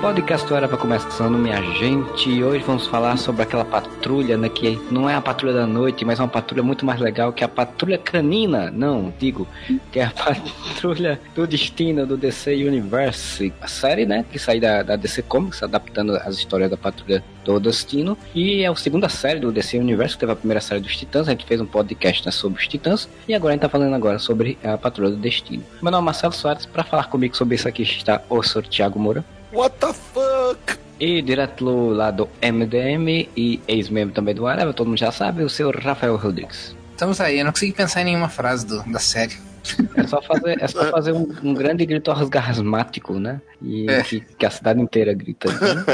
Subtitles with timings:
[0.00, 2.42] Podcast para começando, minha gente.
[2.42, 4.48] Hoje vamos falar sobre aquela patrulha, né?
[4.48, 7.44] Que não é a patrulha da noite, mas é uma patrulha muito mais legal que
[7.44, 8.70] a patrulha canina.
[8.70, 9.46] Não, digo,
[9.92, 13.52] que é a patrulha do destino do DC Universe.
[13.60, 14.24] A série, né?
[14.32, 18.16] Que saiu da, da DC Comics, adaptando as histórias da patrulha do destino.
[18.34, 21.28] E é a segunda série do DC Universe, que teve a primeira série dos Titãs.
[21.28, 23.06] A gente fez um podcast né, sobre os Titãs.
[23.28, 25.62] E agora a gente tá falando agora sobre a patrulha do destino.
[25.82, 26.64] Meu nome é Marcelo Soares.
[26.64, 28.66] Para falar comigo sobre isso aqui está o Sr.
[28.66, 29.22] Thiago Moura.
[29.52, 30.78] What the fuck?
[31.00, 35.48] E direto lá do MDM e ex-membro também do Areva, todo mundo já sabe, o
[35.48, 36.76] seu Rafael Rodrigues.
[36.92, 39.36] Estamos aí, eu não consegui pensar em nenhuma frase do, da série.
[39.96, 43.40] É só fazer, é só fazer um, um grande grito orgasmático, né?
[43.62, 44.02] E é.
[44.02, 45.48] que, que, a cidade inteira grita.
[45.52, 45.84] Né?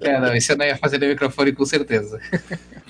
[0.02, 2.20] é, não, isso eu não ia fazer no microfone com certeza.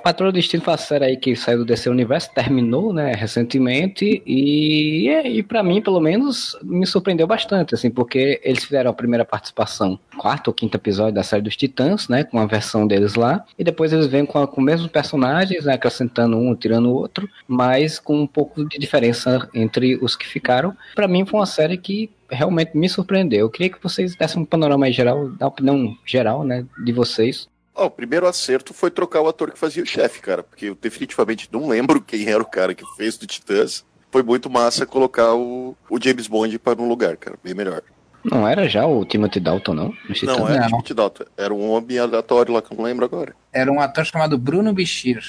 [0.03, 4.23] Patrulha do Destino foi a série aí que saiu do DC Universo, terminou, né, recentemente,
[4.27, 9.25] e, e para mim, pelo menos, me surpreendeu bastante, assim, porque eles fizeram a primeira
[9.25, 13.45] participação, quarto ou quinto episódio da série dos Titãs, né, com a versão deles lá,
[13.59, 17.29] e depois eles vêm com, com os mesmos personagens, né, acrescentando um, tirando o outro,
[17.47, 20.77] mas com um pouco de diferença entre os que ficaram.
[20.97, 23.39] Para mim foi uma série que realmente me surpreendeu.
[23.39, 27.84] Eu queria que vocês dessem um panorama geral, da opinião geral, né, de vocês Oh,
[27.84, 31.48] o primeiro acerto foi trocar o ator que fazia o chefe, cara, porque eu definitivamente
[31.53, 33.86] não lembro quem era o cara que fez do Titãs.
[34.11, 37.81] Foi muito massa colocar o, o James Bond para um lugar, cara, bem melhor.
[38.25, 39.94] Não era já o Timothy Dalton, não?
[40.25, 41.25] Não, era o Timothy Dalton.
[41.38, 43.34] Era um homem aleatório lá que eu não lembro agora.
[43.53, 45.22] Era um ator chamado Bruno Bichir.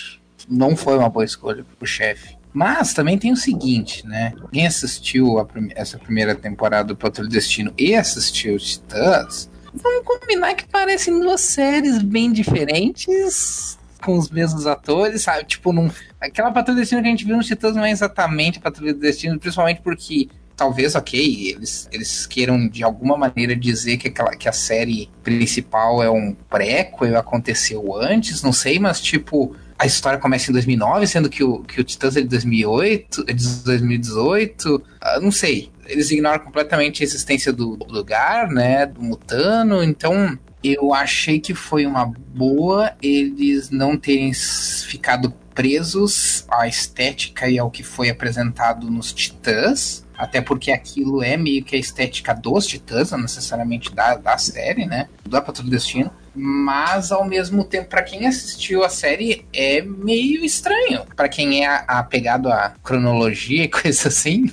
[0.49, 2.40] Não foi uma boa escolha pro chefe.
[2.53, 4.33] Mas também tem o seguinte, né?
[4.51, 10.67] Quem assistiu prim essa primeira temporada do Patrulho Destino e assistiu Titãs, vamos combinar que
[10.67, 15.45] parecem duas séries bem diferentes, com os mesmos atores, sabe?
[15.45, 15.89] Tipo, num,
[16.19, 19.39] aquela Patrulha Destino que a gente viu nos Titãs não é exatamente a Patrulha Destino,
[19.39, 24.51] principalmente porque talvez, ok, eles, eles queiram de alguma maneira dizer que, aquela, que a
[24.51, 30.53] série principal é um prequel, aconteceu antes, não sei, mas tipo, a história começa em
[30.53, 35.31] 2009, sendo que o, que o Titãs é de 2008, é de 2018, uh, não
[35.31, 35.71] sei.
[35.87, 41.87] Eles ignoram completamente a existência do lugar, né, do Mutano, então eu achei que foi
[41.87, 49.11] uma boa eles não terem ficado presos à estética e ao que foi apresentado nos
[49.11, 54.37] Titãs, até porque aquilo é meio que a estética dos Titãs, não necessariamente da, da
[54.37, 59.45] série, né, do Patrulha do Destino mas ao mesmo tempo, para quem assistiu a série,
[59.53, 61.05] é meio estranho.
[61.15, 64.45] Para quem é apegado à cronologia e coisa assim,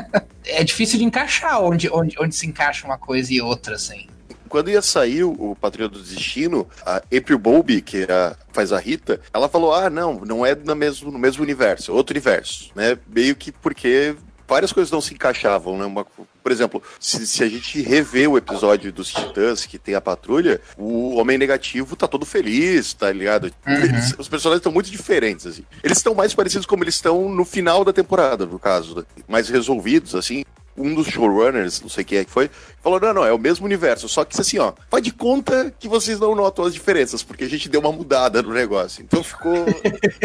[0.46, 4.06] é difícil de encaixar onde, onde, onde se encaixa uma coisa e outra, assim
[4.54, 8.78] quando ia sair o Patrulha do Destino, a April Bowby, que é a, faz a
[8.78, 12.70] Rita, ela falou: ah, não, não é no mesmo, no mesmo universo, é outro universo,
[12.72, 12.96] né?
[13.08, 14.14] Meio que porque
[14.46, 15.84] várias coisas não se encaixavam, né?
[15.84, 20.00] Uma, por exemplo, se, se, a gente rever o episódio dos Titãs, que tem a
[20.00, 23.52] patrulha, o Homem Negativo tá todo feliz, tá ligado?
[23.66, 23.74] Uhum.
[23.74, 25.64] Eles, os personagens estão muito diferentes, assim.
[25.82, 29.04] Eles estão mais parecidos como eles estão no final da temporada, no caso, né?
[29.28, 30.44] mais resolvidos, assim
[30.76, 32.50] um dos showrunners, não sei quem é que foi,
[32.82, 35.88] falou: não, não, é o mesmo universo, só que assim, ó, faz de conta que
[35.88, 39.02] vocês não notam as diferenças, porque a gente deu uma mudada no negócio.
[39.02, 39.64] Então ficou.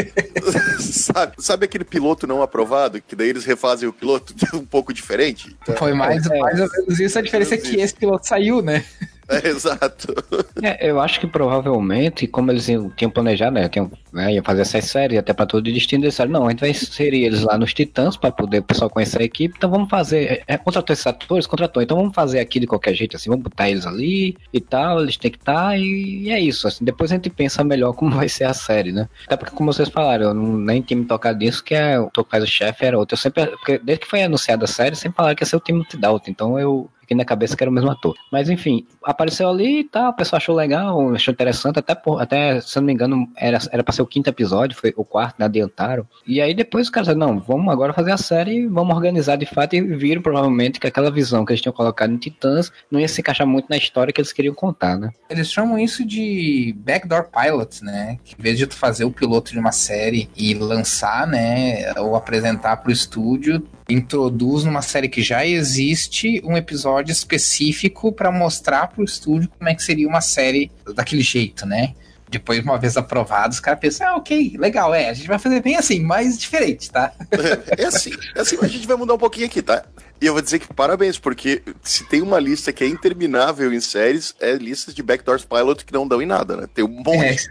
[0.79, 5.55] sabe, sabe aquele piloto não aprovado, que daí eles refazem o piloto um pouco diferente?
[5.61, 8.61] Então, foi mais, é, mais ou menos isso, a diferença é que esse piloto saiu,
[8.61, 8.83] né?
[9.43, 10.13] É, exato.
[10.61, 14.85] É, eu acho que provavelmente, como eles tinham planejado, né, tinham, né, iam fazer essas
[14.85, 17.57] séries até para todo o destino, eles disseram, não, a gente vai inserir eles lá
[17.57, 20.93] nos Titãs para poder o pessoal conhecer a equipe, então vamos fazer, é, é, contratou
[20.93, 24.35] esses atores, contratou, então vamos fazer aqui de qualquer jeito, assim, vamos botar eles ali
[24.51, 27.29] e tal, eles têm que estar tá, e, e, é isso, assim, depois a gente
[27.29, 29.07] pensa melhor como vai ser a série, né?
[29.27, 32.09] Até porque, como vocês falaram, eu não, nem tinha me tocado disso, que é, o
[32.09, 35.17] Tocais o chefe era outro, eu sempre, porque desde que foi anunciada a série, sempre
[35.17, 37.73] falaram que ia ser o Timothy Dalton, então eu fiquei na cabeça que era o
[37.73, 38.15] mesmo ator.
[38.31, 42.21] Mas enfim, apareceu ali e tá, tal, o pessoal achou legal, achou interessante, até, por,
[42.21, 45.03] até se eu não me engano, era, era pra ser o quinto episódio, foi o
[45.03, 46.07] quarto, né, adiantaram.
[46.25, 49.75] E aí depois os caras não, vamos agora fazer a série, vamos organizar de fato,
[49.75, 53.21] e viram provavelmente que aquela visão que eles tinham colocado em Titãs não ia se
[53.21, 55.09] encaixar muito na história que eles queriam contar, né?
[55.29, 58.17] Eles chamam isso de backdoor pilot, né?
[58.23, 62.15] Que em vez de tu fazer o piloto de uma série e lançar, né, ou
[62.15, 69.01] apresentar pro estúdio, introduz numa série que já existe um episódio específico para mostrar para
[69.01, 71.93] o estúdio como é que seria uma série daquele jeito, né?
[72.29, 75.63] Depois, uma vez aprovado, os caras pensam, ah, ok, legal, é, a gente vai fazer
[75.63, 77.11] bem assim, mas diferente, tá?
[77.31, 79.83] É, é assim, é assim, a gente vai mudar um pouquinho aqui, tá?
[80.21, 83.79] E eu vou dizer que parabéns, porque se tem uma lista que é interminável em
[83.79, 86.67] séries, é listas de backdoors pilot que não dão em nada, né?
[86.71, 87.49] Tem um monte.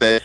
[0.00, 0.22] É, é,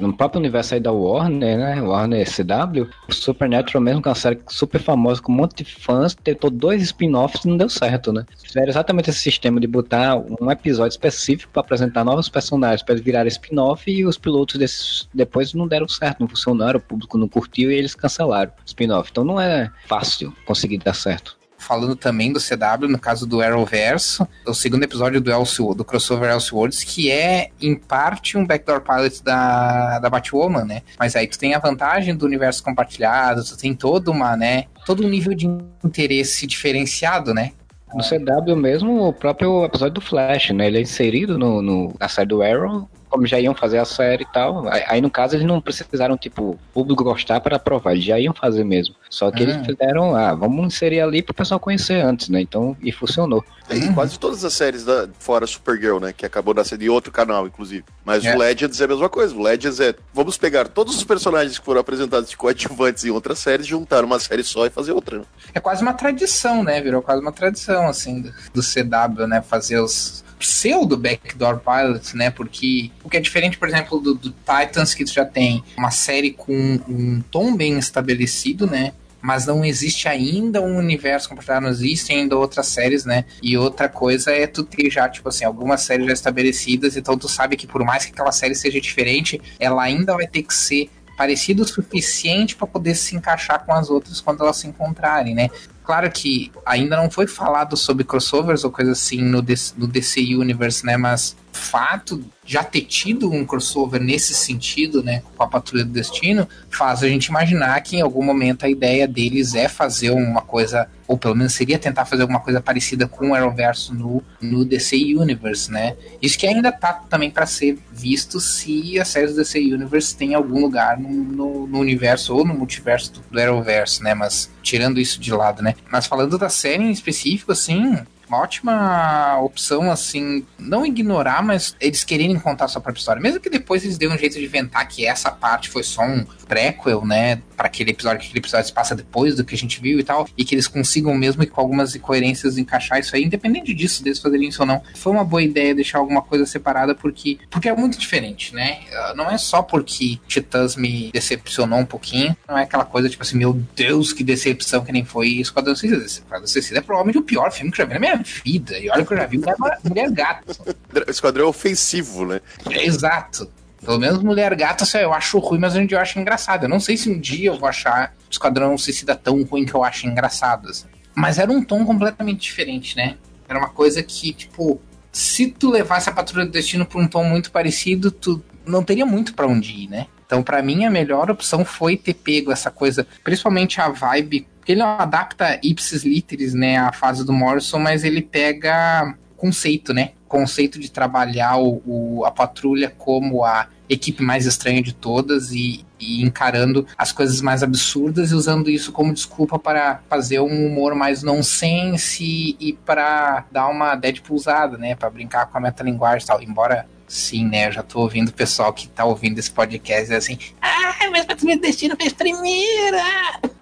[0.00, 1.82] no próprio universo aí da Warner, né?
[1.82, 5.64] Warner CW, o Supernatural mesmo, que é uma série super famosa, com um monte de
[5.64, 8.24] fãs, tentou dois spin-offs e não deu certo, né?
[8.42, 13.04] Fizeram exatamente esse sistema de botar um episódio específico para apresentar novos personagens para eles
[13.04, 17.28] virarem spin-off e os pilotos desses depois não deram certo, não funcionaram, o público não
[17.28, 19.10] curtiu e eles cancelaram o spin-off.
[19.10, 21.39] Então não é fácil conseguir dar certo
[21.70, 26.28] falando também do CW, no caso do Arrowverso, o segundo episódio do, Elseworld, do crossover
[26.28, 30.82] Elseworlds, que é, em parte, um backdoor pilot da, da Batwoman, né?
[30.98, 34.64] Mas aí tu tem a vantagem do universo compartilhado, tu tem toda uma, né?
[34.84, 35.46] Todo um nível de
[35.84, 37.52] interesse diferenciado, né?
[37.94, 40.66] No CW mesmo, o próprio episódio do Flash, né?
[40.66, 44.22] Ele é inserido no, no na série do Arrow, como já iam fazer a série
[44.22, 44.64] e tal.
[44.86, 48.32] Aí, no caso, eles não precisaram, tipo, o público gostar para aprovar, eles já iam
[48.32, 48.94] fazer mesmo.
[49.10, 49.64] Só que eles ah.
[49.64, 52.40] fizeram, ah, vamos inserir ali pro pessoal conhecer antes, né?
[52.40, 53.44] Então, e funcionou.
[53.68, 56.12] E quase todas as séries da, fora Supergirl, né?
[56.12, 57.84] Que acabou nascendo em outro canal, inclusive.
[58.04, 58.34] Mas é.
[58.34, 59.34] o Legends é a mesma coisa.
[59.34, 63.40] O Legends é, vamos pegar todos os personagens que foram apresentados de coadjuvantes em outras
[63.40, 65.18] séries, juntar uma série só e fazer outra.
[65.18, 65.24] Né?
[65.54, 66.80] É quase uma tradição, né?
[66.80, 69.42] Virou quase uma tradição, assim, do, do CW, né?
[69.42, 72.30] Fazer os pseudo backdoor pilots, né?
[72.30, 76.32] Porque o que é diferente, por exemplo, do, do Titans, que já tem uma série
[76.32, 78.92] com um tom bem estabelecido, né?
[79.22, 83.24] mas não existe ainda um universo compartilhado, não existem ainda outras séries, né?
[83.42, 87.28] E outra coisa é tu ter já, tipo assim, algumas séries já estabelecidas, então tu
[87.28, 90.88] sabe que por mais que aquela série seja diferente, ela ainda vai ter que ser
[91.20, 95.50] parecida o suficiente para poder se encaixar com as outras quando elas se encontrarem, né?
[95.84, 100.96] claro que ainda não foi falado sobre crossovers ou coisa assim no DC Universe, né?
[100.96, 106.48] Mas fato já ter tido um crossover nesse sentido, né, com a Patrulha do Destino,
[106.68, 110.88] faz a gente imaginar que em algum momento a ideia deles é fazer uma coisa,
[111.06, 114.96] ou pelo menos seria tentar fazer alguma coisa parecida com o Arrowverso no, no DC
[114.96, 115.96] Universe, né?
[116.20, 120.34] Isso que ainda tá também para ser visto se a série do DC Universe tem
[120.34, 124.12] algum lugar no, no, no universo ou no multiverso do, do Arrowverse, né?
[124.12, 125.74] Mas tirando isso de lado, né?
[125.90, 127.96] Mas falando da série em específico, assim,
[128.30, 133.20] uma ótima opção, assim, não ignorar, mas eles quererem contar a sua própria história.
[133.20, 136.24] Mesmo que depois eles dêem um jeito de inventar que essa parte foi só um
[136.46, 139.80] prequel, né, para aquele episódio, que aquele episódio se passa depois do que a gente
[139.80, 143.74] viu e tal, e que eles consigam mesmo com algumas incoerências encaixar isso aí, independente
[143.74, 144.82] disso, deles fazerem isso ou não.
[144.94, 148.80] Foi uma boa ideia deixar alguma coisa separada porque, porque é muito diferente, né?
[148.92, 153.22] Ah, não é só porque Titãs me decepcionou um pouquinho, não é aquela coisa tipo
[153.22, 156.04] assim, meu Deus, que decepção que nem foi Esquadrão Suicida.
[156.04, 158.78] Esquadrão Suicida é provavelmente o pior filme que eu já vi na minha vida.
[158.78, 159.40] E olha que eu já vi
[159.84, 160.76] Mulher, Gato.
[161.08, 162.40] Esquadrão é ofensivo, né?
[162.70, 163.50] É, exato.
[163.84, 166.64] Pelo menos Mulher Gata eu acho ruim, mas dia eu acho engraçado.
[166.64, 169.74] Eu não sei se um dia eu vou achar o Esquadrão Suicida tão ruim que
[169.74, 170.68] eu acho engraçado.
[170.68, 170.86] Assim.
[171.14, 173.16] Mas era um tom completamente diferente, né?
[173.48, 174.80] Era uma coisa que, tipo,
[175.10, 179.06] se tu levasse a Patrulha do Destino por um tom muito parecido, tu não teria
[179.06, 180.06] muito para onde ir, né?
[180.26, 184.72] Então, para mim, a melhor opção foi ter pego essa coisa, principalmente a vibe porque
[184.72, 190.12] ele não adapta ipsis literis, né, a fase do Morrison, mas ele pega conceito, né?
[190.28, 195.84] Conceito de trabalhar o, o, a patrulha como a equipe mais estranha de todas e,
[195.98, 200.94] e, encarando as coisas mais absurdas e usando isso como desculpa para fazer um humor
[200.94, 204.94] mais nonsense e para dar uma Deadpoolzada, né?
[204.94, 206.42] Para brincar com a metalinguagem e tal.
[206.42, 207.66] Embora Sim, né?
[207.66, 210.38] Eu já tô ouvindo o pessoal que tá ouvindo esse podcast assim.
[210.62, 213.02] Ah, mas Patrulha do Destino fez primeira!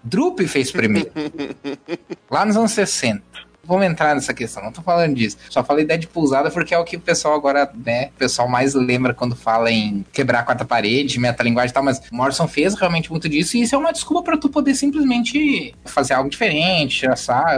[0.05, 1.11] Drup fez primeiro.
[2.31, 3.23] Lá nos anos 60
[3.69, 5.37] vamos entrar nessa questão, não tô falando disso.
[5.51, 8.49] Só falei ideia de pousada porque é o que o pessoal agora, né, o pessoal
[8.49, 12.75] mais lembra quando fala em quebrar a quarta parede, metalinguagem e tal, mas Morrison fez
[12.75, 17.01] realmente muito disso e isso é uma desculpa para tu poder simplesmente fazer algo diferente,
[17.01, 17.17] tirar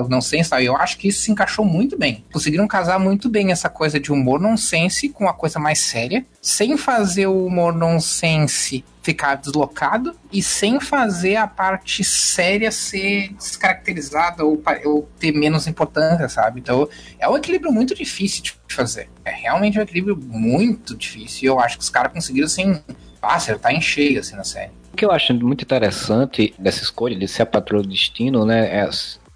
[0.08, 0.64] não sei, sabe?
[0.64, 2.24] Eu acho que isso se encaixou muito bem.
[2.32, 6.76] Conseguiram casar muito bem essa coisa de humor nonsense com a coisa mais séria, sem
[6.76, 14.62] fazer o humor nonsense ficar deslocado e sem fazer a parte séria ser descaracterizada ou,
[14.84, 16.60] ou, ter menos importância, sabe?
[16.60, 16.88] Então
[17.18, 19.08] é um equilíbrio muito difícil de fazer.
[19.24, 21.44] É realmente um equilíbrio muito difícil.
[21.44, 22.80] E eu acho que os caras conseguiram assim,
[23.22, 24.72] acertar em cheio assim na série.
[24.92, 28.80] O que eu acho muito interessante dessa escolha de ser a patroa do destino, né?
[28.80, 28.90] É,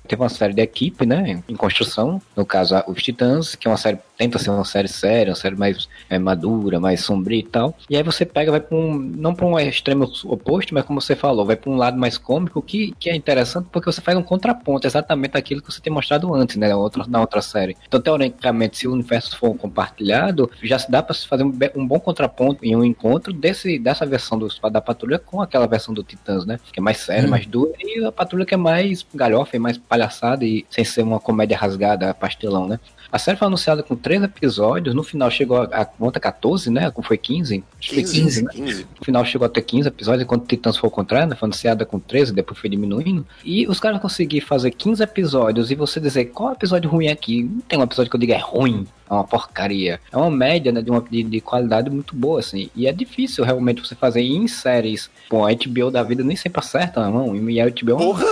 [0.07, 1.43] teve uma série de equipe, né?
[1.49, 5.31] Em construção, no caso, os Titãs, que é uma série tenta ser uma série séria,
[5.31, 7.77] uma série mais é, madura, mais sombria e tal.
[7.89, 11.17] E aí você pega, vai para um, não para um extremo oposto, mas como você
[11.17, 14.23] falou, vai para um lado mais cômico, que, que é interessante porque você faz um
[14.23, 17.77] contraponto, exatamente aquilo que você tem mostrado antes, né, na outra, na outra série.
[17.87, 21.99] Então, teoricamente, se o universo for compartilhado, já se dá para fazer um, um, bom
[21.99, 26.45] contraponto em um encontro desse, dessa versão do, da Patrulha com aquela versão do Titãs,
[26.45, 27.31] né, que é mais séria, hum.
[27.31, 31.21] mais dura, e a Patrulha que é mais galhofa, mais palhaçada e sem ser uma
[31.21, 32.79] comédia rasgada, pastelão, né.
[33.15, 36.93] A série foi anunciada com três episódios, no final chegou a, a conta 14, né?
[37.01, 37.63] Foi 15?
[37.79, 38.51] Acho que foi 15, né?
[38.53, 38.87] 15.
[38.99, 41.37] No final chegou até 15 episódios, enquanto Titãs foi ao contrário, né?
[41.37, 43.25] Foi anunciada com 13, depois foi diminuindo.
[43.45, 47.45] E os caras conseguiram fazer 15 episódios e você dizer qual episódio ruim é aqui.
[47.45, 50.01] Não tem um episódio que eu diga é ruim é uma porcaria.
[50.11, 52.71] É uma média né, de, uma, de, de, qualidade muito boa, assim.
[52.75, 55.11] E é difícil realmente você fazer em séries.
[55.31, 57.35] Bom, a HBO da vida nem sempre acerta, não.
[57.37, 57.97] E a HBO.
[57.97, 58.25] Porra!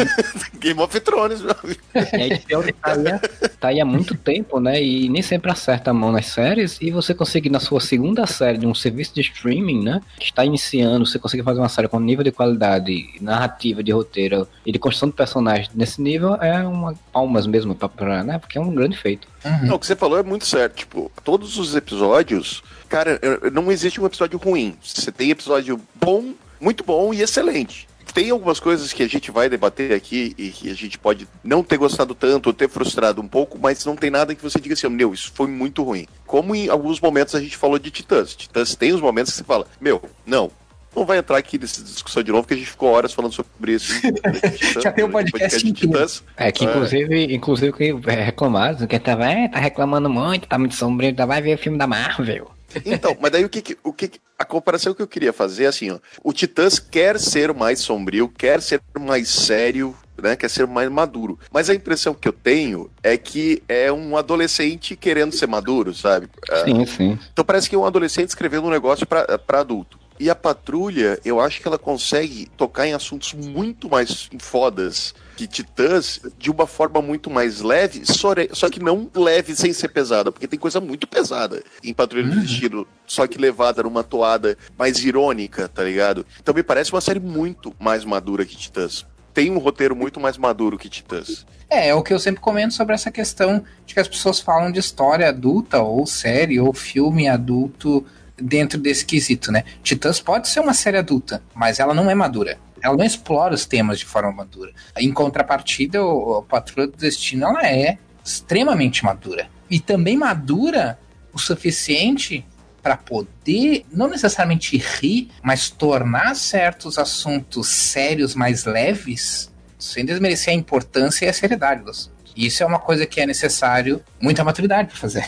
[0.58, 1.80] Game of Thrones, meu amigo.
[1.94, 4.82] a HBO tá aí, tá aí há muito tempo, né?
[4.82, 6.78] E nem sempre acerta a mão nas séries.
[6.80, 10.00] E você conseguir, na sua segunda série de um serviço de streaming, né?
[10.18, 14.46] Que está iniciando, você conseguir fazer uma série com nível de qualidade, narrativa, de roteiro
[14.64, 18.38] e de construção de personagens nesse nível é uma palmas mesmo, pra, pra né?
[18.38, 19.33] Porque é um grande feito.
[19.44, 19.66] Uhum.
[19.66, 20.76] Não, o que você falou é muito certo.
[20.76, 23.20] Tipo, todos os episódios, cara,
[23.52, 24.76] não existe um episódio ruim.
[24.82, 27.86] Você tem episódio bom, muito bom e excelente.
[28.12, 31.64] Tem algumas coisas que a gente vai debater aqui e que a gente pode não
[31.64, 34.74] ter gostado tanto ou ter frustrado um pouco, mas não tem nada que você diga
[34.74, 36.06] assim, meu, isso foi muito ruim.
[36.24, 38.36] Como em alguns momentos a gente falou de Titãs.
[38.36, 40.50] Titãs tem os momentos que você fala, meu, não,
[40.94, 43.72] não vai entrar aqui nessa discussão de novo, porque a gente ficou horas falando sobre
[43.72, 43.92] isso.
[44.80, 46.22] Já tem um podcast, podcast de Titãs.
[46.36, 47.34] É, que inclusive, é.
[47.34, 51.42] inclusive que é reclamaram, que tava, é, tá reclamando muito, tá muito sombrio, tá, vai
[51.42, 52.50] ver o filme da Marvel.
[52.84, 55.90] Então, mas daí o que, o que a comparação que eu queria fazer é assim,
[55.90, 60.90] ó, o Titãs quer ser mais sombrio, quer ser mais sério, né, quer ser mais
[60.90, 61.38] maduro.
[61.52, 66.28] Mas a impressão que eu tenho é que é um adolescente querendo ser maduro, sabe?
[66.64, 67.18] Sim, uh, sim.
[67.32, 69.98] Então parece que é um adolescente escrevendo um negócio para adulto.
[70.18, 75.46] E a patrulha, eu acho que ela consegue tocar em assuntos muito mais fodas que
[75.46, 80.46] Titãs de uma forma muito mais leve, só que não leve sem ser pesada, porque
[80.46, 82.40] tem coisa muito pesada em Patrulha do uhum.
[82.42, 86.24] Destino, só que levada numa toada mais irônica, tá ligado?
[86.40, 89.04] Então me parece uma série muito mais madura que Titãs.
[89.32, 91.44] Tem um roteiro muito mais maduro que Titãs.
[91.68, 94.70] É, é o que eu sempre comento sobre essa questão de que as pessoas falam
[94.70, 98.06] de história adulta, ou série, ou filme adulto
[98.36, 99.64] dentro desse quesito, né?
[99.82, 102.58] Titãs pode ser uma série adulta, mas ela não é madura.
[102.82, 104.72] Ela não explora os temas de forma madura.
[104.98, 109.48] Em contrapartida, o, Patrulha do Destino ela é extremamente madura.
[109.70, 110.98] E também madura
[111.32, 112.46] o suficiente
[112.82, 120.56] para poder, não necessariamente rir, mas tornar certos assuntos sérios mais leves, sem desmerecer a
[120.56, 124.96] importância e a seriedade dos, isso é uma coisa que é necessário muita maturidade para
[124.96, 125.24] fazer.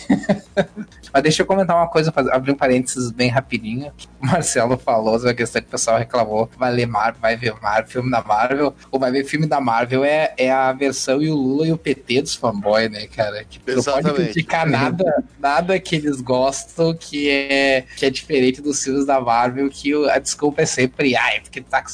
[1.13, 3.93] Mas deixa eu comentar uma coisa, abrir um parênteses bem rapidinho.
[4.21, 7.55] O Marcelo falou sobre a questão que o pessoal reclamou: vai ler Marvel, vai ver
[7.61, 11.31] Marvel, filme da Marvel, ou vai ver filme da Marvel é, é a versão e
[11.31, 13.45] o Lula e o PT dos fanboys, né, cara?
[13.45, 18.83] Que não pode criticar nada, nada que eles gostam que é, que é diferente dos
[18.83, 21.91] filmes da Marvel, que a desculpa é sempre, ai, porque tá com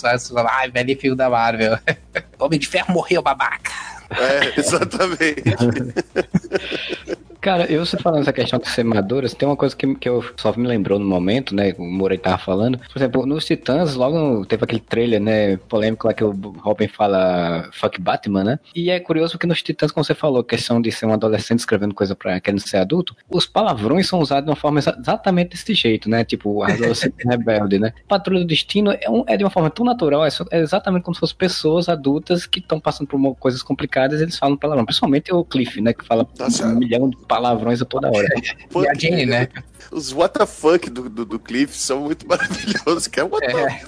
[0.49, 1.79] ai, velho filme da Marvel.
[2.39, 3.73] Homem de Ferro morreu, babaca.
[4.19, 5.43] É, exatamente.
[7.43, 10.25] Cara, eu você falando essa questão de ser maduras, tem uma coisa que, que eu
[10.37, 11.75] só me lembrou no momento, né?
[11.77, 12.79] O Morei tava falando.
[12.79, 15.57] Por exemplo, nos Titãs, logo teve aquele trailer, né?
[15.57, 18.61] Polêmico lá que o Robin fala fuck Batman, né?
[18.73, 21.93] E é curioso que nos Titãs, como você falou, questão de ser um adolescente escrevendo
[21.93, 26.09] coisa pra querendo ser adulto, os palavrões são usados de uma forma exatamente desse jeito,
[26.09, 26.25] né?
[26.25, 27.93] Tipo, adolescente rebelde, né?
[28.07, 31.17] Patrulha do Destino é, um, é de uma forma tão natural, é, é exatamente como
[31.17, 34.85] se fossem pessoas adultas que estão passando por coisas complicadas e eles falam palavrão.
[34.85, 35.93] Principalmente o Cliff, né?
[35.93, 36.69] Que fala Nossa.
[36.69, 38.29] um milhão de palavrões a toda hora.
[38.37, 39.49] e a Jane, né?
[39.91, 43.87] Os WTF do, do, do Cliff são muito maravilhosos, que é WTF.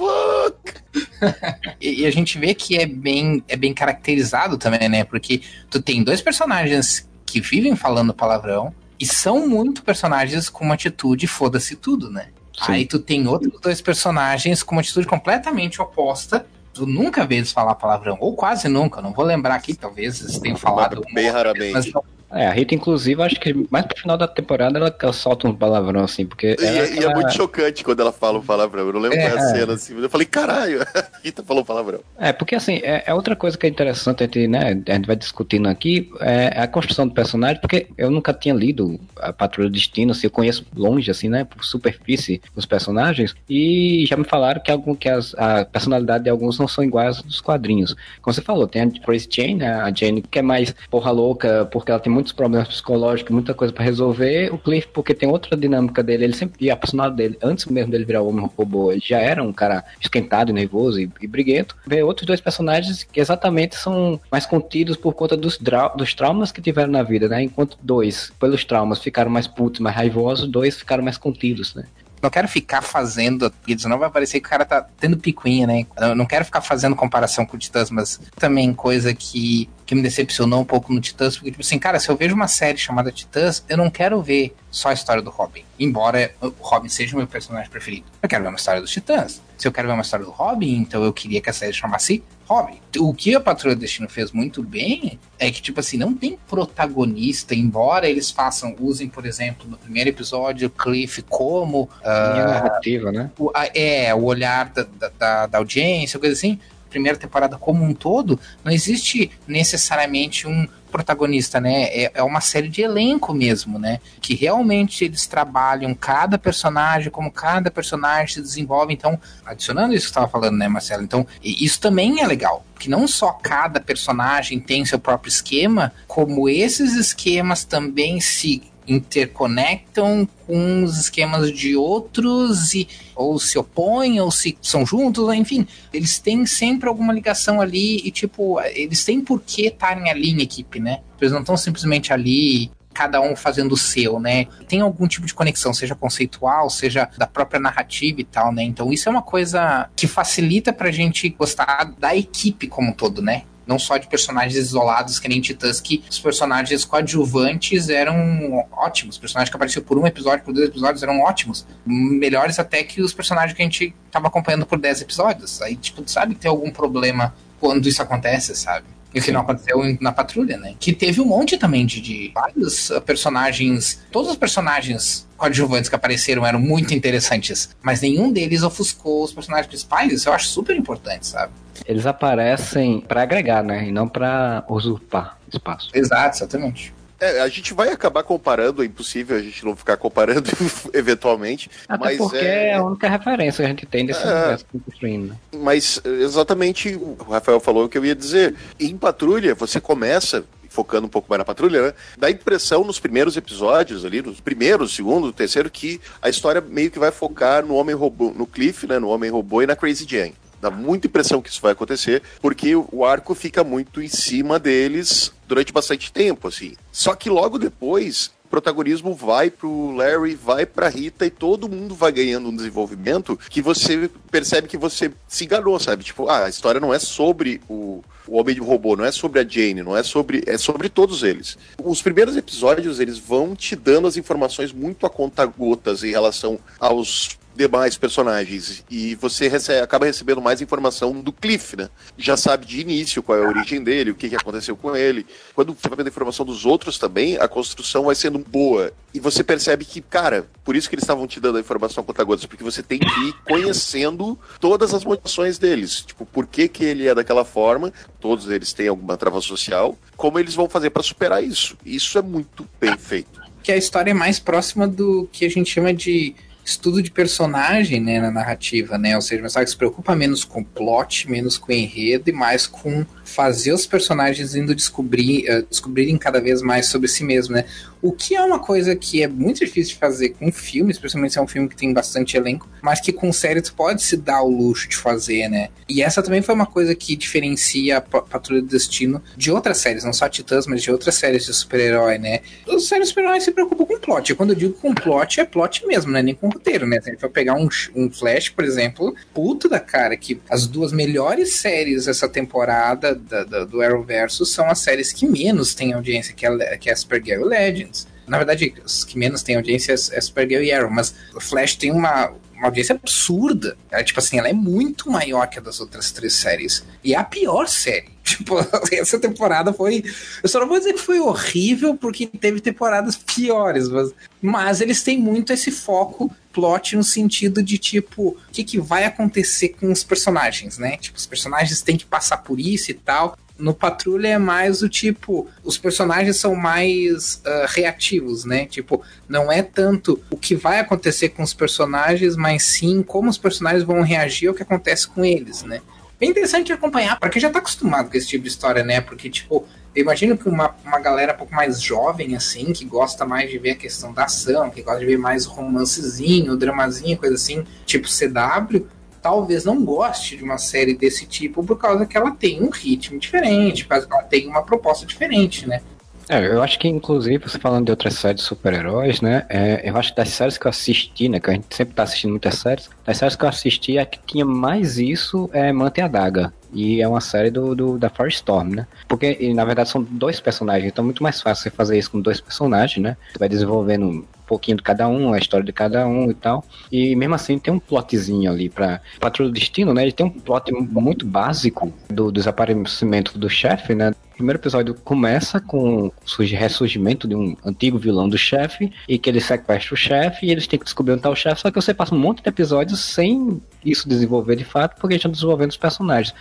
[1.22, 1.74] É.
[1.80, 5.04] e, e a gente vê que é bem, é bem caracterizado também, né?
[5.04, 10.74] Porque tu tem dois personagens que vivem falando palavrão e são muito personagens com uma
[10.74, 12.28] atitude foda-se tudo, né?
[12.64, 12.72] Sim.
[12.72, 16.46] Aí tu tem outros dois personagens com uma atitude completamente oposta.
[16.72, 20.38] Tu nunca vê eles falar palavrão, ou quase nunca, não vou lembrar aqui, talvez eles
[20.38, 21.02] tenham falado.
[21.12, 21.72] Bem raramente.
[21.72, 25.12] Mas não, é, a Rita, inclusive, acho que mais pro final da temporada ela, ela
[25.12, 26.56] solta um palavrão, assim, porque.
[26.58, 28.86] E, é, e é muito chocante quando ela fala um palavrão.
[28.86, 32.00] Eu não lembro é, a cena, assim, eu falei, caralho, a Rita falou palavrão.
[32.18, 35.06] É, porque assim, é, é, outra coisa que é interessante, a gente, né, a gente
[35.06, 39.68] vai discutindo aqui, é a construção do personagem, porque eu nunca tinha lido a Patrulha
[39.68, 44.24] do Destino, assim, eu conheço longe, assim, né, por superfície os personagens, e já me
[44.24, 47.94] falaram que, algum, que as, a personalidade de alguns não são iguais dos quadrinhos.
[48.20, 51.68] Como você falou, tem a Grace Jane, né, a Jane que é mais porra louca,
[51.70, 54.52] porque ela tem muito muitos problemas psicológicos, muita coisa para resolver.
[54.52, 57.92] O Cliff, porque tem outra dinâmica dele, ele sempre, e a personalidade dele, antes mesmo
[57.92, 61.76] dele virar o homem robô, ele já era um cara esquentado, nervoso e, e briguento.
[61.86, 65.58] Vê outros dois personagens que exatamente são mais contidos por conta dos,
[65.96, 67.42] dos traumas que tiveram na vida, né?
[67.42, 71.84] Enquanto dois, pelos traumas, ficaram mais putos, mais raivosos, dois ficaram mais contidos, né?
[72.24, 75.86] não quero ficar fazendo, porque senão vai parecer que o cara tá tendo picuinha, né?
[75.98, 80.02] Eu não quero ficar fazendo comparação com o Titãs, mas também coisa que que me
[80.02, 83.12] decepcionou um pouco no Titãs, porque, tipo assim, cara, se eu vejo uma série chamada
[83.12, 85.64] Titãs, eu não quero ver só a história do Robin.
[85.78, 88.06] Embora o Robin seja o meu personagem preferido.
[88.22, 89.42] Eu quero ver uma história dos Titãs.
[89.56, 92.22] Se eu quero ver uma história do Robin, então eu queria que a série chamasse
[92.46, 92.78] Robin.
[92.98, 96.38] O que a Patrulha do Destino fez muito bem é que, tipo assim, não tem
[96.48, 101.84] protagonista, embora eles façam, usem, por exemplo, no primeiro episódio, Cliff como.
[102.02, 103.30] Uh, narrativa, né?
[103.38, 104.86] O, a, é, o olhar da,
[105.18, 106.58] da, da audiência, coisa assim
[106.94, 111.86] primeira temporada como um todo, não existe necessariamente um protagonista, né?
[111.86, 113.98] É, é uma série de elenco mesmo, né?
[114.20, 118.94] Que realmente eles trabalham cada personagem, como cada personagem se desenvolve.
[118.94, 121.02] Então, adicionando isso que estava falando, né, Marcelo?
[121.02, 122.64] Então, isso também é legal.
[122.78, 130.28] Que não só cada personagem tem seu próprio esquema, como esses esquemas também se interconectam
[130.46, 136.18] com os esquemas de outros e ou se opõem ou se são juntos, enfim, eles
[136.18, 140.80] têm sempre alguma ligação ali e tipo, eles têm por que estarem ali em equipe,
[140.80, 141.00] né?
[141.20, 144.46] Eles não estão simplesmente ali cada um fazendo o seu, né?
[144.68, 148.62] Tem algum tipo de conexão, seja conceitual, seja da própria narrativa e tal, né?
[148.62, 153.20] Então isso é uma coisa que facilita pra gente gostar da equipe como um todo,
[153.20, 153.42] né?
[153.66, 159.16] Não só de personagens isolados, que nem Titãs, que os personagens coadjuvantes eram ótimos.
[159.16, 161.66] Os personagens que apareciam por um episódio, por dois episódios, eram ótimos.
[161.84, 165.60] Melhores até que os personagens que a gente tava acompanhando por dez episódios.
[165.62, 168.86] Aí, tipo, sabe que tem algum problema quando isso acontece, sabe?
[169.14, 170.74] E o que não aconteceu na patrulha, né?
[170.78, 174.00] Que teve um monte também de, de vários uh, personagens.
[174.10, 179.66] Todos os personagens coadjuvantes que apareceram eram muito interessantes, mas nenhum deles ofuscou os personagens
[179.66, 180.12] principais.
[180.12, 181.52] Isso eu acho super importante, sabe?
[181.86, 183.88] Eles aparecem para agregar, né?
[183.88, 185.90] E não para usurpar espaço.
[185.92, 186.93] Exato, exatamente.
[187.20, 190.50] É, a gente vai acabar comparando, é impossível a gente não ficar comparando
[190.92, 191.70] eventualmente.
[191.88, 192.68] Até mas porque é...
[192.70, 192.74] é...
[192.74, 194.32] a única referência que a gente tem desse é...
[194.32, 195.36] universo que construindo.
[195.52, 198.54] Mas exatamente o Rafael falou o que eu ia dizer.
[198.78, 201.94] Em Patrulha, você começa focando um pouco mais na patrulha, né?
[202.18, 206.90] Dá a impressão nos primeiros episódios ali, nos primeiros, segundo, terceiro, que a história meio
[206.90, 208.98] que vai focar no homem robô, no Cliff, né?
[208.98, 210.34] No homem robô e na Crazy Jane.
[210.64, 215.30] Dá muita impressão que isso vai acontecer, porque o arco fica muito em cima deles
[215.46, 216.72] durante bastante tempo, assim.
[216.90, 221.94] Só que logo depois o protagonismo vai pro Larry, vai pra Rita e todo mundo
[221.94, 226.02] vai ganhando um desenvolvimento que você percebe que você se enganou, sabe?
[226.02, 229.40] Tipo, ah, a história não é sobre o, o Homem de Robô, não é sobre
[229.40, 230.42] a Jane, não é sobre.
[230.46, 231.58] É sobre todos eles.
[231.76, 236.58] Os primeiros episódios, eles vão te dando as informações muito a conta gotas em relação
[236.80, 238.84] aos demais personagens.
[238.90, 241.88] E você recebe, acaba recebendo mais informação do Cliff, né?
[242.18, 245.26] Já sabe de início qual é a origem dele, o que, que aconteceu com ele.
[245.54, 248.92] Quando você vai vendo a informação dos outros também, a construção vai sendo boa.
[249.12, 252.24] E você percebe que, cara, por isso que eles estavam te dando a informação contra
[252.24, 256.00] porque você tem que ir conhecendo todas as motivações deles.
[256.00, 260.38] Tipo, por que, que ele é daquela forma, todos eles têm alguma trava social, como
[260.38, 261.76] eles vão fazer para superar isso.
[261.84, 263.40] Isso é muito bem feito.
[263.62, 266.34] Que a história é mais próxima do que a gente chama de
[266.64, 269.14] estudo de personagem né, na narrativa, né?
[269.14, 273.04] Ou seja, história que se preocupa menos com plot, menos com enredo e mais com
[273.24, 277.64] fazer os personagens indo descobrir, uh, descobrirem cada vez mais sobre si mesmo, né?
[278.04, 281.38] O que é uma coisa que é muito difícil de fazer com filme, especialmente se
[281.38, 284.50] é um filme que tem bastante elenco, mas que com séries pode se dar o
[284.50, 285.70] luxo de fazer, né?
[285.88, 290.04] E essa também foi uma coisa que diferencia a Patrulha do Destino de outras séries,
[290.04, 292.40] não só Titãs, mas de outras séries de super-herói, né?
[292.68, 294.32] As séries de super-herói se preocupam com plot.
[294.32, 297.00] E quando eu digo com plot, é plot mesmo, não é nem com roteiro, né?
[297.00, 300.66] Se a gente for pegar um, um Flash, por exemplo, puto da cara, que as
[300.66, 305.94] duas melhores séries dessa temporada da, da, do Arrowverso são as séries que menos têm
[305.94, 307.93] audiência, que é, que é Supergirl Legends.
[308.26, 311.74] Na verdade, os que menos têm audiência é, é Supergirl e Arrow, mas o Flash
[311.76, 313.76] tem uma, uma audiência absurda.
[313.90, 316.84] Ela, tipo assim, ela é muito maior que a das outras três séries.
[317.02, 318.14] E é a pior série.
[318.24, 318.56] Tipo,
[318.90, 320.02] essa temporada foi.
[320.42, 325.02] Eu só não vou dizer que foi horrível, porque teve temporadas piores, mas, mas eles
[325.02, 329.92] têm muito esse foco plot no sentido de tipo, o que, que vai acontecer com
[329.92, 330.96] os personagens, né?
[330.96, 333.36] Tipo, os personagens têm que passar por isso e tal.
[333.56, 338.66] No Patrulha é mais o tipo, os personagens são mais uh, reativos, né?
[338.66, 343.38] Tipo, não é tanto o que vai acontecer com os personagens, mas sim como os
[343.38, 345.80] personagens vão reagir ao que acontece com eles, né?
[346.18, 349.00] Bem interessante de acompanhar, para quem já tá acostumado com esse tipo de história, né?
[349.00, 353.24] Porque, tipo, eu imagino que uma, uma galera um pouco mais jovem, assim, que gosta
[353.24, 357.34] mais de ver a questão da ação, que gosta de ver mais romancezinho, dramazinho, coisa
[357.34, 358.86] assim, tipo CW,
[359.24, 363.18] talvez não goste de uma série desse tipo por causa que ela tem um ritmo
[363.18, 365.80] diferente, por causa que ela tem uma proposta diferente, né?
[366.28, 369.46] É, eu acho que, inclusive, você falando de outras séries de super-heróis, né?
[369.48, 371.40] É, eu acho que das séries que eu assisti, né?
[371.40, 372.90] Que a gente sempre tá assistindo muitas séries.
[373.04, 376.52] Das séries que eu assisti, a que tinha mais isso é Mantém a Daga.
[376.74, 378.86] E é uma série do, do da Firestorm, né?
[379.08, 382.20] Porque, na verdade, são dois personagens, então é muito mais fácil você fazer isso com
[382.20, 383.16] dois personagens, né?
[383.32, 386.64] Você vai desenvolvendo um pouquinho de cada um, a história de cada um e tal.
[386.90, 390.02] E mesmo assim tem um plotzinho ali pra Patrulha do Destino, né?
[390.02, 394.10] Ele tem um plot muito básico do desaparecimento do chefe, né?
[394.10, 399.30] O primeiro episódio começa com o ressurgimento de um antigo vilão do chefe e que
[399.30, 401.80] ele sequestra o chefe e eles têm que descobrir onde tá o chefe, só que
[401.80, 405.76] você passa um monte de episódios sem isso desenvolver de fato, porque estão desenvolvendo os
[405.76, 406.34] personagens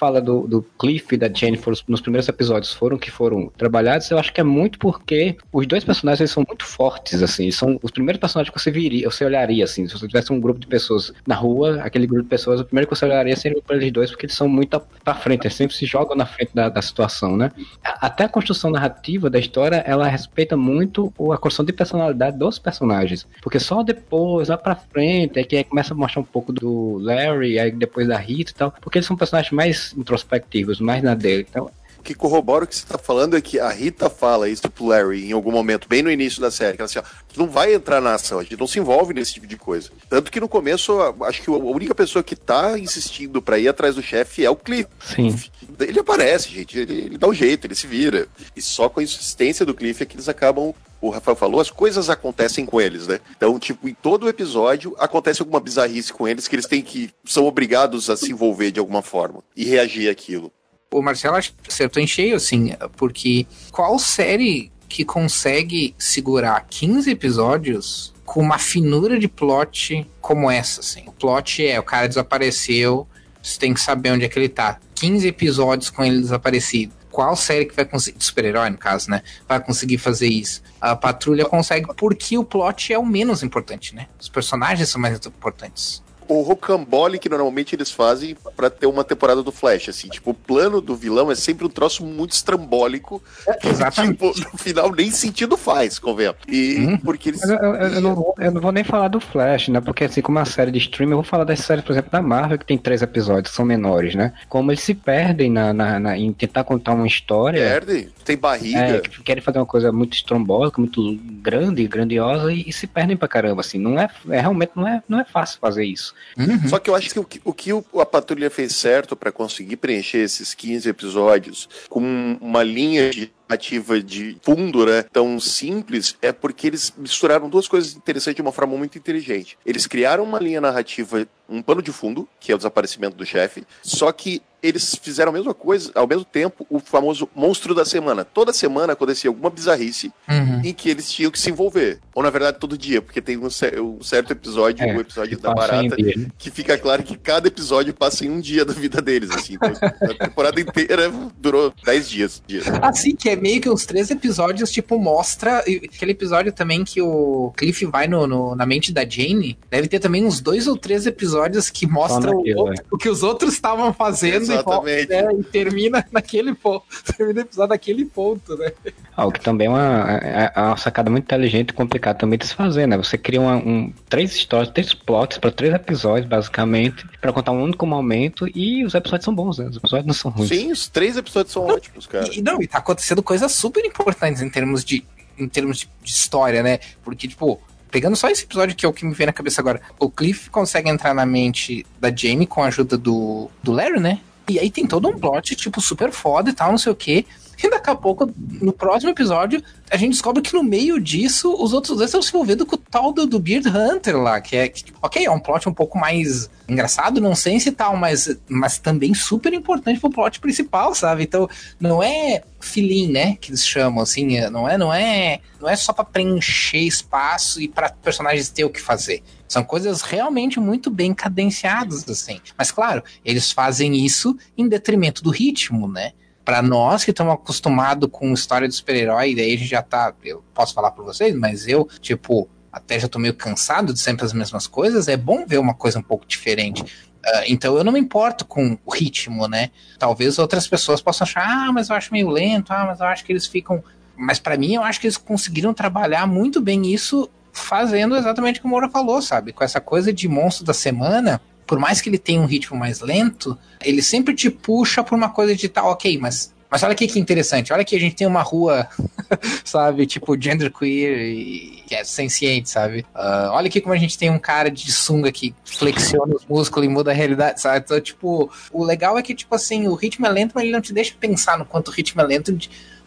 [0.00, 4.18] fala do, do Cliff e da Jennifer nos primeiros episódios foram que foram trabalhados, eu
[4.18, 7.90] acho que é muito porque os dois personagens eles são muito fortes, assim, são os
[7.90, 11.12] primeiros personagens que você viria, você olharia, assim, se você tivesse um grupo de pessoas
[11.26, 14.10] na rua, aquele grupo de pessoas, o primeiro que você olharia seria para eles dois,
[14.10, 17.36] porque eles são muito pra frente, eles sempre se jogam na frente da, da situação,
[17.36, 17.52] né?
[17.84, 23.26] Até a construção narrativa da história, ela respeita muito a construção de personalidade dos personagens,
[23.42, 27.58] porque só depois, lá pra frente, é que começa a mostrar um pouco do Larry,
[27.58, 31.46] aí depois da Rita e tal, porque eles são personagens mais introspectivos, mais na dele.
[31.48, 34.68] Então, o que corrobora o que você está falando é que a Rita fala isso
[34.70, 37.02] pro Larry em algum momento, bem no início da série, que ela assim, ó,
[37.36, 39.90] não vai entrar na ação, a gente não se envolve nesse tipo de coisa.
[40.08, 43.94] Tanto que no começo, acho que a única pessoa que tá insistindo para ir atrás
[43.94, 44.88] do chefe é o Cliff.
[45.04, 45.38] Sim.
[45.78, 48.26] Ele aparece, gente, ele, ele dá um jeito, ele se vira.
[48.56, 51.70] E só com a insistência do Cliff é que eles acabam o Rafael falou, as
[51.70, 53.20] coisas acontecem com eles, né?
[53.34, 57.46] Então, tipo, em todo episódio acontece alguma bizarrice com eles que eles têm que são
[57.46, 60.52] obrigados a se envolver de alguma forma e reagir àquilo.
[60.92, 61.36] O Marcelo
[61.68, 69.16] acertou em cheio, assim, porque qual série que consegue segurar 15 episódios com uma finura
[69.16, 71.04] de plot como essa, assim?
[71.06, 73.06] O plot é, o cara desapareceu,
[73.40, 74.80] você tem que saber onde é que ele tá.
[74.96, 79.22] 15 episódios com ele desaparecido qual série que vai conseguir, de super-herói no caso, né,
[79.48, 80.62] vai conseguir fazer isso.
[80.80, 84.06] A Patrulha consegue porque o plot é o menos importante, né?
[84.18, 89.42] Os personagens são mais importantes o rocambole que normalmente eles fazem para ter uma temporada
[89.42, 93.68] do Flash, assim, tipo, o plano do vilão é sempre um troço muito estrambólico, é,
[93.68, 94.12] exatamente.
[94.12, 96.34] tipo, no final nem sentido faz, convenho.
[96.46, 96.98] E hum.
[96.98, 97.42] porque eles...
[97.42, 100.22] Eu, eu, eu, não vou, eu não vou nem falar do Flash, né, porque assim,
[100.22, 102.58] como é uma série de streaming, eu vou falar das séries, por exemplo, da Marvel,
[102.58, 106.16] que tem três episódios, que são menores, né, como eles se perdem na, na, na
[106.16, 107.60] em tentar contar uma história...
[107.60, 108.78] Perdem, tem barriga.
[108.78, 113.16] É, que querem fazer uma coisa muito estrombólica, muito grande, grandiosa, e, e, se perdem
[113.16, 116.14] pra caramba, assim, não é, é realmente não é, não é fácil fazer isso.
[116.36, 116.68] Uhum.
[116.68, 119.76] Só que eu acho que o, que o que a Patrulha fez certo para conseguir
[119.76, 126.32] preencher esses 15 episódios com uma linha de narrativa de fundo, né, tão simples, é
[126.32, 129.58] porque eles misturaram duas coisas interessantes de uma forma muito inteligente.
[129.66, 133.64] Eles criaram uma linha narrativa, um pano de fundo, que é o desaparecimento do chefe,
[133.82, 138.24] só que eles fizeram a mesma coisa, ao mesmo tempo, o famoso monstro da semana.
[138.24, 140.60] Toda semana acontecia alguma bizarrice uhum.
[140.62, 141.98] em que eles tinham que se envolver.
[142.14, 145.38] Ou, na verdade, todo dia, porque tem um, um certo episódio, é, o um episódio
[145.38, 145.96] da Barata,
[146.38, 149.54] que fica claro que cada episódio passa em um dia da vida deles, assim.
[149.54, 152.64] Então, a temporada inteira durou 10 dias, dias.
[152.82, 155.58] Assim, que é meio que uns três episódios, tipo, mostra.
[155.58, 159.98] Aquele episódio também que o Cliff vai no, no na mente da Jane, deve ter
[159.98, 162.84] também uns dois ou três episódios que mostram o, outro, é.
[162.90, 165.04] o, que os outros estavam fazendo Exatamente.
[165.04, 166.84] E, né, e, termina naquele ponto.
[167.16, 168.72] Termina o episódio naquele ponto, né?
[169.16, 172.38] Ah, o que também é uma, é, é uma sacada muito inteligente e complicada também
[172.38, 172.96] de se fazer, né?
[172.96, 177.62] Você cria uma, um, três histórias, três plots para três episódios, basicamente, para contar um
[177.62, 179.66] único momento e os episódios são bons, né?
[179.66, 180.48] Os episódios não são ruins.
[180.48, 182.28] Sim, os três episódios são não, ótimos, cara.
[182.32, 185.04] E, não, e tá acontecendo coisas super importantes em termos de
[185.38, 186.80] em termos de, de história, né?
[187.04, 189.80] Porque, tipo, pegando só esse episódio que é o que me vem na cabeça agora,
[190.00, 194.18] o Cliff consegue entrar na mente da Jamie com a ajuda do, do Larry, né?
[194.48, 197.24] E aí tem todo um plot, tipo, super foda e tal, não sei o quê.
[197.62, 201.72] E daqui a pouco, no próximo episódio, a gente descobre que no meio disso, os
[201.72, 204.68] outros dois estão se envolvendo com o tal do, do Beard Hunter lá, que é,
[204.68, 208.78] que, ok, é um plot um pouco mais engraçado, não sei se tal, mas, mas
[208.78, 211.24] também super importante pro plot principal, sabe?
[211.24, 215.68] Então, não é filim, né, que eles chamam, assim, é, não é, não é, não
[215.68, 219.22] é só para preencher espaço e para personagens ter o que fazer.
[219.48, 222.40] São coisas realmente muito bem cadenciadas, assim.
[222.56, 226.12] Mas, claro, eles fazem isso em detrimento do ritmo, né?
[226.44, 230.12] Para nós que estamos acostumados com história de super-herói, daí a gente já tá.
[230.24, 234.24] Eu posso falar para vocês, mas eu, tipo, até já tô meio cansado de sempre
[234.24, 236.82] as mesmas coisas, é bom ver uma coisa um pouco diferente.
[236.82, 239.70] Uh, então eu não me importo com o ritmo, né?
[239.98, 243.24] Talvez outras pessoas possam achar, ah, mas eu acho meio lento, ah, mas eu acho
[243.24, 243.84] que eles ficam.
[244.16, 248.62] Mas para mim, eu acho que eles conseguiram trabalhar muito bem isso fazendo exatamente o
[248.62, 249.52] que o Moura falou, sabe?
[249.52, 252.98] Com essa coisa de monstro da semana, por mais que ele tenha um ritmo mais
[252.98, 257.06] lento, ele sempre te puxa por uma coisa de tal, ok, mas Mas olha aqui
[257.06, 258.88] que interessante, olha que a gente tem uma rua,
[259.64, 263.06] sabe, tipo genderqueer e que é senciente, sabe?
[263.14, 266.88] Uh, olha aqui como a gente tem um cara de sunga que flexiona os músculos
[266.88, 267.84] e muda a realidade, sabe?
[267.84, 270.80] Então, tipo, o legal é que, tipo assim, o ritmo é lento, mas ele não
[270.80, 272.56] te deixa pensar no quanto o ritmo é lento,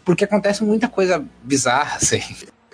[0.06, 2.22] porque acontece muita coisa bizarra, assim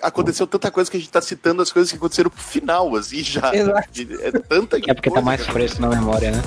[0.01, 3.23] aconteceu tanta coisa que a gente tá citando as coisas que aconteceram pro final, assim,
[3.23, 3.53] já.
[3.53, 3.89] Exato.
[4.21, 6.41] É tanta É porque tá mais fresco na memória, né?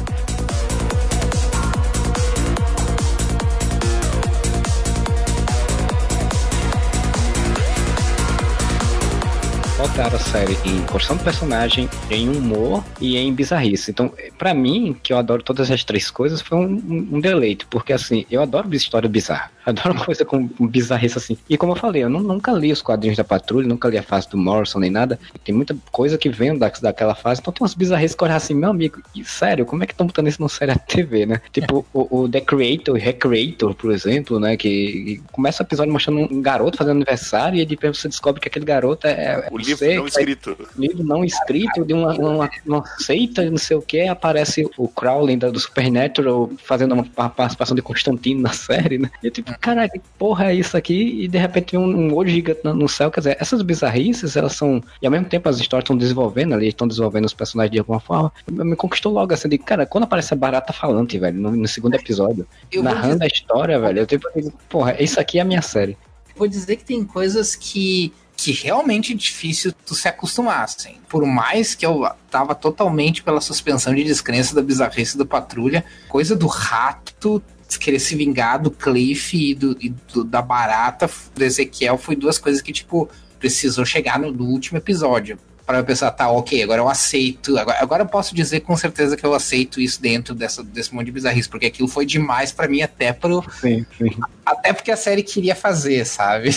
[9.95, 13.91] focaram a série em construção do personagem, em humor e em bizarrice.
[13.91, 17.93] Então, para mim, que eu adoro todas as três coisas, foi um, um, deleite, porque
[17.93, 19.53] assim, eu adoro história bizarra.
[19.67, 21.39] Adoro coisa com, com bizarrice assim.
[21.49, 24.03] E como eu falei, eu não, nunca li os quadrinhos da Patrulha, nunca li a
[24.03, 25.19] fase do Morrison nem nada.
[25.43, 28.55] Tem muita coisa que vem da, daquela fase, então tem umas bizarrices que eu assim,
[28.55, 31.41] meu amigo, e, sério, como é que estão botando isso no série TV, né?
[31.53, 34.57] Tipo, o, o The Creator, Recreator, por exemplo, né?
[34.57, 38.49] Que, que começa o episódio mostrando um garoto fazendo aniversário e depois você descobre que
[38.49, 39.13] aquele garoto é.
[39.13, 40.57] é o livro não escrito.
[40.77, 45.37] Livro não escrito de uma, uma, uma seita, não sei o que, aparece o Crowley
[45.37, 49.11] do Supernatural fazendo uma participação de Constantino na série, né?
[49.23, 51.23] E tipo, caralho, que porra é isso aqui?
[51.23, 53.11] E de repente tem um, um olho gigante no céu.
[53.11, 54.83] Quer dizer, essas bizarrices, elas são.
[55.01, 58.01] E ao mesmo tempo as histórias estão desenvolvendo ali, estão desenvolvendo os personagens de alguma
[58.01, 58.33] forma.
[58.49, 61.95] Me conquistou logo assim, de, cara, quando aparece a barata falante, velho, no, no segundo
[61.95, 63.25] episódio, eu narrando dizer...
[63.25, 64.29] a história, velho, eu tipo,
[64.69, 65.97] porra, isso aqui é a minha série.
[66.37, 70.97] Vou dizer que tem coisas que que realmente é difícil tu se acostumar, assim.
[71.09, 76.35] Por mais que eu tava totalmente pela suspensão de descrença da bizarrice do Patrulha, coisa
[76.35, 77.43] do rato
[77.79, 82.39] querer se vingar do Cliff e, do, e do, da barata do Ezequiel foi duas
[82.39, 83.09] coisas que, tipo,
[83.39, 87.57] precisou chegar no, no último episódio para eu pensar, tá, ok, agora eu aceito.
[87.59, 91.07] Agora, agora eu posso dizer com certeza que eu aceito isso dentro dessa, desse monte
[91.07, 93.43] de bizarrice, porque aquilo foi demais para mim, até pro.
[93.61, 94.11] Sim, sim.
[94.45, 96.51] Até porque a série queria fazer, sabe?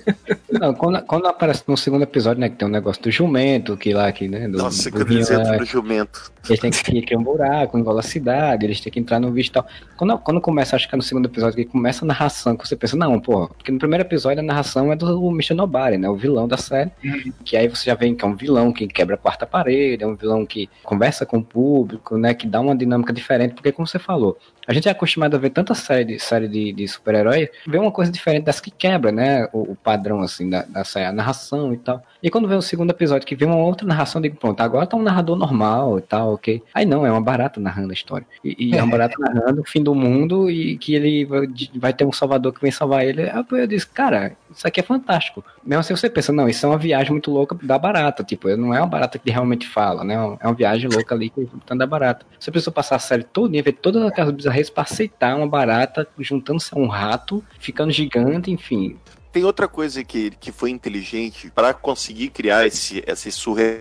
[0.50, 3.92] Não, quando, quando aparece no segundo episódio, né, que tem um negócio do jumento, que
[3.92, 4.46] lá, que, né?
[4.48, 6.32] Do, Nossa, do, do, do jumento.
[6.48, 9.48] Eles têm que criar um buraco, engola a cidade, eles têm que entrar no vídeo
[9.48, 9.66] e tal.
[9.96, 12.76] Quando, quando começa, acho que é no segundo episódio, que começa a narração, que você
[12.76, 15.54] pensa, não, pô, porque no primeiro episódio a narração é do Mr.
[15.54, 16.08] Nobody, né?
[16.08, 16.90] O vilão da série.
[17.02, 17.32] Uhum.
[17.44, 20.06] Que aí você já vê que é um vilão que quebra a quarta parede, é
[20.06, 22.34] um vilão que conversa com o público, né?
[22.34, 25.50] Que dá uma dinâmica diferente, porque como você falou, a gente é acostumado a ver
[25.50, 29.48] tanta série de, série de, de super-herói, ver uma coisa diferente das que quebra, né?
[29.52, 32.02] O, o padrão, assim, da, da série, a narração e tal.
[32.24, 34.96] E quando vem o segundo episódio, que vem uma outra narração, digo, pronto, agora tá
[34.96, 36.62] um narrador normal e tal, ok.
[36.72, 38.26] Aí não, é uma barata narrando a história.
[38.42, 41.28] E, e é uma barata narrando o fim do mundo e que ele
[41.74, 43.28] vai, ter um salvador que vem salvar ele.
[43.28, 45.44] Aí eu disse, cara, isso aqui é fantástico.
[45.62, 48.24] Mesmo assim você pensa, não, isso é uma viagem muito louca da barata.
[48.24, 50.14] Tipo, não é uma barata que realmente fala, né?
[50.40, 52.24] É uma viagem louca ali que tá da barata.
[52.40, 56.70] Você precisa passar a série toda, ver todas aquelas bizarras pra aceitar uma barata juntando-se
[56.74, 58.96] a um rato, ficando gigante, enfim
[59.34, 63.80] tem outra coisa que, que foi inteligente para conseguir criar esse, esse surreal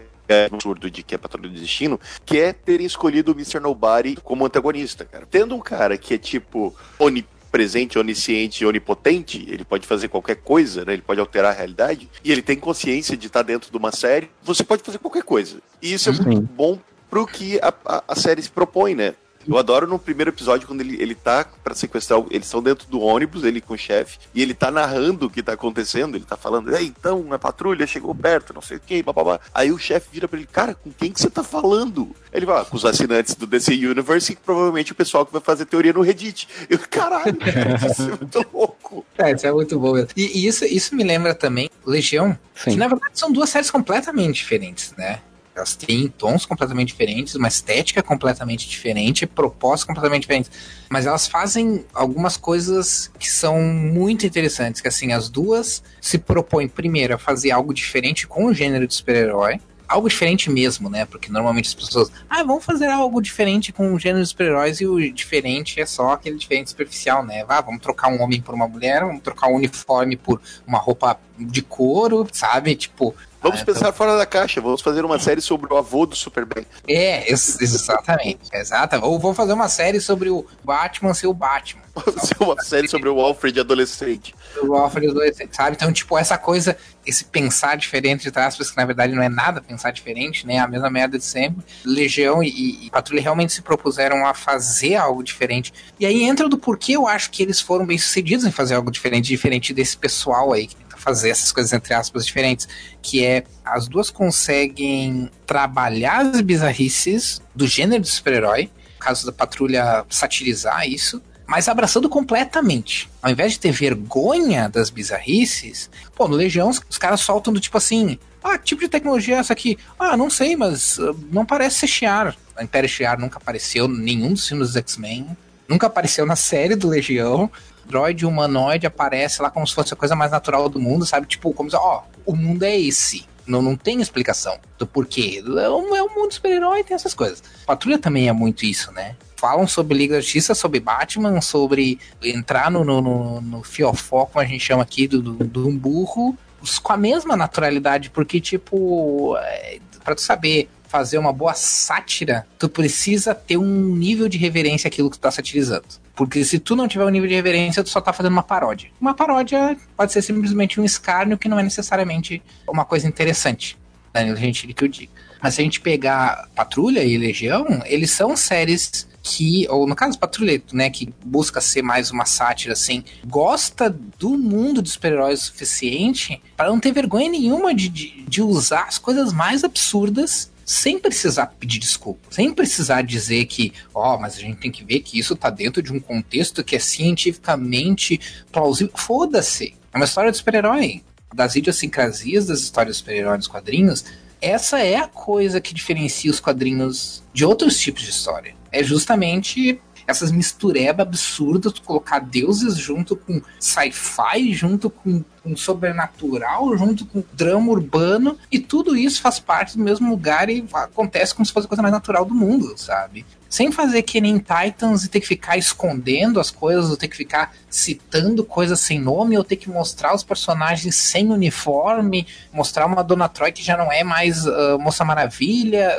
[0.52, 3.60] absurdo de que é Patrulha do Destino, que é terem escolhido o Mr.
[3.60, 5.28] Nobody como antagonista, cara.
[5.30, 10.84] Tendo um cara que é tipo onipresente, onisciente e onipotente, ele pode fazer qualquer coisa,
[10.86, 10.94] né?
[10.94, 14.32] Ele pode alterar a realidade, e ele tem consciência de estar dentro de uma série,
[14.42, 15.58] você pode fazer qualquer coisa.
[15.80, 16.80] E isso é muito bom
[17.12, 19.14] pro que a, a, a série se propõe, né?
[19.48, 23.00] Eu adoro no primeiro episódio quando ele, ele tá para sequestrar, eles estão dentro do
[23.02, 26.38] ônibus, ele com o chefe, e ele tá narrando o que tá acontecendo, ele tá
[26.38, 29.40] falando, Ei, então, a patrulha chegou perto, não sei o que, babá.
[29.54, 32.16] Aí o chefe vira pra ele, cara, com quem que você tá falando?
[32.32, 35.66] Ele fala, com os assinantes do DC Universe e provavelmente o pessoal que vai fazer
[35.66, 36.48] teoria no Reddit.
[36.70, 37.38] Eu, caralho,
[37.90, 39.06] isso é muito louco.
[39.18, 40.10] É, isso é muito bom mesmo.
[40.16, 42.72] E, e, isso, isso me lembra também Legião, Sim.
[42.72, 45.20] que na verdade são duas séries completamente diferentes, né?
[45.56, 50.52] Elas têm tons completamente diferentes, uma estética completamente diferente, propostas completamente diferentes.
[50.90, 54.82] Mas elas fazem algumas coisas que são muito interessantes.
[54.82, 58.96] Que assim, as duas se propõem primeiro a fazer algo diferente com o gênero de
[58.96, 59.60] super-herói.
[59.88, 61.06] Algo diferente mesmo, né?
[61.06, 62.12] Porque normalmente as pessoas.
[62.28, 66.14] Ah, vamos fazer algo diferente com o gênero de super-heróis e o diferente é só
[66.14, 67.46] aquele diferente superficial, né?
[67.48, 71.20] Ah, vamos trocar um homem por uma mulher, vamos trocar um uniforme por uma roupa
[71.38, 72.76] de couro, sabe?
[72.76, 73.14] Tipo,
[73.44, 73.94] Vamos ah, pensar então...
[73.94, 76.66] fora da caixa, vamos fazer uma série sobre o avô do Superman.
[76.88, 78.40] É, exatamente.
[78.54, 79.04] exata.
[79.06, 81.84] Ou vou fazer uma série sobre o Batman ser o Batman.
[82.24, 84.34] ser uma série sobre o Alfred adolescente.
[84.64, 85.76] O Alfred adolescente, sabe?
[85.76, 89.62] Então, tipo, essa coisa, esse pensar diferente de aspas, que na verdade não é nada
[89.62, 90.60] pensar diferente, né?
[90.60, 91.64] A mesma merda de sempre.
[91.86, 95.74] Legião e, e Patrulha realmente se propuseram a fazer algo diferente.
[96.00, 98.90] E aí entra do porquê eu acho que eles foram bem sucedidos em fazer algo
[98.90, 102.68] diferente, diferente desse pessoal aí que fazer essas coisas entre aspas diferentes,
[103.02, 110.06] que é as duas conseguem trabalhar as bizarrices do gênero de super-herói, caso da patrulha
[110.10, 113.10] satirizar isso, mas abraçando completamente.
[113.22, 117.78] Ao invés de ter vergonha das bizarrices, pô, no Legião os caras soltam do tipo
[117.78, 119.78] assim: ah, que tipo de tecnologia é essa aqui?
[120.00, 122.36] Ah, não sei, mas uh, não parece ser Shiar.
[122.56, 125.28] A Império Shiar nunca apareceu em nenhum dos filmes dos X-Men.
[125.68, 127.50] Nunca apareceu na série do Legião.
[127.86, 131.28] Droid humanoide aparece lá como se fosse a coisa mais natural do mundo, sabe?
[131.28, 133.26] Tipo, como se, ó, o mundo é esse.
[133.46, 135.44] Não, não tem explicação do porquê.
[135.46, 137.44] É um, é mundo super-herói, tem essas coisas.
[137.66, 139.16] Patrulha também é muito isso, né?
[139.36, 144.42] Falam sobre Liga da Justiça, sobre Batman, sobre entrar no, no, no, no fiofó, como
[144.42, 146.38] a gente chama aqui, do, do, do um burro,
[146.82, 152.70] com a mesma naturalidade, porque, tipo, é, pra tu saber fazer uma boa sátira, tu
[152.70, 155.86] precisa ter um nível de reverência àquilo que tu tá satirizando.
[156.16, 158.92] Porque se tu não tiver um nível de reverência, tu só tá fazendo uma paródia.
[159.02, 163.76] Uma paródia pode ser simplesmente um escárnio que não é necessariamente uma coisa interessante.
[164.14, 165.12] Danilo Gentili que eu digo.
[165.42, 170.20] Mas se a gente pegar Patrulha e Legião, eles são séries que, ou no caso
[170.20, 175.46] Patrulheto, né, que busca ser mais uma sátira, assim, gosta do mundo dos super-heróis o
[175.46, 181.00] suficiente para não ter vergonha nenhuma de, de, de usar as coisas mais absurdas sem
[181.00, 185.00] precisar pedir desculpa, sem precisar dizer que, ó, oh, mas a gente tem que ver
[185.02, 188.20] que isso tá dentro de um contexto que é cientificamente
[188.52, 188.94] plausível.
[188.96, 189.76] Foda-se.
[189.94, 191.04] É uma história de super-herói.
[191.34, 194.06] Das idiosincrasias das histórias de super-herói nos quadrinhos,
[194.40, 198.54] essa é a coisa que diferencia os quadrinhos de outros tipos de história.
[198.72, 207.06] É justamente essas misturebas absurdas, colocar deuses junto com sci-fi, junto com, com sobrenatural, junto
[207.06, 211.52] com drama urbano, e tudo isso faz parte do mesmo lugar e acontece como se
[211.52, 213.26] fosse a coisa mais natural do mundo, sabe?
[213.50, 217.16] Sem fazer que nem Titans e ter que ficar escondendo as coisas, ou ter que
[217.16, 223.04] ficar citando coisas sem nome, ou ter que mostrar os personagens sem uniforme, mostrar uma
[223.04, 225.92] Dona Troy que já não é mais uh, Moça Maravilha.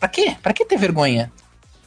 [0.00, 0.36] Pra quê?
[0.42, 1.30] Pra que ter vergonha?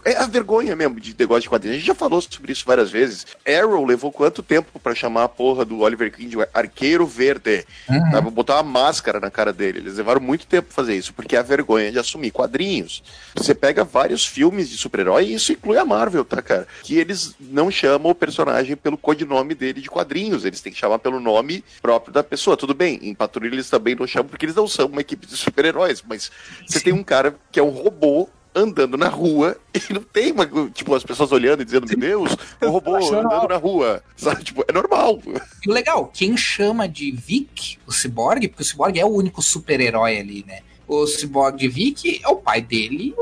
[0.03, 1.75] É a vergonha mesmo de negócio de quadrinhos.
[1.75, 3.25] A gente já falou sobre isso várias vezes.
[3.47, 7.65] Arrow levou quanto tempo para chamar a porra do Oliver Queen de Arqueiro Verde?
[7.89, 8.09] Uhum.
[8.09, 9.79] Pra botar uma máscara na cara dele.
[9.79, 13.03] Eles levaram muito tempo pra fazer isso, porque é a vergonha de assumir quadrinhos.
[13.35, 16.67] Você pega vários filmes de super-herói, e isso inclui a Marvel, tá, cara?
[16.83, 20.45] Que eles não chamam o personagem pelo codinome dele de quadrinhos.
[20.45, 22.57] Eles têm que chamar pelo nome próprio da pessoa.
[22.57, 25.37] Tudo bem, em Patrulha eles também não chamam, porque eles não são uma equipe de
[25.37, 26.03] super-heróis.
[26.07, 26.31] Mas
[26.65, 26.85] você Sim.
[26.85, 30.93] tem um cara que é um robô andando na rua e não tem uma, tipo,
[30.93, 34.03] as pessoas olhando e dizendo, meu Deus, o robô andando na rua.
[34.15, 34.43] Sabe?
[34.43, 35.19] Tipo, é normal.
[35.65, 40.45] Legal, quem chama de Vic, o Cyborg, porque o Cyborg é o único super-herói ali,
[40.47, 40.59] né?
[40.87, 43.15] O Cyborg de Vic é o pai dele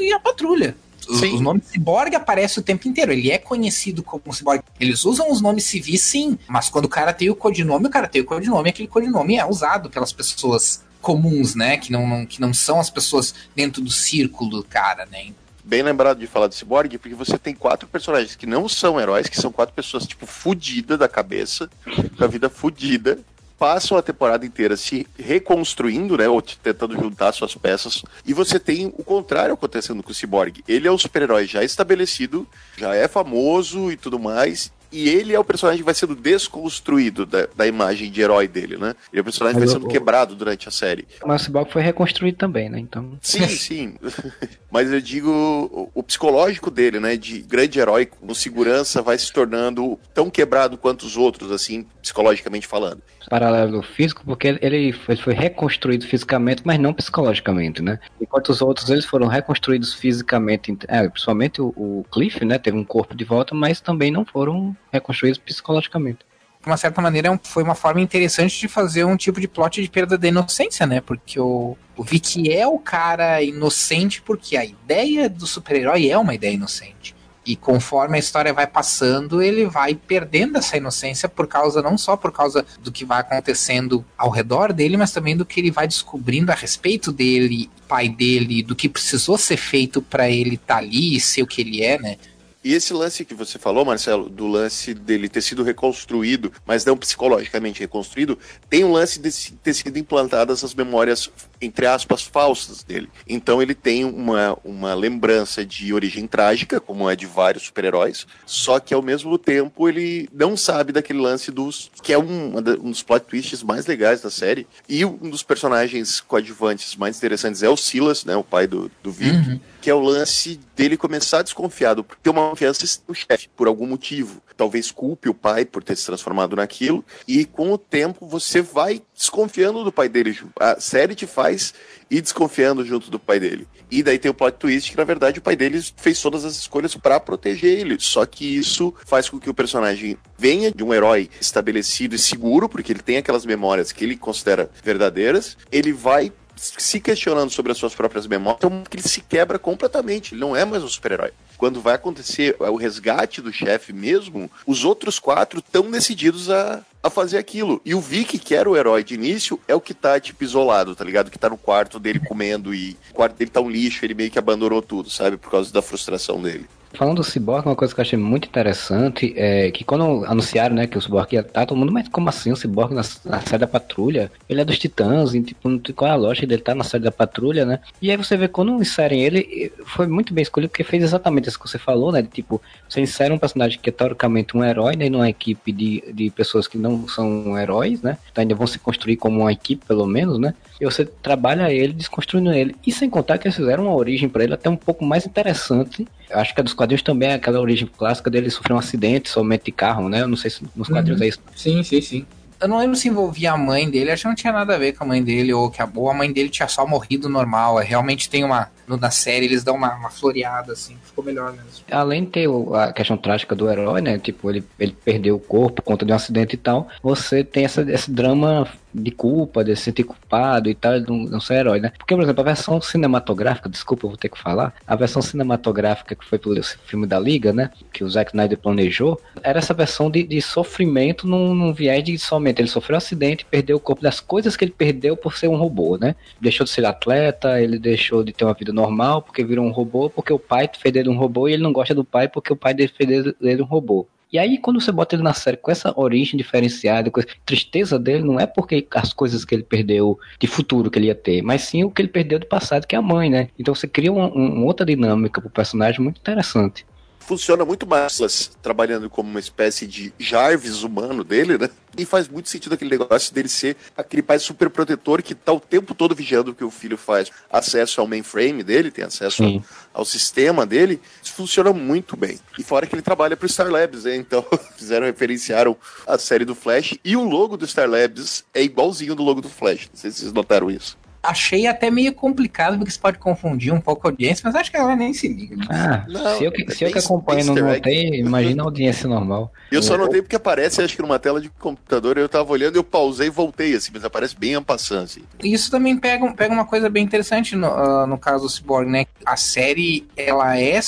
[0.00, 0.76] e, a patrulha.
[1.08, 3.12] Os, os nomes Cyborg aparecem o tempo inteiro.
[3.12, 4.62] Ele é conhecido como Cyborg.
[4.78, 8.06] Eles usam os nomes civis, sim, mas quando o cara tem o codinome, o cara
[8.06, 11.78] tem o codinome, aquele codinome é usado pelas pessoas comuns, né?
[11.78, 15.32] Que não, não, que não são as pessoas dentro do círculo do cara, né?
[15.64, 19.26] Bem lembrado de falar do Cyborg, porque você tem quatro personagens que não são heróis,
[19.26, 21.70] que são quatro pessoas, tipo, fodidas da cabeça,
[22.16, 23.18] com a vida fodida,
[23.58, 28.92] passam a temporada inteira se reconstruindo, né, ou tentando juntar suas peças, e você tem
[28.98, 30.62] o contrário acontecendo com o Cyborg.
[30.68, 35.38] Ele é um super-herói já estabelecido, já é famoso e tudo mais, e ele é
[35.38, 38.94] o personagem que vai sendo desconstruído da, da imagem de herói dele, né?
[39.12, 41.06] Ele é o personagem que vai sendo quebrado durante a série.
[41.24, 42.78] Mas o Cyborg foi reconstruído também, né?
[42.78, 43.18] Então...
[43.20, 43.94] Sim, sim.
[44.70, 47.16] Mas eu digo, o, o, psicológico dele, né?
[47.16, 52.66] De grande herói com segurança vai se tornando tão quebrado quanto os outros, assim, psicologicamente
[52.66, 57.98] falando paralelo físico, porque ele, ele foi reconstruído fisicamente, mas não psicologicamente, né?
[58.20, 62.58] Enquanto os outros eles foram reconstruídos fisicamente, é, principalmente o, o Cliff, né?
[62.58, 66.28] Teve um corpo de volta, mas também não foram reconstruídos psicologicamente
[66.60, 69.80] de uma certa maneira, é foi uma forma interessante de fazer um tipo de plot
[69.80, 71.00] de perda da inocência, né?
[71.00, 76.34] Porque o, o Vicky é o cara inocente porque a ideia do super-herói é uma
[76.34, 77.14] ideia inocente.
[77.48, 82.14] E conforme a história vai passando, ele vai perdendo essa inocência por causa, não só
[82.14, 85.88] por causa do que vai acontecendo ao redor dele, mas também do que ele vai
[85.88, 90.80] descobrindo a respeito dele, pai dele, do que precisou ser feito para ele estar tá
[90.80, 92.18] ali e ser o que ele é, né?
[92.62, 96.98] E esse lance que você falou, Marcelo, do lance dele ter sido reconstruído, mas não
[96.98, 99.30] psicologicamente reconstruído, tem um lance de
[99.62, 101.30] ter sido implantadas as memórias,
[101.60, 103.08] entre aspas, falsas dele.
[103.28, 108.78] Então ele tem uma, uma lembrança de origem trágica, como é de vários super-heróis, só
[108.80, 111.90] que ao mesmo tempo ele não sabe daquele lance dos.
[112.02, 114.66] que é um, um dos plot twists mais legais da série.
[114.88, 118.36] E um dos personagens coadjuvantes mais interessantes é o Silas, né?
[118.36, 119.36] O pai do, do Vic.
[119.36, 123.66] Uhum que é o lance dele começar desconfiado, por ter uma confiança no chefe, por
[123.66, 124.42] algum motivo.
[124.56, 129.00] Talvez culpe o pai por ter se transformado naquilo, e com o tempo você vai
[129.18, 130.38] desconfiando do pai dele.
[130.58, 131.74] A série te faz
[132.08, 133.66] ir desconfiando junto do pai dele.
[133.90, 136.54] E daí tem o plot twist que, na verdade, o pai dele fez todas as
[136.56, 137.96] escolhas para proteger ele.
[137.98, 142.68] Só que isso faz com que o personagem venha de um herói estabelecido e seguro,
[142.68, 145.56] porque ele tem aquelas memórias que ele considera verdadeiras.
[145.72, 150.34] Ele vai se questionando sobre as suas próprias memórias, então ele se quebra completamente.
[150.34, 151.32] Ele não é mais um super-herói.
[151.56, 157.10] Quando vai acontecer o resgate do chefe mesmo, os outros quatro estão decididos a, a
[157.10, 157.80] fazer aquilo.
[157.84, 160.94] E o Vic, que era o herói de início, é o que tá, tipo, isolado,
[160.94, 161.30] tá ligado?
[161.30, 164.30] Que tá no quarto dele comendo e o quarto dele tá um lixo, ele meio
[164.30, 165.36] que abandonou tudo, sabe?
[165.36, 166.66] Por causa da frustração dele.
[166.92, 170.86] Falando do Cyborg, uma coisa que eu achei muito interessante é que quando anunciaram, né,
[170.86, 173.58] que o Cyborg ia estar, todo mundo, mas como assim o Cyborg na, na série
[173.58, 174.30] da patrulha?
[174.48, 177.04] Ele é dos Titãs, e tipo, qual é a lógica dele estar tá na série
[177.04, 177.80] da patrulha, né?
[178.00, 181.58] E aí você vê quando inserem ele, foi muito bem escolhido, porque fez exatamente isso
[181.58, 182.22] que você falou, né?
[182.22, 185.08] Tipo, você insere um personagem que é teoricamente um herói, né?
[185.08, 188.16] Numa equipe de, de pessoas que não são heróis, né?
[188.32, 190.54] Então ainda vão se construir como uma equipe, pelo menos, né?
[190.80, 192.76] E você trabalha ele, desconstruindo ele.
[192.86, 196.06] E sem contar que eles fizeram uma origem para ele até um pouco mais interessante.
[196.30, 199.28] Eu acho que a dos quadrinhos também é aquela origem clássica dele sofrer um acidente
[199.28, 200.22] somente de carro, né?
[200.22, 201.26] Eu não sei se nos quadrinhos uhum.
[201.26, 201.40] é isso.
[201.56, 202.26] Sim, sim, sim.
[202.60, 204.92] Eu não lembro se envolvia a mãe dele, acho que não tinha nada a ver
[204.92, 207.80] com a mãe dele, ou que a, ou a mãe dele tinha só morrido normal.
[207.80, 208.68] É, realmente tem uma.
[208.96, 211.84] Na série eles dão uma, uma floreada, assim, ficou melhor mesmo.
[211.90, 214.18] Além de ter a questão trágica do herói, né?
[214.18, 216.88] Tipo, ele, ele perdeu o corpo por conta de um acidente e tal.
[217.02, 221.40] Você tem essa, esse drama de culpa, de se sentir culpado e tal, de não,
[221.40, 221.92] ser herói, né?
[221.98, 226.14] Porque, por exemplo, a versão cinematográfica, desculpa, eu vou ter que falar, a versão cinematográfica
[226.14, 227.70] que foi pelo filme da Liga, né?
[227.92, 232.18] Que o Zack Snyder planejou, era essa versão de, de sofrimento num, num viés de
[232.18, 235.48] somente ele sofreu um acidente perdeu o corpo das coisas que ele perdeu por ser
[235.48, 236.14] um robô, né?
[236.40, 240.08] Deixou de ser atleta, ele deixou de ter uma vida normal porque virou um robô,
[240.08, 242.72] porque o pai dele um robô e ele não gosta do pai porque o pai
[242.72, 244.06] dele fez dele um robô.
[244.30, 247.98] E aí, quando você bota ele na série com essa origem diferenciada, com a tristeza
[247.98, 251.40] dele, não é porque as coisas que ele perdeu de futuro que ele ia ter,
[251.40, 253.48] mas sim o que ele perdeu do passado, que é a mãe, né?
[253.58, 256.84] Então você cria uma, uma outra dinâmica pro personagem muito interessante
[257.28, 261.68] funciona muito mais trabalhando como uma espécie de Jarvis humano dele, né?
[261.98, 265.60] E faz muito sentido aquele negócio dele ser aquele pai super protetor que tá o
[265.60, 267.30] tempo todo vigiando o que o filho faz.
[267.50, 269.62] Acesso ao mainframe dele, tem acesso ao,
[269.92, 270.98] ao, sistema dele.
[271.22, 272.38] Isso funciona muito bem.
[272.58, 274.16] E fora que ele trabalha pro Star Labs, né?
[274.16, 274.42] Então
[274.78, 275.76] fizeram, referenciaram
[276.06, 276.94] a série do Flash.
[277.04, 279.90] E o logo do Star Labs é igualzinho do logo do Flash.
[279.92, 283.80] Não sei se vocês notaram isso achei até meio complicado, porque isso pode confundir um
[283.80, 285.56] pouco a audiência, mas acho que ela nem se liga.
[285.56, 285.66] Né?
[285.68, 289.08] Ah, não, se eu que, é se eu que acompanho não notei, imagina a audiência
[289.08, 289.52] normal.
[289.70, 292.84] Eu só notei porque aparece, acho que numa tela de computador, eu tava olhando, eu
[292.84, 295.22] pausei e voltei, assim, mas aparece bem ampassando, assim.
[295.42, 299.06] Isso também pega, pega uma coisa bem interessante no, uh, no caso do Cyborg, né?
[299.24, 300.80] A série, ela é,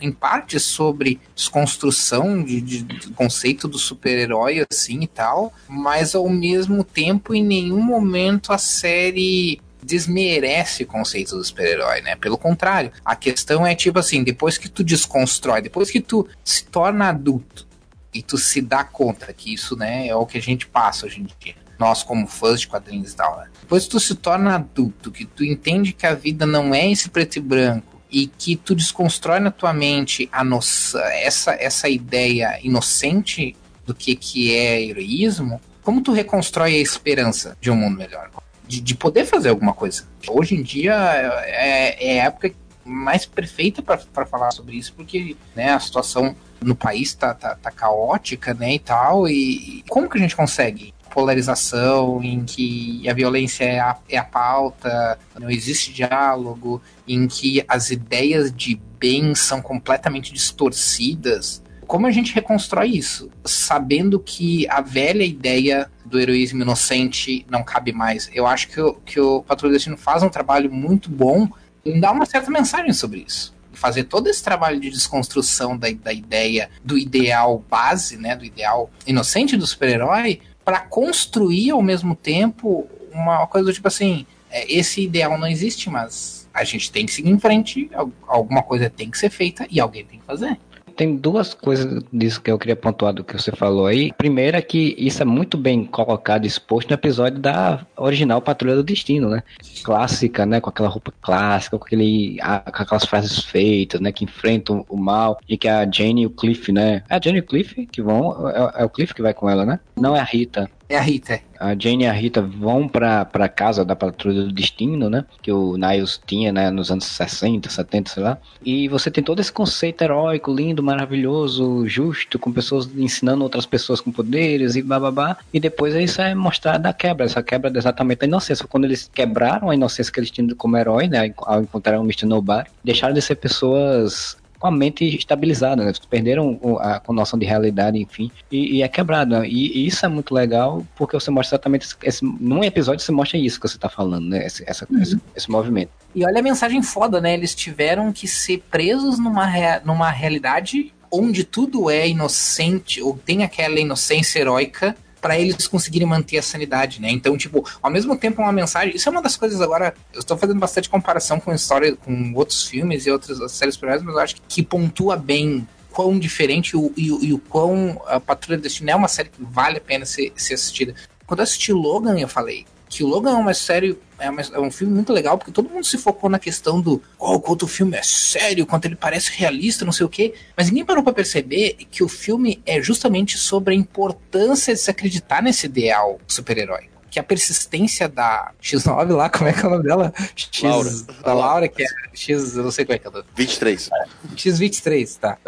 [0.00, 6.28] em parte, sobre desconstrução de, de, de conceito do super-herói, assim, e tal, mas ao
[6.28, 12.16] mesmo tempo, em nenhum momento a série desmerece o conceito do super-herói, né?
[12.16, 16.64] Pelo contrário, a questão é tipo assim, depois que tu desconstrói, depois que tu se
[16.64, 17.66] torna adulto
[18.12, 21.20] e tu se dá conta que isso, né, é o que a gente passa hoje
[21.20, 21.56] em dia.
[21.78, 23.48] Nós, como fãs de quadrinhos e tal, né?
[23.60, 27.10] Depois que tu se torna adulto, que tu entende que a vida não é esse
[27.10, 32.60] preto e branco, e que tu desconstrói na tua mente a noção, essa, essa ideia
[32.62, 38.30] inocente do que, que é heroísmo, como tu reconstrói a esperança de um mundo melhor?
[38.66, 40.06] De, de poder fazer alguma coisa.
[40.28, 42.52] Hoje em dia é, é a época
[42.84, 47.70] mais perfeita para falar sobre isso, porque né, a situação no país tá, tá, tá,
[47.70, 53.64] caótica, né, e tal, e como que a gente consegue polarização em que a violência
[53.64, 59.62] é a, é a pauta, não existe diálogo, em que as ideias de bem são
[59.62, 63.30] completamente distorcidas, como a gente reconstrói isso?
[63.44, 68.30] Sabendo que a velha ideia do heroísmo inocente não cabe mais.
[68.32, 71.48] Eu acho que o, que o do Destino faz um trabalho muito bom
[71.84, 73.54] em dar uma certa mensagem sobre isso.
[73.72, 78.90] Fazer todo esse trabalho de desconstrução da, da ideia do ideal base, né, do ideal
[79.06, 85.02] inocente do super-herói, para construir ao mesmo tempo uma coisa do tipo assim: é, esse
[85.02, 87.90] ideal não existe, mas a gente tem que seguir em frente,
[88.28, 90.56] alguma coisa tem que ser feita e alguém tem que fazer
[90.96, 94.12] tem duas coisas disso que eu queria pontuar do que você falou aí.
[94.16, 98.82] Primeiro é que isso é muito bem colocado, exposto no episódio da original Patrulha do
[98.82, 99.42] Destino, né?
[99.82, 100.60] Clássica, né?
[100.60, 104.12] Com aquela roupa clássica, com, aquele, com aquelas frases feitas, né?
[104.12, 107.02] Que enfrentam o mal e que a Jane e o Cliff, né?
[107.08, 109.48] É a Jane e o Cliff que vão, é, é o Cliff que vai com
[109.48, 109.80] ela, né?
[109.96, 110.70] Não é a Rita.
[110.88, 111.40] É a Rita.
[111.58, 115.24] A Jane e a Rita vão pra, pra casa da Patrulha do Destino, né?
[115.40, 116.70] Que o Niles tinha, né?
[116.70, 118.38] Nos anos 60, 70, sei lá.
[118.62, 124.00] E você tem todo esse conceito heróico, lindo, maravilhoso, justo, com pessoas ensinando outras pessoas
[124.00, 125.38] com poderes e bababá.
[125.52, 128.66] E depois isso é mostrado a quebra, essa quebra exatamente da inocência.
[128.68, 131.32] Quando eles quebraram a inocência que eles tinham como herói, né?
[131.38, 132.26] Ao encontrar o Mr.
[132.26, 135.92] Nobody, deixaram de ser pessoas com a mente estabilizada, né?
[136.08, 139.38] Perderam a, a noção de realidade, enfim, e, e é quebrado.
[139.38, 139.46] Né?
[139.46, 143.12] E, e, isso é muito legal porque você mostra exatamente esse, esse, num episódio você
[143.12, 144.46] mostra isso que você está falando, né?
[144.46, 145.02] Esse, essa, uhum.
[145.02, 145.90] esse, esse, movimento.
[146.14, 147.34] E olha a mensagem foda, né?
[147.34, 153.44] Eles tiveram que ser presos numa, rea, numa realidade onde tudo é inocente, ou tem
[153.44, 157.10] aquela inocência heróica para eles conseguirem manter a sanidade, né?
[157.10, 158.94] Então, tipo, ao mesmo tempo uma mensagem.
[158.94, 159.94] Isso é uma das coisas agora.
[160.12, 164.14] Eu estou fazendo bastante comparação com história, com outros filmes e outras séries primeiras, mas
[164.14, 168.58] eu acho que, que pontua bem quão diferente o, e, e o quão a Patrulha
[168.58, 170.94] do Destino é uma série que vale a pena ser, ser assistida.
[171.26, 174.60] Quando eu assisti Logan, eu falei, que o Logan é uma série, é, uma, é,
[174.60, 177.68] um filme muito legal, porque todo mundo se focou na questão do oh, quanto o
[177.68, 181.12] filme é sério, quanto ele parece realista, não sei o quê, mas ninguém parou para
[181.12, 186.93] perceber que o filme é justamente sobre a importância de se acreditar nesse ideal super-herói
[187.14, 190.12] que a persistência da X9 lá, como é que é o nome dela?
[190.34, 190.90] X, Laura.
[191.22, 193.22] Da Laura, que é X, eu não sei como é que é.
[193.36, 193.88] 23.
[194.34, 195.38] X23, tá.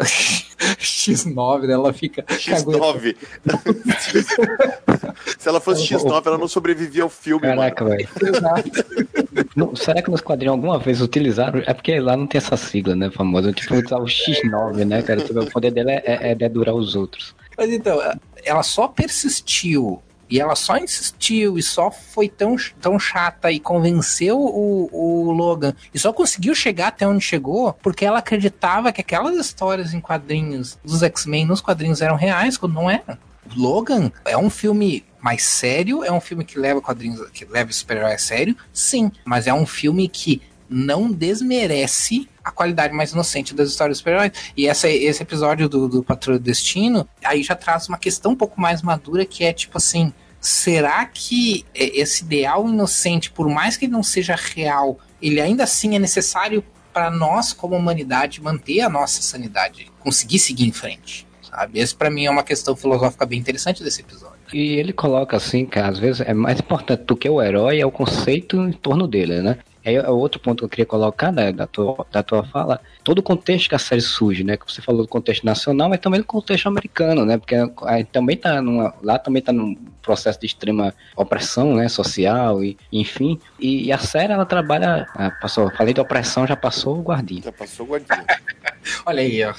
[0.79, 2.23] X9, ela fica.
[2.23, 3.17] X9.
[5.37, 7.41] Se ela fosse X9, ela não sobrevivia ao filme.
[7.41, 8.07] Caraca, velho.
[9.75, 11.61] será que nos quadrinhos alguma vez utilizaram?
[11.65, 13.51] É porque lá não tem essa sigla, né, famosa.
[13.51, 15.19] Tipo, usar o X9, né, cara?
[15.19, 17.35] O poder dela é, é, é dedurar os outros.
[17.57, 17.99] Mas então,
[18.45, 24.39] ela só persistiu e ela só insistiu e só foi tão, tão chata e convenceu
[24.39, 29.35] o, o Logan e só conseguiu chegar até onde chegou porque ela acreditava que aquelas
[29.37, 33.17] histórias em quadrinhos dos X-Men nos quadrinhos eram reais, quando não eram.
[33.55, 38.13] Logan é um filme mais sério, é um filme que leva quadrinhos, que leva super-herói
[38.13, 43.69] a sério, sim, mas é um filme que não desmerece a qualidade mais inocente das
[43.69, 44.31] histórias super-heróis.
[44.55, 48.59] E essa, esse episódio do, do do Destino, aí já traz uma questão um pouco
[48.59, 53.91] mais madura, que é tipo assim, será que esse ideal inocente, por mais que ele
[53.91, 56.63] não seja real, ele ainda assim é necessário
[56.93, 61.27] para nós, como humanidade, manter a nossa sanidade, conseguir seguir em frente?
[61.41, 61.79] Sabe?
[61.79, 64.37] Esse para mim é uma questão filosófica bem interessante desse episódio.
[64.53, 67.85] E ele coloca assim que às vezes é mais importante do que o herói é
[67.85, 69.57] o conceito em torno dele, né?
[69.95, 73.23] É outro ponto que eu queria colocar né, da, tua, da tua fala, todo o
[73.23, 74.57] contexto que a série surge, né?
[74.57, 77.37] Que você falou do contexto nacional, mas também do contexto americano, né?
[77.37, 81.87] Porque aí também tá numa, lá também tá num processo de extrema opressão, né?
[81.87, 83.39] Social e enfim.
[83.59, 87.43] E, e a série ela trabalha, ah, passou, falei de opressão, já passou o guardinha.
[87.43, 88.25] Já passou o guardinha.
[89.05, 89.53] Olha aí, ó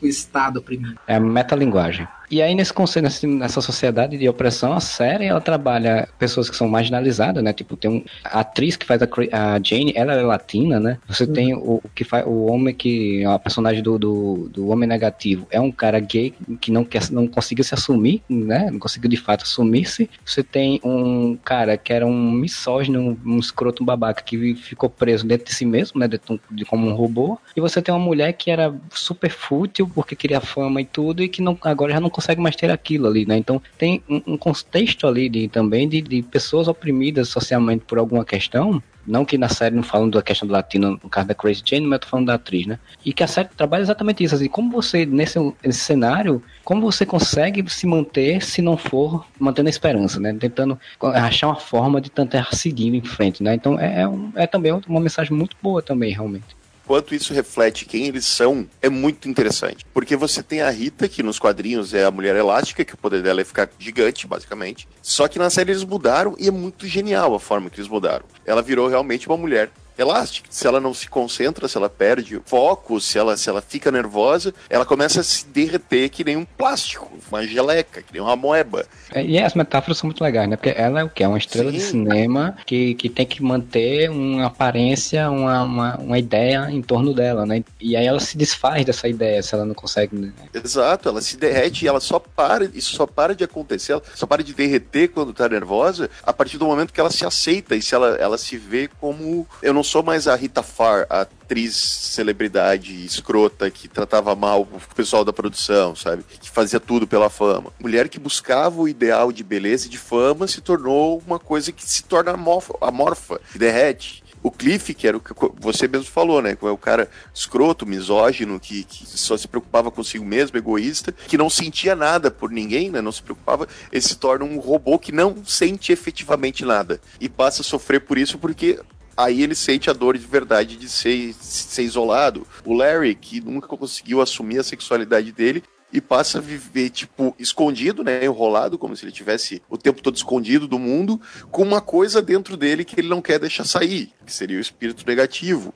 [0.00, 0.98] o Estado primeiro.
[1.06, 2.06] É a metalinguagem.
[2.30, 6.68] E aí, nesse conceito, nessa sociedade de opressão, a série ela trabalha pessoas que são
[6.68, 7.52] marginalizadas, né?
[7.52, 10.98] Tipo, tem um, a atriz que faz a, a Jane, ela é latina, né?
[11.08, 11.32] Você uhum.
[11.32, 14.86] tem o, o, que faz o homem que é a personagem do, do, do, homem
[14.86, 18.70] negativo, é um cara gay que não quer, não conseguiu se assumir, né?
[18.70, 20.10] Não conseguiu de fato assumir-se.
[20.24, 24.90] Você tem um cara que era um misógino, um, um escroto, um babaca que ficou
[24.90, 26.06] preso dentro de si mesmo, né?
[26.06, 26.20] De,
[26.50, 27.38] de, como um robô.
[27.56, 31.28] E você tem uma mulher que era super fútil porque queria fama e tudo e
[31.28, 33.36] que não, agora já não consegue mais ter aquilo ali, né?
[33.36, 38.82] Então tem um, contexto ali de, também de, de pessoas oprimidas socialmente por alguma questão
[39.06, 41.86] não que na série não falam da questão do latino, no caso da Crazy Jane,
[41.86, 42.78] mas eu tô falando da atriz, né?
[43.02, 47.06] E que a série trabalha exatamente isso, assim, como você, nesse, nesse cenário, como você
[47.06, 50.36] consegue se manter se não for mantendo a esperança, né?
[50.38, 53.54] Tentando achar uma forma de tentar seguir em frente, né?
[53.54, 56.57] Então é, é, um, é também uma mensagem muito boa também, realmente
[56.88, 59.84] quanto isso reflete quem eles são, é muito interessante.
[59.92, 63.22] Porque você tem a Rita, que nos quadrinhos é a mulher elástica, que o poder
[63.22, 64.88] dela é ficar gigante, basicamente.
[65.02, 68.24] Só que na série eles mudaram e é muito genial a forma que eles mudaram.
[68.46, 70.48] Ela virou realmente uma mulher elástica.
[70.50, 74.54] Se ela não se concentra, se ela perde foco, se ela, se ela fica nervosa,
[74.70, 78.86] ela começa a se derreter que nem um plástico, uma geleca, que nem uma moeba.
[79.12, 80.56] É, e as metáforas são muito legais, né?
[80.56, 81.24] Porque ela é o que?
[81.24, 81.76] É uma estrela Sim.
[81.76, 87.12] de cinema que, que tem que manter uma aparência, uma, uma, uma, ideia em torno
[87.12, 87.64] dela, né?
[87.80, 90.14] E aí ela se desfaz dessa ideia se ela não consegue.
[90.14, 90.32] Né?
[90.54, 94.26] Exato, ela se derrete e ela só para, isso só para de acontecer, ela só
[94.26, 97.82] para de derreter quando tá nervosa a partir do momento que ela se aceita e
[97.82, 101.74] se ela, ela se vê como eu não sou mais a Rita Farr, a atriz
[101.74, 106.22] celebridade escrota que tratava mal o pessoal da produção, sabe?
[106.22, 107.72] Que fazia tudo pela fama.
[107.80, 111.88] Mulher que buscava o ideal de beleza e de fama se tornou uma coisa que
[111.88, 114.22] se torna amorfa, que derrete.
[114.42, 116.56] O, Cliff, que era o que você mesmo falou, né?
[116.60, 121.50] É o cara escroto, misógino, que, que só se preocupava consigo mesmo, egoísta, que não
[121.50, 123.00] sentia nada por ninguém, né?
[123.00, 127.00] Não se preocupava, ele se torna um robô que não sente efetivamente nada.
[127.20, 128.78] E passa a sofrer por isso porque
[129.18, 132.46] aí ele sente a dor de verdade de ser, ser isolado.
[132.64, 138.04] O Larry, que nunca conseguiu assumir a sexualidade dele, e passa a viver, tipo, escondido,
[138.04, 138.22] né?
[138.24, 142.58] Enrolado, como se ele tivesse o tempo todo escondido do mundo, com uma coisa dentro
[142.58, 145.72] dele que ele não quer deixar sair, que seria o espírito negativo.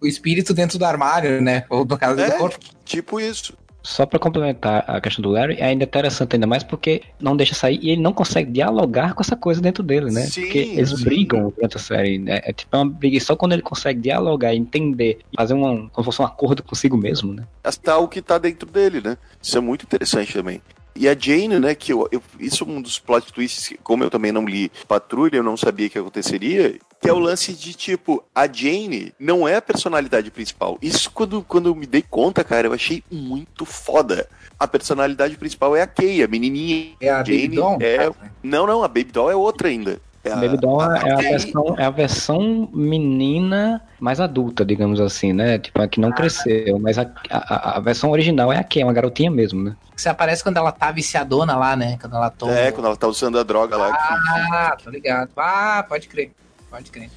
[0.00, 1.64] O espírito dentro do armário, né?
[1.68, 2.58] Ou no caso é, do corpo.
[2.84, 3.54] Tipo isso.
[3.82, 7.54] Só para complementar a questão do Larry, é ainda interessante ainda mais porque não deixa
[7.54, 10.22] sair e ele não consegue dialogar com essa coisa dentro dele, né?
[10.22, 11.04] Sim, porque eles sim.
[11.04, 12.40] brigam durante a série, né?
[12.44, 16.24] É tipo uma briga só quando ele consegue dialogar, entender, fazer um, como fosse um
[16.24, 17.44] acordo consigo mesmo, né?
[17.64, 19.18] Está o que tá dentro dele, né?
[19.42, 20.60] Isso é muito interessante também.
[20.94, 24.10] E a Jane, né, que eu, eu, isso é um dos plot twists, como eu
[24.10, 28.22] também não li Patrulha, eu não sabia que aconteceria, que é o lance de, tipo,
[28.34, 30.78] a Jane não é a personalidade principal.
[30.82, 34.28] Isso, quando, quando eu me dei conta, cara, eu achei muito foda.
[34.58, 36.92] A personalidade principal é a Kay, a menininha.
[37.00, 37.78] É a Jane Baby Doll?
[37.80, 38.10] É...
[38.42, 40.00] Não, não, a Baby Doll é outra ainda.
[40.24, 45.00] É a, Baby Doll a, é, a versão, é a versão menina mais adulta, digamos
[45.00, 45.58] assim, né?
[45.58, 48.80] Tipo, a que não ah, cresceu, mas a, a, a, versão original é a que
[48.80, 49.76] é uma garotinha mesmo, né?
[49.96, 51.98] Você aparece quando ela tá viciadona lá, né?
[52.00, 52.52] Quando ela toma.
[52.52, 53.90] É, quando ela tá usando a droga lá.
[53.90, 55.30] Ah, tô ligado.
[55.36, 56.30] Ah, pode crer.
[56.70, 57.10] Pode crer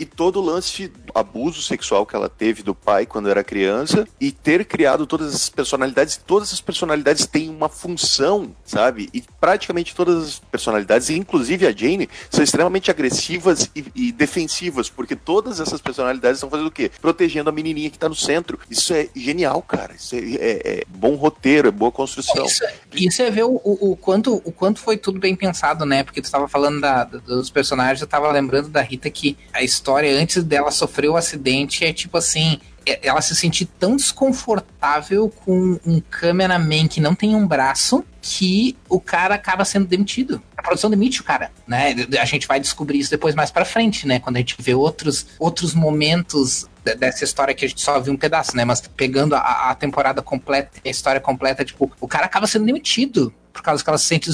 [0.00, 4.08] e todo o lance de abuso sexual que ela teve do pai quando era criança
[4.18, 6.16] e ter criado todas essas personalidades.
[6.16, 9.10] Todas essas personalidades têm uma função, sabe?
[9.12, 15.14] E praticamente todas as personalidades, inclusive a Jane, são extremamente agressivas e, e defensivas, porque
[15.14, 16.90] todas essas personalidades estão fazendo o quê?
[16.98, 18.58] Protegendo a menininha que tá no centro.
[18.70, 19.94] Isso é genial, cara.
[19.94, 22.46] Isso é, é, é bom roteiro, é boa construção.
[22.46, 26.02] Isso, isso é ver o, o, o, quanto, o quanto foi tudo bem pensado, né?
[26.02, 29.89] Porque tu estava falando da, dos personagens, eu estava lembrando da Rita que a história
[29.90, 35.28] história antes dela sofrer o acidente é tipo assim, é, ela se sentir tão desconfortável
[35.28, 40.40] com um cameraman que não tem um braço que o cara acaba sendo demitido.
[40.56, 41.94] A produção demite o cara, né?
[42.20, 44.20] A gente vai descobrir isso depois mais para frente, né?
[44.20, 46.68] Quando a gente vê outros, outros momentos
[46.98, 48.64] dessa história que a gente só viu um pedaço, né?
[48.64, 53.34] Mas pegando a, a temporada completa, a história completa, tipo, o cara acaba sendo demitido
[53.60, 54.30] por causa que ela se sente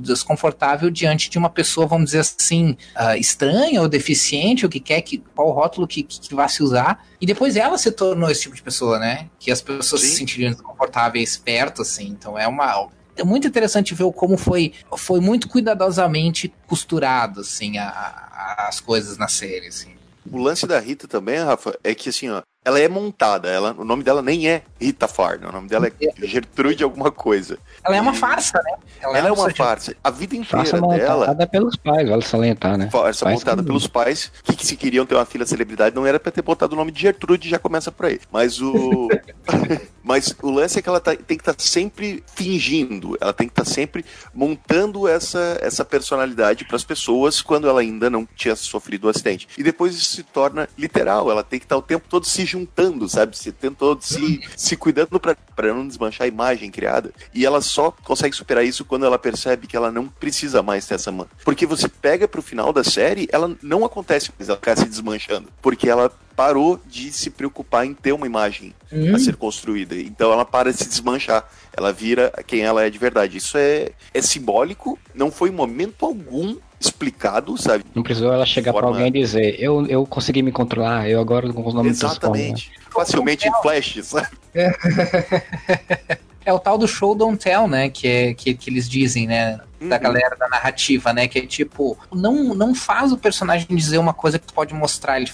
[0.00, 5.00] desconfortável diante de uma pessoa, vamos dizer assim, uh, estranha ou deficiente, ou que quer
[5.00, 7.06] que qual rótulo que, que, que vá se usar.
[7.20, 9.30] E depois ela se tornou esse tipo de pessoa, né?
[9.38, 10.08] Que as pessoas Sim.
[10.08, 12.08] se sentiriam desconfortáveis perto, assim.
[12.08, 12.88] Então é uma.
[13.16, 19.16] É muito interessante ver como foi, foi muito cuidadosamente costurado, assim, a, a, as coisas
[19.16, 19.90] na série, assim.
[20.30, 23.48] O lance da Rita também, Rafa, é que assim, ó, ela é montada.
[23.48, 27.58] Ela, o nome dela nem é Rita Farna, o nome dela é Gertrude alguma coisa.
[27.84, 28.72] Ela é uma farsa, né?
[29.00, 29.96] Ela, ela é, uma farsa.
[30.02, 31.26] A vida inteira farsa dela.
[31.26, 32.90] Montada pelos pais, vale salientar, né?
[32.90, 36.20] Farsa Faz montada pelos pais que, que, se queriam ter uma filha celebridade, não era
[36.20, 38.20] pra ter botado o nome de Gertrude, já começa por aí.
[38.30, 39.08] Mas o.
[40.08, 43.46] Mas o lance é que ela tá, tem que estar tá sempre fingindo, ela tem
[43.46, 44.02] que estar tá sempre
[44.34, 49.10] montando essa, essa personalidade para as pessoas quando ela ainda não tinha sofrido o um
[49.10, 49.46] acidente.
[49.58, 52.46] E depois isso se torna literal, ela tem que estar tá o tempo todo se
[52.48, 53.36] juntando, sabe?
[53.36, 55.36] Se tentou se, se cuidando para
[55.74, 57.12] não desmanchar a imagem criada.
[57.34, 60.94] E ela só consegue superar isso quando ela percebe que ela não precisa mais ter
[60.94, 61.26] essa mãe.
[61.44, 65.48] Porque você pega pro final da série, ela não acontece mais ela ficar se desmanchando.
[65.60, 69.12] Porque ela parou de se preocupar em ter uma imagem hum.
[69.12, 69.96] a ser construída.
[69.96, 71.48] Então ela para de se desmanchar.
[71.76, 73.38] Ela vira quem ela é de verdade.
[73.38, 77.84] Isso é, é simbólico, não foi em momento algum explicado, sabe?
[77.94, 78.88] Não precisou ela chegar forma...
[78.88, 82.72] para alguém e dizer, eu, eu consegui me controlar, eu agora com os nomes Exatamente.
[82.90, 84.28] Facilmente em flash, sabe?
[86.48, 87.90] É o tal do show don't tell, né?
[87.90, 89.60] Que, é, que, que eles dizem, né?
[89.78, 90.02] Da uhum.
[90.02, 91.28] galera da narrativa, né?
[91.28, 95.20] Que é tipo, não, não faz o personagem dizer uma coisa que tu pode mostrar
[95.20, 95.30] ele,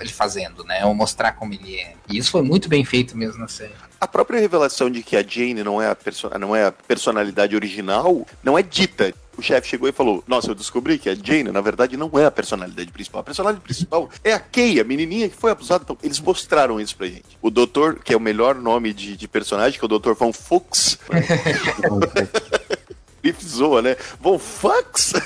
[0.00, 0.82] ele fazendo, né?
[0.86, 1.92] Ou mostrar como ele é.
[2.08, 3.74] E isso foi muito bem feito mesmo na série.
[4.00, 8.26] A própria revelação de que a Jane não é a, não é a personalidade original
[8.42, 11.60] não é dita o chefe chegou e falou: Nossa, eu descobri que a Jane, na
[11.60, 13.20] verdade, não é a personalidade principal.
[13.20, 15.84] A personalidade principal é a Kay, a menininha que foi abusada.
[15.84, 17.38] Então, eles mostraram isso pra gente.
[17.42, 20.32] O doutor, que é o melhor nome de, de personagem, que é o doutor Von
[20.32, 20.98] Fuchs.
[23.22, 23.96] Biff zoa, né?
[24.20, 25.14] Von Fuchs?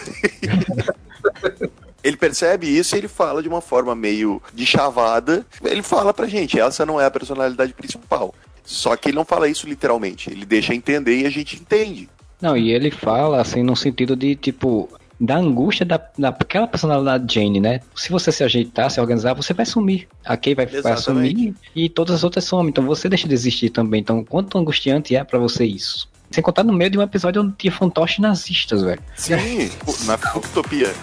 [2.03, 5.47] ele percebe isso e ele fala de uma forma meio de chavada.
[5.63, 8.35] Ele fala pra gente, essa não é a personalidade principal.
[8.65, 12.09] Só que ele não fala isso literalmente, ele deixa entender e a gente entende.
[12.41, 14.89] Não, e ele fala assim no sentido de tipo
[15.21, 17.81] da angústia da, daquela personalidade Jane, né?
[17.95, 20.09] Se você se ajeitar, se organizar, você vai sumir.
[20.25, 22.71] A Kay vai, vai sumir e todas as outras somem.
[22.71, 24.01] Então você deixa de existir também.
[24.01, 26.09] Então, quanto angustiante é para você isso?
[26.31, 29.03] Sem contar no meio de um episódio onde tinha fantoches nazistas, velho.
[29.17, 29.71] Sim,
[30.07, 30.95] na Utopia.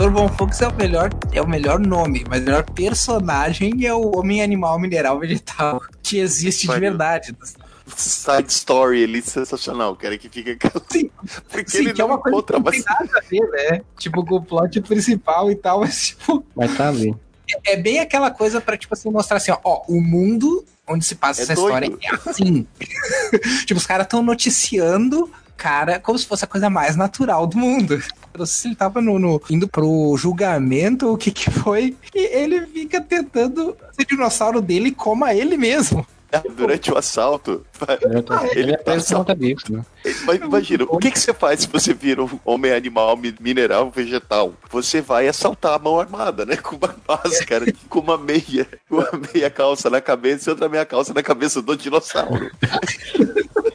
[0.00, 0.08] Dr.
[0.08, 4.16] Von Fux é o melhor, é o melhor nome, mas o melhor personagem é o
[4.16, 7.36] homem animal mineral vegetal que existe de verdade.
[7.86, 10.56] Side story ali sensacional, cara, que fica
[10.90, 11.10] Sim,
[11.50, 12.84] porque sim, ele que é não uma coisa que não tem mais.
[12.86, 13.82] nada a ver, né?
[13.98, 17.14] Tipo, com o plot principal e tal, mas tipo, Vai estar ali.
[17.66, 21.14] é bem aquela coisa pra, tipo assim, mostrar assim, ó, ó, o mundo onde se
[21.14, 21.74] passa É essa doido.
[21.84, 22.66] história é assim.
[23.66, 28.02] tipo, os caras estão noticiando, cara, como se fosse a coisa mais natural do mundo.
[28.46, 32.66] Se ele tava no, no- indo pro julgamento ou o que que foi, e ele
[32.66, 36.06] fica tentando ser dinossauro dele coma ele mesmo.
[36.56, 39.84] Durante o assalto, tô- Ele Ele é passa- conta disso, né?
[40.24, 43.90] Mas imagina, o que, que você faz se você vira um homem animal, mi- mineral,
[43.90, 44.54] vegetal?
[44.70, 46.54] Você vai assaltar a mão armada, né?
[46.62, 50.86] Com uma máscara, com uma meia, com uma meia calça na cabeça e outra meia
[50.86, 52.48] calça na cabeça do dinossauro.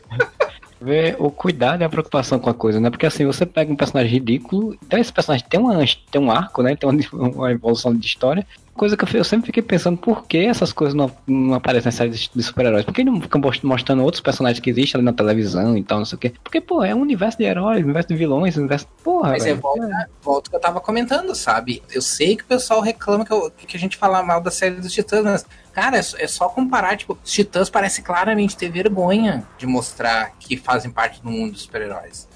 [0.85, 2.89] Ver o cuidado e a preocupação com a coisa, né?
[2.91, 6.61] Porque assim, você pega um personagem ridículo, então esse personagem tem, uma, tem um arco,
[6.61, 6.75] né?
[6.75, 8.45] Tem uma, uma evolução de história.
[8.75, 11.95] Coisa que eu, eu sempre fiquei pensando por que essas coisas não, não aparecem nas
[11.95, 12.83] séries de super-heróis.
[12.83, 15.99] Por que não ficam most- mostrando outros personagens que existem ali na televisão e tal,
[15.99, 16.33] não sei o quê?
[16.43, 18.85] Porque, pô, é um universo de heróis, um universo de vilões, um universo.
[19.01, 19.61] Porra, Mas é velho.
[19.61, 21.81] volta, volta o que eu tava comentando, sabe?
[21.89, 24.75] Eu sei que o pessoal reclama que, eu- que a gente fala mal da série
[24.75, 25.45] dos Titãs,
[25.75, 30.31] cara, é, só- é só comparar, tipo, os Titãs parecem claramente ter vergonha de mostrar
[30.39, 32.27] que fazem parte do mundo dos super-heróis.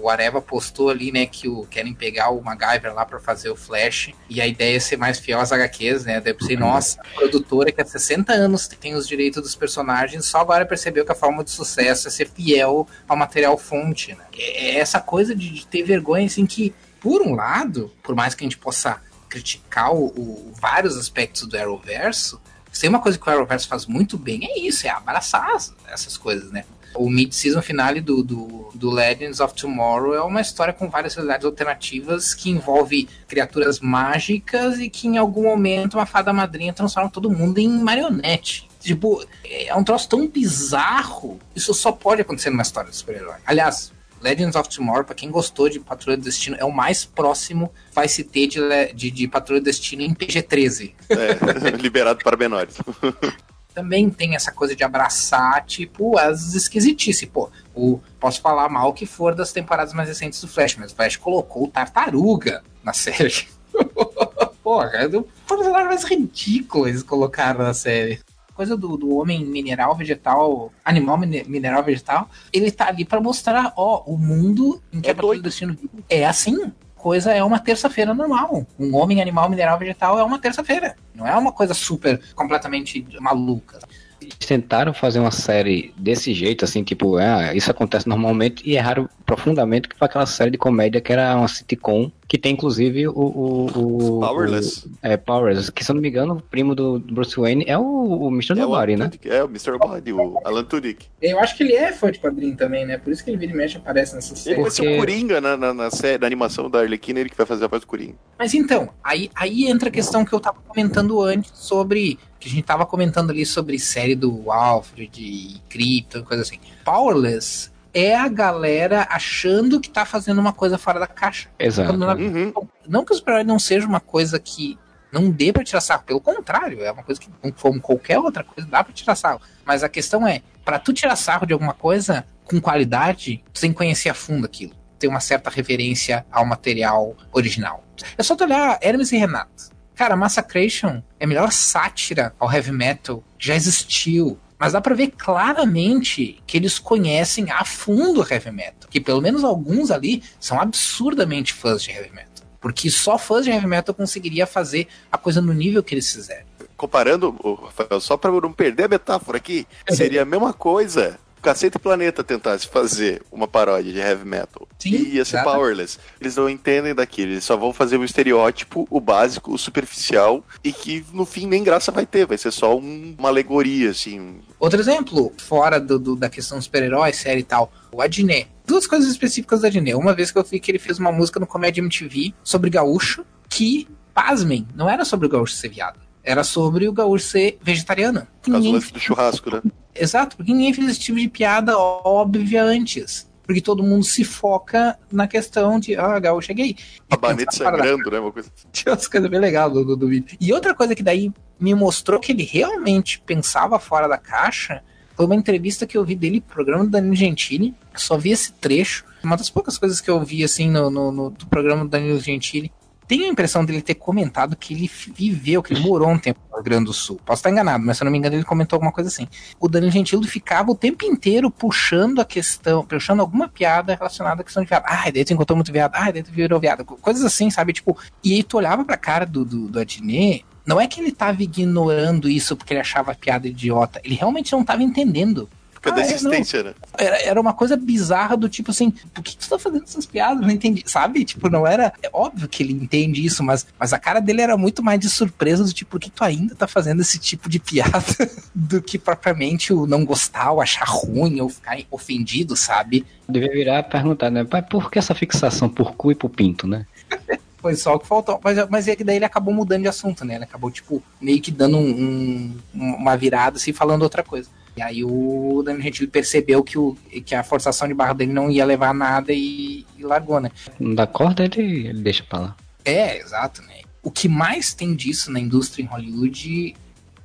[0.00, 3.56] O Areva postou ali, né, que o, querem pegar o MacGyver lá pra fazer o
[3.56, 6.20] Flash, e a ideia é ser mais fiel às HQs, né?
[6.20, 10.24] Daí eu pensei, nossa, a produtora que há 60 anos tem os direitos dos personagens,
[10.26, 14.24] só agora percebeu que a forma de sucesso é ser fiel ao material fonte, né?
[14.38, 18.36] É é essa coisa de, de ter vergonha, assim, que, por um lado, por mais
[18.36, 22.40] que a gente possa criticar o, o- vários aspectos do Arrowverso,
[22.80, 26.16] tem uma coisa que o Arrowverso faz muito bem, é isso, é abraçar as- essas
[26.16, 26.64] coisas, né?
[26.94, 31.44] O mid-season finale do, do, do Legends of Tomorrow é uma história com várias realidades
[31.44, 37.30] alternativas que envolve criaturas mágicas e que em algum momento uma fada madrinha transforma todo
[37.30, 38.66] mundo em marionete.
[38.80, 41.38] Tipo, é um troço tão bizarro.
[41.54, 43.36] Isso só pode acontecer numa história de super-herói.
[43.44, 47.72] Aliás, Legends of Tomorrow, pra quem gostou de Patrulha do Destino, é o mais próximo
[47.92, 48.60] vai se ter de,
[48.94, 52.76] de, de Patrulha do Destino em PG-13 É, liberado para menores.
[53.78, 57.28] também tem essa coisa de abraçar, tipo, as esquisitices.
[57.28, 60.96] Pô, o, posso falar mal que for das temporadas mais recentes do Flash, mas o
[60.96, 63.46] Flash colocou o Tartaruga na série.
[64.64, 68.20] Porra, é o personagem mais ridículo eles colocaram na série.
[68.58, 73.72] Coisa do, do homem mineral, vegetal, animal mine- mineral, vegetal, ele tá ali pra mostrar,
[73.76, 75.42] ó, o mundo em que É a Patrulha doido.
[75.42, 75.78] do Destino
[76.10, 76.72] é assim.
[76.96, 78.66] Coisa é uma terça-feira normal.
[78.76, 80.96] Um homem, animal, mineral, vegetal é uma terça-feira.
[81.14, 83.78] Não é uma coisa super, completamente maluca.
[84.20, 89.08] Eles tentaram fazer uma série desse jeito, assim, tipo, ah, isso acontece normalmente, e erraram
[89.24, 93.12] profundamente que foi aquela série de comédia que era uma sitcom, que tem inclusive o.
[93.12, 94.86] o, o Powerless.
[94.86, 97.78] o- é, Powerless, que se eu não me engano, o primo do Bruce Wayne é
[97.78, 98.52] o, o Mr.
[98.52, 99.04] É Nobody, né?
[99.08, 99.78] Tudyk, é o Mr.
[99.78, 101.06] Body, o Alan Tudyk.
[101.22, 102.98] Eu acho que ele é fã de quadrinho também, né?
[102.98, 104.60] Por isso que ele vira e mexe e aparece nessa Ele série.
[104.62, 107.46] vai ser o Coringa na, na, na série, na animação da Arlequina, ele que vai
[107.46, 108.14] fazer a voz do Coringa.
[108.38, 112.18] Mas então, aí, aí entra a questão que eu tava comentando antes sobre.
[112.38, 116.58] Que a gente tava comentando ali sobre série do Alfred e Krypton, coisa assim.
[116.84, 121.48] Powerless é a galera achando que tá fazendo uma coisa fora da caixa.
[121.58, 121.90] Exato.
[121.90, 122.52] Quando na- Uhum.
[122.86, 124.78] Não que o super não seja uma coisa que
[125.12, 127.30] não dê pra tirar sarro, pelo contrário, é uma coisa que,
[127.60, 129.40] como qualquer outra coisa, dá pra tirar sarro.
[129.64, 133.70] Mas a questão é, pra tu tirar sarro de alguma coisa com qualidade, tu tem
[133.70, 134.72] que conhecer a fundo aquilo.
[134.98, 137.84] Ter uma certa reverência ao material original.
[138.16, 139.70] É só tu olhar Hermes e Renato.
[139.94, 144.38] Cara, Massacration é a melhor sátira ao heavy metal que já existiu.
[144.58, 148.90] Mas dá pra ver claramente que eles conhecem a fundo o heavy metal.
[148.90, 152.46] Que pelo menos alguns ali são absurdamente fãs de heavy metal.
[152.60, 156.46] Porque só fãs de heavy metal conseguiria fazer a coisa no nível que eles fizeram.
[156.76, 157.30] Comparando,
[157.62, 161.18] Rafael, só pra eu não perder a metáfora aqui, seria a mesma coisa.
[161.42, 164.66] Cacete Planeta tentasse fazer uma paródia de heavy metal.
[164.78, 165.98] Sim, e ia ser powerless.
[166.20, 170.72] Eles não entendem daquilo, eles só vão fazer o estereótipo, o básico, o superficial, e
[170.72, 174.40] que no fim nem graça vai ter, vai ser só um- uma alegoria, assim.
[174.58, 178.48] Outro exemplo, fora do, do- da questão dos super-heróis, série e tal, o Adnet.
[178.66, 179.94] Duas coisas específicas do Adnet.
[179.96, 183.24] Uma vez que eu vi que ele fez uma música no Comédia MTV sobre gaúcho,
[183.48, 185.98] que, pasmem, não era sobre o gaúcho ser viado.
[186.28, 188.26] Era sobre o gaúcho ser vegetariano.
[188.42, 189.62] Por causa do Ninguém do churrasco, né?
[189.94, 193.26] Exato, porque ninguém fez esse tipo de piada óbvia antes.
[193.44, 196.76] Porque todo mundo se foca na questão de, ah, gaúcho é gay.
[197.10, 198.20] A baneta sangrando, né?
[198.20, 198.50] Uma coisa.
[198.70, 200.36] Tinha umas coisas bem legais do, do, do vídeo.
[200.38, 204.82] E outra coisa que daí me mostrou que ele realmente pensava fora da caixa
[205.16, 207.74] foi uma entrevista que eu vi dele pro programa do Danilo Gentili.
[207.96, 209.04] Só vi esse trecho.
[209.24, 212.20] Uma das poucas coisas que eu vi, assim, no, no, no- do programa do Danilo
[212.20, 212.70] Gentili.
[213.08, 216.56] Tenho a impressão dele ter comentado que ele viveu, que ele morou um tempo no
[216.56, 217.18] Rio Grande do Sul.
[217.24, 219.26] Posso estar enganado, mas se eu não me engano, ele comentou alguma coisa assim.
[219.58, 224.44] O Danilo Gentili ficava o tempo inteiro puxando a questão, puxando alguma piada relacionada à
[224.44, 224.84] questão de viado.
[224.86, 225.94] Ai, daí tu encontrou muito viado.
[225.94, 226.84] Ai, daí tu virou viado.
[226.84, 227.72] Coisas assim, sabe?
[227.72, 231.10] Tipo, e aí tu olhava pra cara do, do, do Adnet, não é que ele
[231.10, 234.02] tava ignorando isso porque ele achava a piada idiota.
[234.04, 235.48] Ele realmente não tava entendendo.
[235.78, 236.74] Fica ah, da existência, é, né?
[236.98, 240.42] Era, era uma coisa bizarra do tipo assim, por que tu tá fazendo essas piadas?
[240.42, 241.24] Não entendi, sabe?
[241.24, 241.92] Tipo, não era.
[242.02, 245.08] É óbvio que ele entende isso, mas, mas a cara dele era muito mais de
[245.08, 248.02] surpresa do tipo, por que tu ainda tá fazendo esse tipo de piada
[248.54, 253.06] do que propriamente o não gostar, ou achar ruim, ou ficar ofendido, sabe?
[253.28, 254.44] Devia virar perguntar, né?
[254.44, 256.86] Pai, por que essa fixação por cu e por pinto, né?
[257.60, 258.40] Foi só o que faltou.
[258.42, 260.36] Mas, mas é que daí ele acabou mudando de assunto, né?
[260.36, 264.48] Ele acabou, tipo, meio que dando um, um, uma virada, assim, falando outra coisa.
[264.78, 268.48] E aí o Danilo Gentili percebeu que, o, que a forçação de barra dele não
[268.48, 270.52] ia levar a nada e, e largou, né?
[270.78, 272.56] Da corda ele, ele deixa pra lá.
[272.84, 273.80] É, exato, né?
[274.04, 276.76] O que mais tem disso na indústria em Hollywood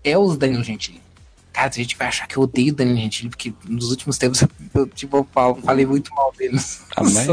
[0.03, 0.99] é os Danilo Gentili.
[1.53, 4.43] Cara, a gente vai achar que eu odeio o Danilo Gentili, porque nos últimos tempos
[4.73, 6.83] eu, tipo, eu falei muito mal deles.
[6.95, 7.27] Ah, mas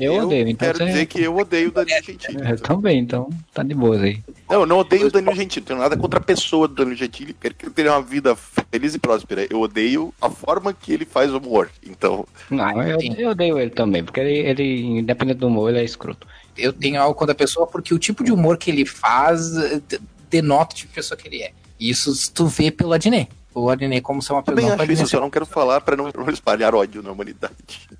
[0.00, 0.66] eu odeio, então.
[0.66, 0.84] Quero você...
[0.86, 2.42] dizer que eu odeio o Danilo Gentili.
[2.42, 4.22] É, também, então tá de boa aí.
[4.48, 7.34] Não, eu não odeio o Danilo Gentili, tenho nada contra a pessoa do Danilo Gentili,
[7.34, 9.46] quero que ele tenha uma vida feliz e próspera.
[9.50, 12.26] Eu odeio a forma que ele faz humor, então.
[12.48, 16.26] Não, eu, eu odeio ele também, porque ele, ele, independente do humor, ele é escroto.
[16.56, 19.50] Eu tenho algo contra a pessoa porque o tipo de humor que ele faz
[20.30, 21.52] denota o tipo de pessoa que ele é.
[21.78, 24.70] Isso tu vê pelo Adnet o Adnet como ser uma pessoa.
[24.70, 25.16] Também acho isso, ser...
[25.16, 27.54] eu não quero falar para não, espalhar ódio na humanidade.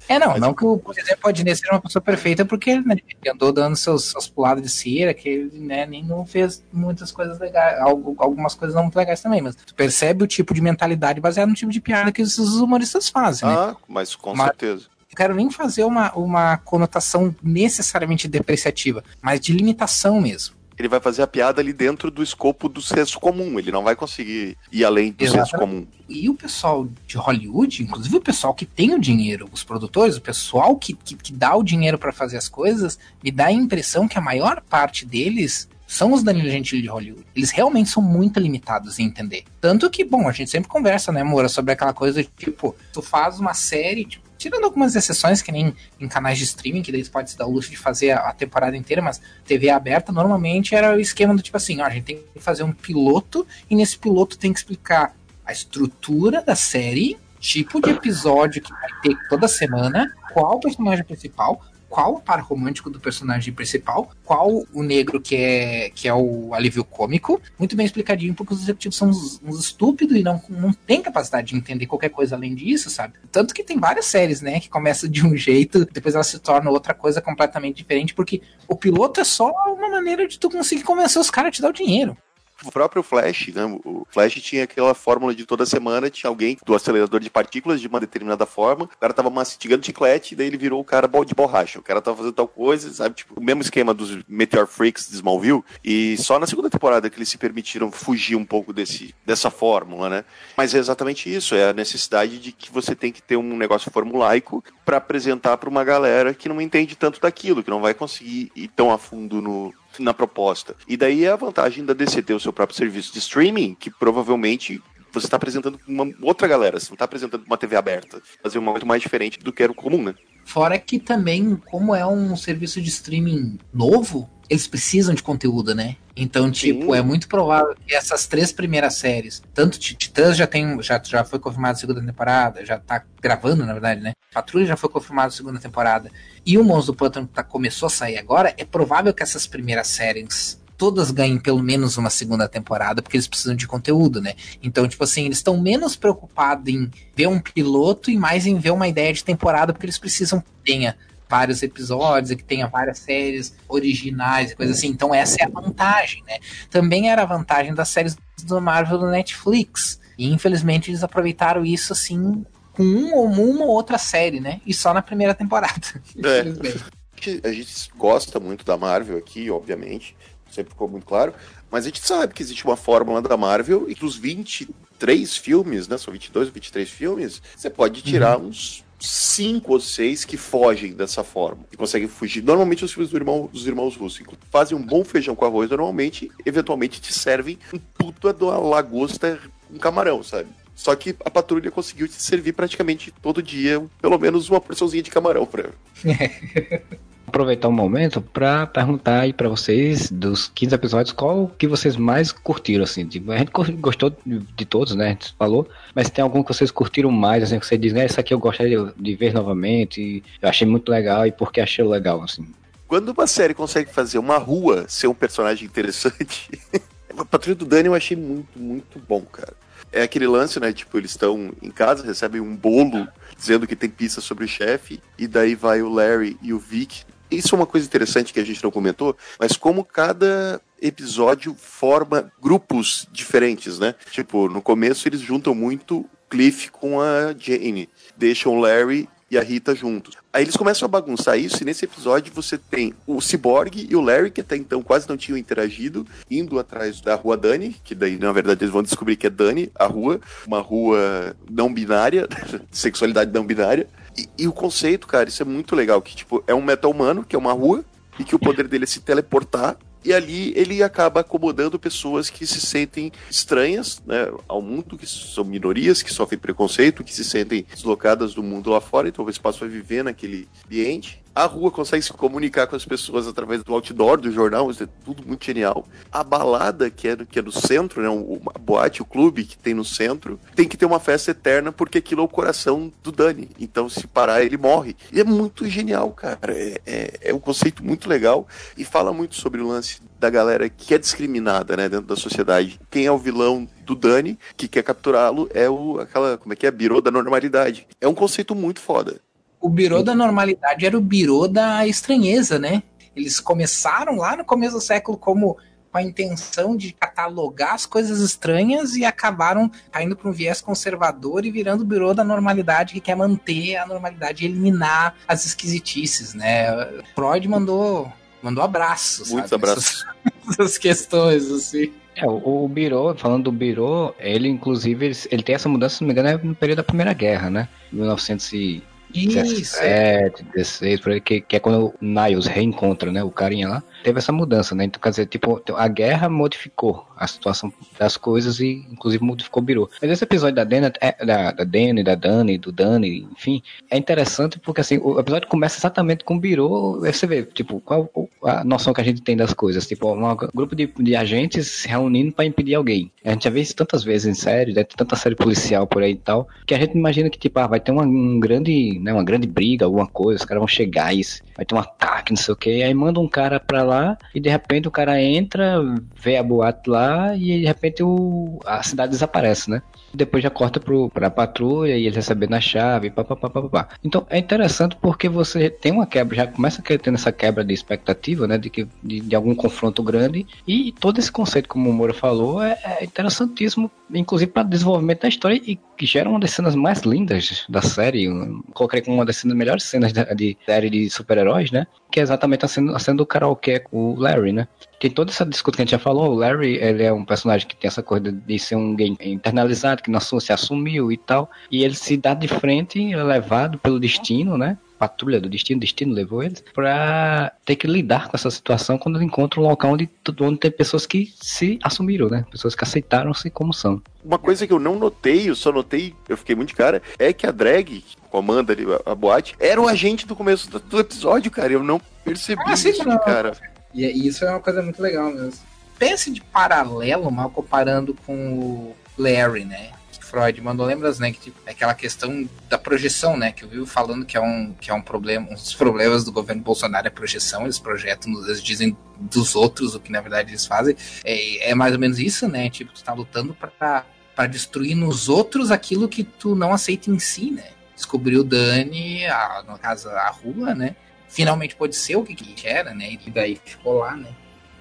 [0.08, 2.80] É, não, Mas, não que, o, por exemplo, o Adnet seja uma pessoa perfeita, porque
[2.80, 6.64] né, ele andou dando seus, seus pulados de cera, que ele né, nem não fez
[6.72, 10.60] muitas coisas legais, algumas coisas não muito legais também, mas tu percebe o tipo de
[10.60, 13.54] mentalidade baseado no tipo de piada que esses humoristas fazem, né?
[13.54, 14.86] Ah, mas com mas, certeza
[15.18, 21.22] quero nem fazer uma, uma conotação necessariamente depreciativa, mas de limitação mesmo ele vai fazer
[21.22, 23.58] a piada ali dentro do escopo do senso comum.
[23.58, 25.50] Ele não vai conseguir ir além do Exatamente.
[25.50, 25.86] senso comum.
[26.08, 30.20] E o pessoal de Hollywood, inclusive o pessoal que tem o dinheiro, os produtores, o
[30.20, 34.06] pessoal que, que, que dá o dinheiro para fazer as coisas, me dá a impressão
[34.06, 37.24] que a maior parte deles são os Danilo Gentili de Hollywood.
[37.34, 39.44] Eles realmente são muito limitados em entender.
[39.58, 43.00] Tanto que, bom, a gente sempre conversa, né, Moura, sobre aquela coisa de, tipo, tu
[43.00, 47.04] faz uma série, tipo, tirando algumas exceções, que nem em canais de streaming, que daí
[47.04, 50.12] você pode se dar o luxo de fazer a, a, temporada inteira, mas TV aberta
[50.12, 53.46] normalmente era o esquema do tipo assim, ó, a gente tem que fazer um piloto,
[53.68, 55.14] e nesse piloto tem que explicar
[55.44, 61.04] a estrutura da série, tipo de episódio que vai ter toda semana, qual o personagem
[61.04, 66.14] principal, qual o par romântico do personagem principal, qual o negro que é, que é
[66.14, 70.40] o alívio cômico, muito bem explicadinho, porque os executivos são uns, uns estúpidos e não,
[70.48, 73.14] não tem capacidade de entender qualquer coisa além disso, sabe?
[73.32, 76.72] Tanto que tem várias séries, né, que começam de um jeito, depois elas se tornam
[76.72, 81.20] outra coisa completamente diferente, porque o piloto é só uma maneira de tu conseguir convencer
[81.20, 82.16] os caras a te dar o dinheiro
[82.64, 83.64] o próprio Flash, né?
[83.84, 87.86] O Flash tinha aquela fórmula de toda semana, tinha alguém do acelerador de partículas de
[87.86, 91.78] uma determinada forma, o cara tava mastigando chiclete, daí ele virou o cara de borracha.
[91.78, 93.16] O cara tava fazendo tal coisa, sabe?
[93.16, 97.16] Tipo, o mesmo esquema dos Meteor Freaks de Smallville, e só na segunda temporada que
[97.16, 100.24] eles se permitiram fugir um pouco desse, dessa fórmula, né?
[100.56, 103.90] Mas é exatamente isso, é a necessidade de que você tem que ter um negócio
[103.90, 108.50] formulaico para apresentar para uma galera que não entende tanto daquilo, que não vai conseguir
[108.54, 110.74] ir tão a fundo no, na proposta.
[110.86, 113.90] E daí é a vantagem da DC ter o seu próprio serviço de streaming, que
[113.90, 114.82] provavelmente
[115.12, 118.20] você está apresentando uma outra galera, você não está apresentando uma TV aberta.
[118.42, 120.14] Fazer uma muito mais diferente do que era o comum, né?
[120.44, 125.96] Fora que também, como é um serviço de streaming novo, eles precisam de conteúdo, né?
[126.16, 126.98] Então, tipo, Sim.
[126.98, 131.38] é muito provável que essas três primeiras séries, tanto Titãs já tem, já, já foi
[131.38, 134.12] confirmado a segunda temporada, já tá gravando, na verdade, né?
[134.32, 136.10] Patrulha já foi confirmado a segunda temporada.
[136.44, 139.86] E o Monstro do Pântano tá, começou a sair agora, é provável que essas primeiras
[139.86, 144.34] séries todas ganhem pelo menos uma segunda temporada, porque eles precisam de conteúdo, né?
[144.62, 148.70] Então, tipo assim, eles estão menos preocupados em ver um piloto e mais em ver
[148.70, 150.96] uma ideia de temporada, porque eles precisam que tenha
[151.28, 154.88] vários episódios, que tenha várias séries originais e coisas assim.
[154.88, 156.38] Então essa é a vantagem, né?
[156.70, 160.00] Também era a vantagem das séries do Marvel do Netflix.
[160.16, 164.60] E infelizmente eles aproveitaram isso assim com um ou uma ou outra série, né?
[164.64, 165.80] E só na primeira temporada.
[166.24, 166.88] É.
[167.42, 170.16] A gente gosta muito da Marvel aqui, obviamente,
[170.48, 171.34] sempre ficou muito claro,
[171.68, 175.98] mas a gente sabe que existe uma fórmula da Marvel e dos 23 filmes, né?
[175.98, 178.46] São 22 ou 23 filmes, você pode tirar uhum.
[178.46, 182.42] uns cinco ou seis que fogem dessa forma e conseguem fugir.
[182.42, 186.30] Normalmente os filmes do irmão, dos irmãos russos fazem um bom feijão com arroz, normalmente,
[186.44, 189.38] eventualmente te servem um puta de uma lagosta
[189.68, 190.48] com camarão, sabe?
[190.74, 195.10] Só que a patrulha conseguiu te servir praticamente todo dia, pelo menos uma porçãozinha de
[195.10, 195.70] camarão pra
[197.28, 201.96] aproveitar o um momento para perguntar aí para vocês dos 15 episódios qual que vocês
[201.96, 203.06] mais curtiram assim.
[203.06, 205.06] Tipo, a gente gostou de todos, né?
[205.06, 208.04] A gente falou, mas tem algum que vocês curtiram mais, assim, que você diz, né,
[208.06, 212.22] esse aqui eu gostaria de ver novamente, eu achei muito legal e porque achei legal,
[212.22, 212.46] assim.
[212.86, 216.50] Quando uma série consegue fazer uma rua ser um personagem interessante,
[217.16, 219.52] a Patrulha do Dani eu achei muito, muito bom, cara.
[219.92, 220.72] É aquele lance, né?
[220.72, 223.06] Tipo, eles estão em casa, recebem um bolo
[223.36, 227.04] dizendo que tem pista sobre o chefe, e daí vai o Larry e o Vic.
[227.30, 232.32] Isso é uma coisa interessante que a gente não comentou, mas como cada episódio forma
[232.40, 233.94] grupos diferentes, né?
[234.10, 239.42] Tipo, no começo eles juntam muito Cliff com a Jane, deixam o Larry e a
[239.42, 240.16] Rita juntos.
[240.32, 244.00] Aí eles começam a bagunçar isso, e nesse episódio você tem o Cyborg e o
[244.00, 248.16] Larry, que até então quase não tinham interagido, indo atrás da rua Dani, que daí
[248.18, 252.26] na verdade eles vão descobrir que é Dani, a rua, uma rua não binária,
[252.70, 253.88] sexualidade não binária.
[254.36, 257.36] E, o conceito, cara, isso é muito legal, que tipo, é um meta humano, que
[257.36, 257.84] é uma rua,
[258.18, 262.46] e que o poder dele é se teleportar e ali ele acaba acomodando pessoas que
[262.46, 267.66] se sentem estranhas né, ao mundo, que são minorias, que sofrem preconceito, que se sentem
[267.70, 271.20] deslocadas do mundo lá fora, então o espaço vai viver naquele ambiente.
[271.34, 274.88] A rua consegue se comunicar com as pessoas através do outdoor, do jornal, isso é
[275.04, 275.86] tudo muito genial.
[276.10, 279.56] A balada, que é, que é no centro, né, o, a boate, o clube que
[279.56, 283.12] tem no centro, tem que ter uma festa eterna porque aquilo é o coração do
[283.12, 283.50] Dani.
[283.58, 284.96] Então, se parar, ele morre.
[285.12, 286.52] E é muito genial, cara.
[286.52, 290.68] É, é, é um conceito muito legal e fala muito sobre o lance da galera
[290.68, 292.80] que é discriminada, né, dentro da sociedade.
[292.90, 296.66] Quem é o vilão do Dani, que quer capturá-lo, é o aquela, como é que
[296.66, 297.86] é, birô da normalidade.
[298.00, 299.20] É um conceito muito foda
[299.60, 302.82] o birô da normalidade era o birô da estranheza, né?
[303.14, 305.56] Eles começaram lá no começo do século como
[305.90, 311.44] com a intenção de catalogar as coisas estranhas e acabaram caindo para um viés conservador
[311.44, 316.34] e virando o birô da normalidade que quer manter a normalidade e eliminar as esquisitices,
[316.34, 316.66] né?
[317.14, 319.64] Freud mandou mandou abraços, muitos sabe?
[319.64, 321.92] abraços, essas, essas questões assim.
[322.14, 326.02] É, o, o Biro, falando do Biro, ele inclusive ele, ele, tem essa mudança, se
[326.02, 327.68] não me engano, é no período da Primeira Guerra, né?
[327.92, 328.82] 1900 e
[329.12, 333.82] 17, 16, por aí, que, que é quando o Niles reencontra, né, o carinha lá
[334.02, 334.84] teve essa mudança, né?
[334.84, 339.66] Então, quer dizer, tipo, a guerra modificou a situação das coisas e, inclusive, modificou o
[339.66, 339.90] Biro.
[340.00, 343.96] Mas esse episódio da Dana, é, da, da Dani, da Dani, do Dani, enfim, é
[343.96, 348.10] interessante porque, assim, o episódio começa exatamente com o Biro, você vê, tipo, qual
[348.44, 351.88] a noção que a gente tem das coisas, tipo, um grupo de, de agentes se
[351.88, 353.10] reunindo para impedir alguém.
[353.24, 354.84] A gente já vê isso tantas vezes em série, né?
[354.84, 357.80] tanta série policial por aí e tal, que a gente imagina que, tipo, ah, vai
[357.80, 361.22] ter uma, um grande, né, uma grande briga, alguma coisa, os caras vão chegar e
[361.56, 364.40] vai ter um ataque, não sei o que, aí manda um cara pra lá e
[364.40, 365.76] de repente o cara entra,
[366.14, 369.82] vê a boate lá e de repente o, a cidade desaparece, né?
[370.12, 373.88] Depois já corta pro, pra patrulha e eles recebendo a chave, papapá.
[374.02, 378.46] Então é interessante porque você tem uma quebra, já começa tendo essa quebra de expectativa,
[378.46, 378.56] né?
[378.56, 380.46] De, que, de, de algum confronto grande.
[380.66, 385.28] E todo esse conceito, como o Moura falou, é, é interessantíssimo, inclusive para desenvolvimento da
[385.28, 388.24] história e que gera uma das cenas mais lindas da série.
[388.24, 391.86] Eu coloquei como uma das cenas, melhores cenas de, de série de super-heróis, né?
[392.10, 394.68] Que é exatamente a cena, a cena do karaokê com o Larry, né?
[395.00, 396.32] Tem toda essa discussão que a gente já falou.
[396.32, 400.02] O Larry, ele é um personagem que tem essa coisa de ser um gay internalizado,
[400.02, 401.50] que não se assumiu e tal.
[401.70, 404.76] E ele se dá de frente, levado pelo destino, né?
[404.98, 409.60] Patrulha do destino, destino levou eles, para ter que lidar com essa situação quando encontra
[409.60, 410.08] um local onde,
[410.40, 412.44] onde tem pessoas que se assumiram, né?
[412.50, 414.02] Pessoas que aceitaram-se como são.
[414.24, 417.32] Uma coisa que eu não notei, eu só notei, eu fiquei muito de cara, é
[417.32, 420.98] que a drag, comanda ali a, a boate, era o agente do começo do, do
[420.98, 421.72] episódio, cara.
[421.72, 423.18] Eu não percebi ah, isso, não.
[423.18, 423.52] cara.
[423.94, 425.60] E isso é uma coisa muito legal mesmo.
[425.98, 429.90] Pense de paralelo, mal comparando com o Larry, né?
[430.28, 433.86] Freud mandou lembras, né, que tipo, é aquela questão da projeção, né, que eu vi
[433.86, 437.08] falando que é um que é um problema, um dos problemas do governo Bolsonaro é
[437.08, 440.96] a projeção, eles projetam, eles dizem dos outros o que na verdade eles fazem.
[441.24, 442.70] É, é mais ou menos isso, né?
[442.70, 444.04] Tipo, tu tá lutando para
[444.38, 447.70] para destruir nos outros aquilo que tu não aceita em si, né?
[447.96, 450.94] Descobriu Dani, a, no caso a rua, né?
[451.28, 453.18] Finalmente pode ser o que, que era, né?
[453.26, 454.28] E daí ficou lá, né?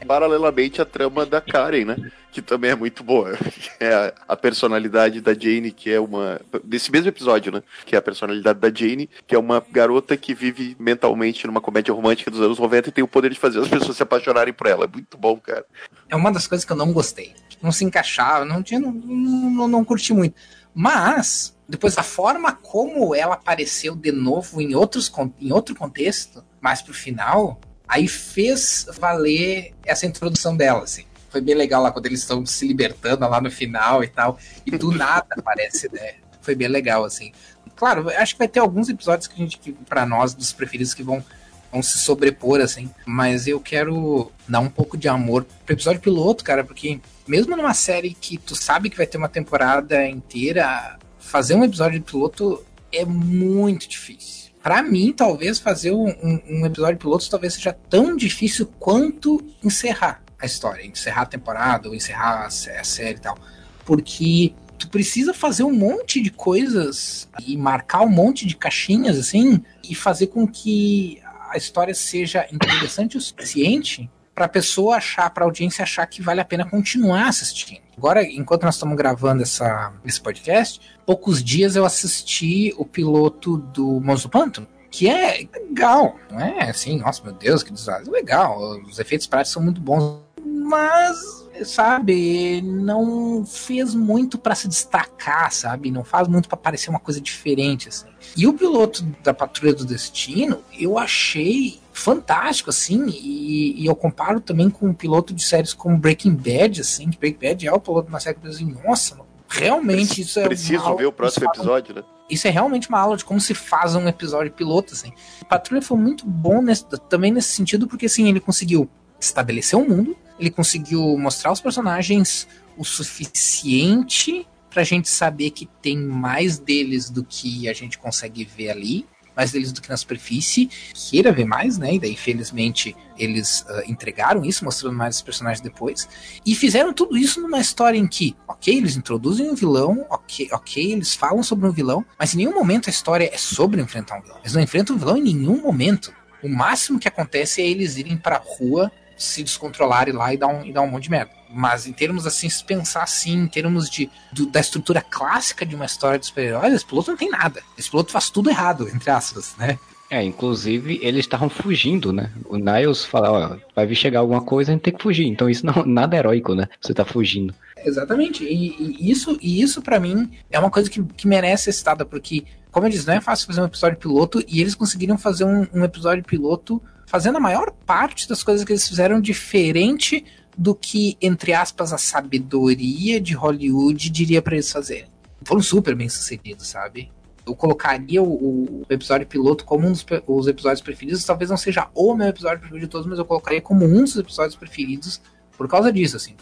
[0.06, 2.12] Paralelamente a trama da Karen, né?
[2.32, 3.38] Que também é muito boa.
[3.80, 6.41] É a, a, personalidade da Jane, que é uma.
[6.64, 7.62] Desse mesmo episódio, né?
[7.86, 11.93] Que é a personalidade da Jane, que é uma garota que vive mentalmente numa comédia
[11.93, 14.66] romântica dos anos 90 e tem o poder de fazer as pessoas se apaixonarem por
[14.66, 14.86] ela.
[14.86, 15.64] É muito bom, cara.
[16.10, 17.36] É uma das coisas que eu não gostei.
[17.62, 18.80] Não se encaixava, não tinha.
[18.80, 20.36] Não, não, não curti muito.
[20.74, 26.82] Mas, depois a forma como ela apareceu de novo em, outros, em outro contexto, mais
[26.82, 31.06] pro final, Aí fez valer essa introdução dela, assim.
[31.30, 34.38] Foi bem legal lá quando eles estão se libertando lá no final e tal.
[34.66, 36.16] E do nada aparece, né?
[36.42, 37.32] Foi bem legal, assim.
[37.76, 41.04] Claro, acho que vai ter alguns episódios que a gente, pra nós, dos preferidos, que
[41.04, 41.24] vão
[41.72, 42.90] vão se sobrepor, assim.
[43.06, 47.74] Mas eu quero dar um pouco de amor pro episódio piloto, cara, porque mesmo numa
[47.74, 52.64] série que tu sabe que vai ter uma temporada inteira, fazer um episódio de piloto
[52.92, 54.37] é muito difícil.
[54.68, 60.45] Para mim, talvez fazer um, um, episódio piloto talvez seja tão difícil quanto encerrar a
[60.45, 63.38] história, encerrar a temporada ou encerrar a, a série e tal.
[63.86, 69.63] Porque tu precisa fazer um monte de coisas e marcar um monte de caixinhas assim
[69.89, 75.44] e fazer com que a história seja interessante o suficiente para a pessoa achar, para
[75.44, 77.82] a audiência achar que vale a pena continuar assistindo.
[77.98, 84.00] Agora, enquanto nós estamos gravando essa, esse podcast, poucos dias eu assisti o piloto do
[84.00, 88.12] Monstro Pântano, que é legal, não é assim, nossa, meu Deus, que desastre.
[88.12, 91.18] Legal, os efeitos práticos são muito bons, mas
[91.66, 95.90] sabe, não fez muito para se destacar, sabe?
[95.90, 98.06] Não faz muito para parecer uma coisa diferente, assim.
[98.38, 104.39] E o piloto da Patrulha do Destino, eu achei fantástico, assim, e, e eu comparo
[104.39, 107.80] também com o piloto de séries como Breaking Bad, assim, que Breaking Bad é o
[107.80, 109.20] piloto de uma série que eu assim, nossa,
[109.50, 112.04] realmente isso é Preciso ver o próximo episódio, né?
[112.30, 115.12] Isso é realmente uma aula de como se faz um episódio piloto, assim.
[115.50, 118.88] Patrulha foi muito bom nesse, também nesse sentido, porque, assim, ele conseguiu
[119.20, 125.98] estabelecer um mundo, ele conseguiu mostrar os personagens o suficiente pra gente saber que tem
[125.98, 129.08] mais deles do que a gente consegue ver ali,
[129.38, 131.94] mais deles do que na superfície, queira ver mais, né?
[131.94, 136.10] E daí, felizmente, eles uh, entregaram isso, mostrando mais os personagens depois.
[136.44, 140.92] E fizeram tudo isso numa história em que, ok, eles introduzem um vilão, ok, ok,
[140.92, 144.22] eles falam sobre um vilão, mas em nenhum momento a história é sobre enfrentar um
[144.22, 144.40] vilão.
[144.40, 146.12] Eles não enfrentam um vilão em nenhum momento.
[146.42, 150.66] O máximo que acontece é eles irem pra rua se descontrolarem lá e dar um,
[150.66, 151.37] e dar um monte de merda.
[151.58, 155.76] Mas em termos assim, se pensar assim, em termos de, do, da estrutura clássica de
[155.76, 157.64] uma história de super-heróis, esse piloto não tem nada.
[157.76, 159.80] Esse piloto faz tudo errado, entre aspas, né?
[160.08, 162.32] É, inclusive eles estavam fugindo, né?
[162.45, 165.26] O Niles fala, ó, vai vir chegar alguma coisa, a gente tem que fugir.
[165.26, 166.68] Então isso não nada heróico, né?
[166.80, 167.55] Você tá fugindo.
[167.84, 168.43] Exatamente.
[168.43, 172.05] E, e isso, e isso para mim é uma coisa que, que merece ser citada,
[172.05, 175.43] porque, como eu disse, não é fácil fazer um episódio piloto e eles conseguiram fazer
[175.43, 180.24] um, um episódio piloto fazendo a maior parte das coisas que eles fizeram diferente
[180.58, 185.08] do que, entre aspas, a sabedoria de Hollywood diria para eles fazerem.
[185.43, 187.12] Foram super bem sucedidos, sabe?
[187.45, 191.24] Eu colocaria o, o episódio piloto como um dos os episódios preferidos.
[191.24, 194.18] Talvez não seja o meu episódio preferido de todos, mas eu colocaria como um dos
[194.18, 195.22] episódios preferidos
[195.55, 196.36] por causa disso, assim.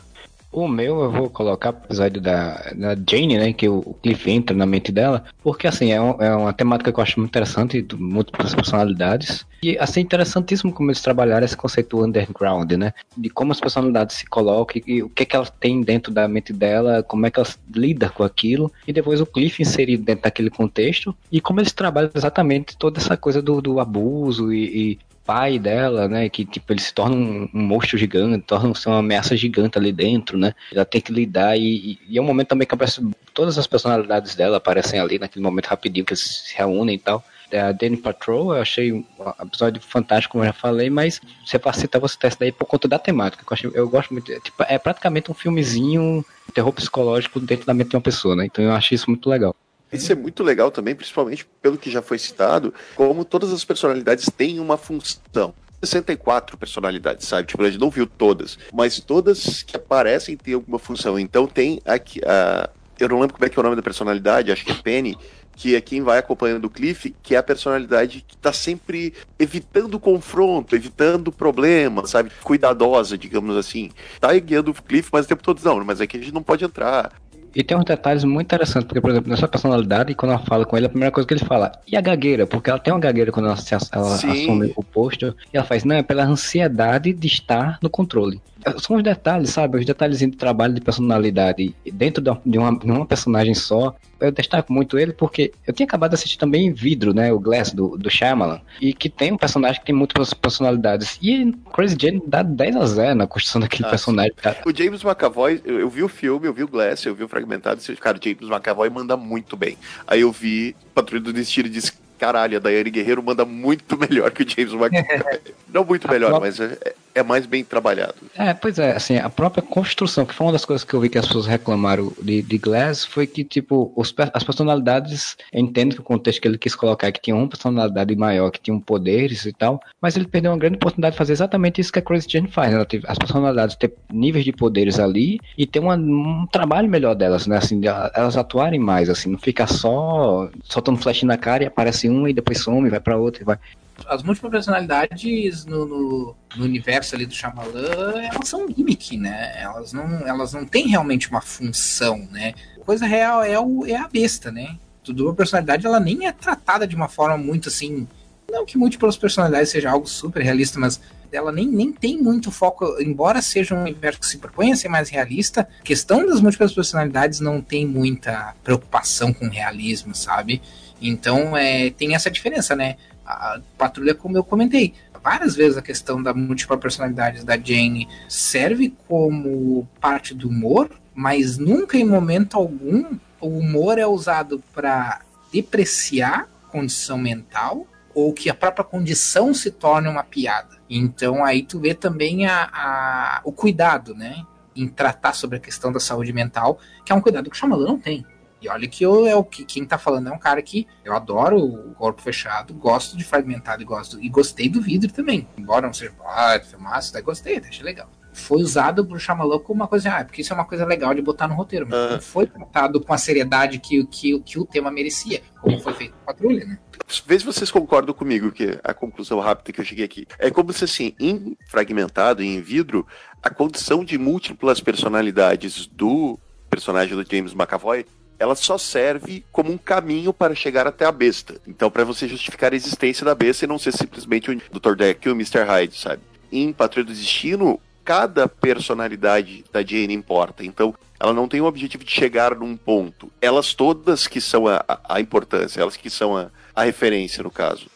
[0.55, 3.51] O meu eu vou colocar o episódio da, da Jane, né?
[3.51, 5.25] Que o, Cliff entra na mente dela.
[5.43, 9.45] Porque, assim, é, um, é uma temática que eu acho muito interessante, múltiplas personalidades.
[9.61, 12.93] E, assim, interessantíssimo como eles trabalharam esse conceito underground, né?
[13.17, 16.13] De como as personalidades se colocam e, e o que é que elas têm dentro
[16.13, 18.71] da mente dela, como é que elas lidam com aquilo.
[18.87, 21.13] E depois o Cliff inserido dentro daquele contexto.
[21.29, 26.07] E como eles trabalham exatamente toda essa coisa do, do abuso e, e pai dela,
[26.07, 26.29] né?
[26.29, 30.37] Que tipo, ele se torna um, um monstro gigante, torna-se uma ameaça gigante ali dentro,
[30.37, 30.53] né?
[30.71, 33.01] Ela tem que lidar e, e, é um momento também que aparece,
[33.33, 37.23] todas as personalidades dela aparecem ali naquele momento rapidinho que eles se reúnem e tal.
[37.51, 39.05] É, a Danny Patrol, eu achei um
[39.41, 42.87] episódio fantástico, como eu já falei, mas você vai citar você testa daí por conta
[42.87, 43.43] da temática.
[43.63, 44.31] Eu, eu gosto muito.
[44.31, 48.45] É, tipo, é praticamente um filmezinho terror psicológico dentro da mente de uma pessoa, né?
[48.45, 49.55] Então eu acho isso muito legal.
[49.91, 54.29] Isso é muito legal também, principalmente pelo que já foi citado, como todas as personalidades
[54.35, 55.53] têm uma função.
[55.83, 57.47] 64 personalidades, sabe?
[57.47, 61.19] Tipo, a gente não viu todas, mas todas que aparecem têm alguma função.
[61.19, 62.69] Então tem aqui a.
[62.97, 65.17] Eu não lembro como é que é o nome da personalidade, acho que é Penny,
[65.55, 69.99] que é quem vai acompanhando o Cliff, que é a personalidade que tá sempre evitando
[69.99, 72.31] confronto, evitando problema, sabe?
[72.43, 73.89] Cuidadosa, digamos assim.
[74.19, 76.63] Tá guiando o Cliff, mas o tempo todo, não, mas aqui a gente não pode
[76.63, 77.11] entrar.
[77.55, 80.65] E tem uns detalhes muito interessantes, porque, por exemplo, na sua personalidade, quando ela fala
[80.65, 82.45] com ele, a primeira coisa que ele fala, e a gagueira?
[82.45, 83.57] Porque ela tem uma gagueira quando ela,
[83.91, 88.41] ela assume o posto, e ela faz, não, é pela ansiedade de estar no controle
[88.77, 89.77] são os detalhes, sabe?
[89.77, 93.95] Os detalhes do trabalho de personalidade dentro de uma, de uma personagem só.
[94.19, 97.31] Eu destaco muito ele porque eu tinha acabado de assistir também Vidro, né?
[97.31, 98.61] O Glass do, do Shyamalan.
[98.81, 101.19] E que tem um personagem que tem múltiplas personalidades.
[101.21, 104.33] E Crazy Jane dá 10 a 0 na construção daquele ah, personagem.
[104.35, 104.57] Cara.
[104.65, 107.27] O James McAvoy, eu, eu, vi o filme, eu vi o Glass, eu vi o
[107.27, 107.81] Fragmentado.
[107.87, 109.77] E, cara, o James McAvoy manda muito bem.
[110.07, 114.31] Aí eu vi Patrulha do Destino e disse caralho, a Daiane Guerreiro manda muito melhor
[114.31, 115.39] que o James McAvoy.
[115.71, 116.77] Não muito melhor, mas é,
[117.13, 118.15] é mais bem trabalhado.
[118.35, 121.09] É, pois é, assim, a própria construção, que foi uma das coisas que eu vi
[121.09, 126.01] que as pessoas reclamaram de, de Glass, foi que, tipo, os, as personalidades, entendo que
[126.01, 129.45] o contexto que ele quis colocar é que tinha uma personalidade maior, que tinha poderes
[129.45, 132.27] e tal, mas ele perdeu uma grande oportunidade de fazer exatamente isso que a Crazy
[132.29, 132.85] Jane faz, né?
[133.07, 137.57] as personalidades ter níveis de poderes ali e ter uma, um trabalho melhor delas, né?
[137.57, 137.81] Assim,
[138.13, 142.33] elas atuarem mais, assim, não ficar só soltando flash na cara e aparece uma e
[142.33, 143.59] depois some, vai para outra e vai.
[144.07, 149.61] as múltiplas personalidades no, no, no, universo ali do Shyamalan, elas são gimmick, né?
[149.61, 152.53] Elas não, elas não têm realmente uma função, né?
[152.79, 154.77] A coisa real é, o, é a besta, né?
[155.03, 158.07] Tudo a personalidade, ela nem é tratada de uma forma muito assim.
[158.51, 160.99] Não que múltiplas personalidades seja algo super realista, mas
[161.31, 164.87] ela nem, nem tem muito foco, embora seja um universo que se propõe a ser
[164.87, 170.61] mais realista, a questão das múltiplas personalidades não tem muita preocupação com realismo, sabe?
[171.07, 172.97] Então é, tem essa diferença, né?
[173.25, 178.93] A patrulha, como eu comentei, várias vezes a questão da múltipla personalidade da Jane serve
[179.07, 185.21] como parte do humor, mas nunca em momento algum o humor é usado para
[185.51, 190.77] depreciar condição mental ou que a própria condição se torne uma piada.
[190.89, 194.43] Então aí tu vê também a, a, o cuidado, né?
[194.75, 197.87] Em tratar sobre a questão da saúde mental, que é um cuidado que o Shyamalan
[197.87, 198.25] não tem.
[198.65, 201.13] E olha que eu é o que quem tá falando é um cara que eu
[201.13, 205.47] adoro o corpo fechado, gosto de fragmentado e gosto e gostei do vidro também.
[205.55, 208.09] Embora não seja ah, filmaço, até gostei, até achei legal.
[208.33, 211.21] Foi usado por Shyamalan como uma coisa, ah, porque isso é uma coisa legal de
[211.21, 214.89] botar no roteiro, mas não foi tratado com a seriedade que, que, que o tema
[214.89, 216.79] merecia, como foi feito com Patrulha, né?
[217.27, 220.25] Vê se vocês concordam comigo que a conclusão rápida que eu cheguei aqui.
[220.39, 223.05] É como se assim, em fragmentado e em vidro,
[223.43, 228.07] a condição de múltiplas personalidades do personagem do James McAvoy
[228.39, 231.55] ela só serve como um caminho para chegar até a besta.
[231.67, 234.95] Então, para você justificar a existência da besta e não ser simplesmente o Dr.
[234.95, 235.63] Deck e o Mr.
[235.63, 236.21] Hyde, sabe?
[236.51, 240.63] Em Patrulha do Destino, cada personalidade da Jane importa.
[240.63, 243.31] Então, ela não tem o objetivo de chegar num ponto.
[243.41, 247.87] Elas todas que são a, a importância, elas que são a, a referência, no caso.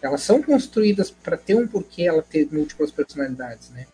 [0.00, 3.86] Elas são construídas para ter um porquê ela ter múltiplas personalidades, né?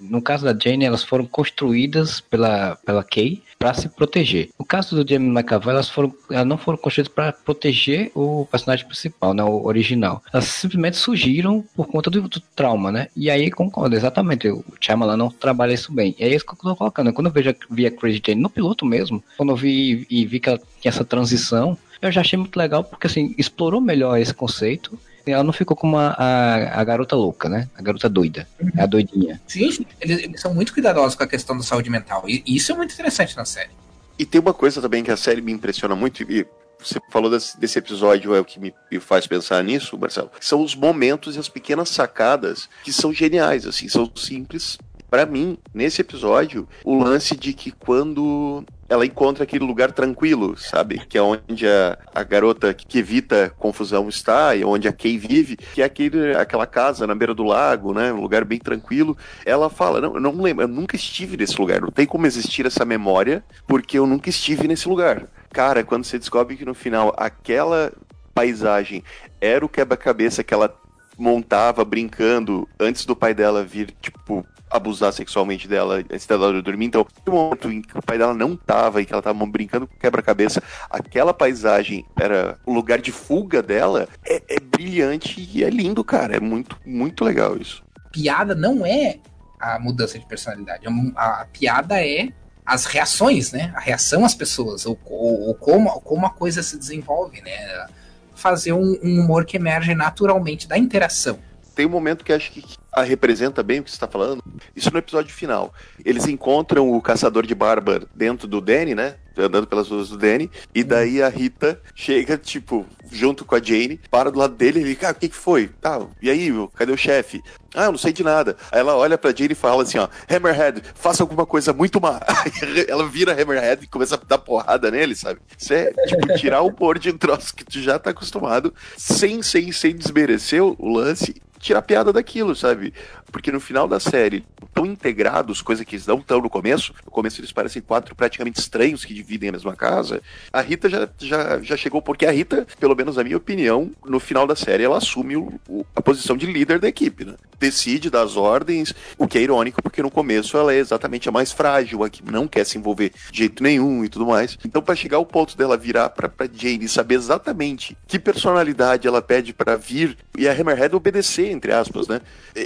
[0.00, 4.50] No caso da Jane, elas foram construídas pela, pela Kay para se proteger.
[4.58, 8.86] No caso do Jamie McAvoy, elas, foram, elas não foram construídas para proteger o personagem
[8.86, 10.22] principal, né, o original.
[10.32, 13.08] Elas simplesmente surgiram por conta do, do trauma, né?
[13.16, 14.48] E aí concordo, exatamente.
[14.48, 16.14] O Shyamalan não trabalha isso bem.
[16.18, 17.12] E é isso que eu tô colocando.
[17.12, 20.38] Quando eu vejo, vi a Crazy Jane no piloto mesmo, quando eu vi e vi
[20.38, 24.32] que ela tinha essa transição, eu já achei muito legal porque assim explorou melhor esse
[24.32, 24.98] conceito
[25.32, 27.68] ela não ficou como a, a, a garota louca, né?
[27.76, 28.48] A garota doida.
[28.60, 28.70] Uhum.
[28.78, 29.40] A doidinha.
[29.46, 29.64] Sim,
[30.00, 32.24] eles, eles, são muito cuidadosos com a questão da saúde mental.
[32.26, 33.70] E isso é muito interessante na série.
[34.18, 36.46] E tem uma coisa também que a série me impressiona muito, e
[36.78, 40.30] você falou desse, desse episódio, é o que me, me, faz pensar nisso, Marcelo.
[40.40, 44.78] São os momentos e as pequenas sacadas que são geniais, assim, são simples.
[45.10, 51.00] Para mim, nesse episódio, o lance de que quando ela encontra aquele lugar tranquilo, sabe?
[51.06, 55.56] Que é onde a, a garota que evita confusão está e onde a Kay vive,
[55.56, 58.12] que é aquele, aquela casa na beira do lago, né?
[58.12, 59.16] Um lugar bem tranquilo.
[59.44, 61.80] Ela fala: Não, eu não lembro, eu nunca estive nesse lugar.
[61.80, 65.26] Não tem como existir essa memória, porque eu nunca estive nesse lugar.
[65.52, 67.92] Cara, quando você descobre que no final aquela
[68.34, 69.02] paisagem
[69.40, 70.74] era o quebra-cabeça que ela
[71.18, 76.86] montava brincando antes do pai dela vir, tipo, abusar sexualmente dela antes dela dormir.
[76.86, 79.86] Então, no momento em que o pai dela não tava e que ela tava brincando
[79.86, 85.70] com quebra-cabeça, aquela paisagem era o lugar de fuga dela, é, é brilhante e é
[85.70, 86.36] lindo, cara.
[86.36, 87.82] É muito, muito legal isso.
[88.12, 89.18] Piada não é
[89.60, 90.86] a mudança de personalidade.
[91.16, 92.28] A, a piada é
[92.64, 93.72] as reações, né?
[93.74, 97.86] A reação às pessoas, ou, ou, ou como, como a coisa se desenvolve, né?
[98.34, 101.38] Fazer um, um humor que emerge naturalmente da interação
[101.78, 102.64] tem um momento que acho que
[103.02, 104.42] representa bem o que você está falando.
[104.74, 105.72] Isso no episódio final.
[106.04, 109.16] Eles encontram o caçador de barba dentro do Danny, né?
[109.36, 110.50] Andando pelas ruas do Danny.
[110.74, 114.82] E daí a Rita chega, tipo, junto com a Jane, para do lado dele e
[114.82, 115.68] ele, cara, o que, que foi?
[115.80, 117.42] Tá, e aí, cadê o chefe?
[117.74, 118.56] Ah, eu não sei de nada.
[118.72, 122.18] Aí ela olha pra Jane e fala assim, ó, Hammerhead, faça alguma coisa muito má.
[122.88, 125.40] Ela vira Hammerhead e começa a dar porrada nele, sabe?
[125.56, 129.42] Isso é, tipo, tirar o pôr de um troço que tu já tá acostumado, sem,
[129.42, 132.92] sem, sem desmerecer o lance tirar piada daquilo, sabe?
[133.30, 137.10] Porque no final da série, tão integrados, coisa que eles não estão no começo, no
[137.10, 140.22] começo eles parecem quatro praticamente estranhos que dividem a mesma casa.
[140.52, 144.20] A Rita já, já, já chegou, porque a Rita, pelo menos na minha opinião, no
[144.20, 147.34] final da série ela assume o, o, a posição de líder da equipe, né?
[147.58, 151.52] Decide das ordens, o que é irônico, porque no começo ela é exatamente a mais
[151.52, 154.56] frágil, a que não quer se envolver de jeito nenhum e tudo mais.
[154.64, 159.06] Então, para chegar ao ponto dela virar pra, pra Jane e saber exatamente que personalidade
[159.08, 162.20] ela pede para vir e a Hammerhead obedecer, entre aspas, né?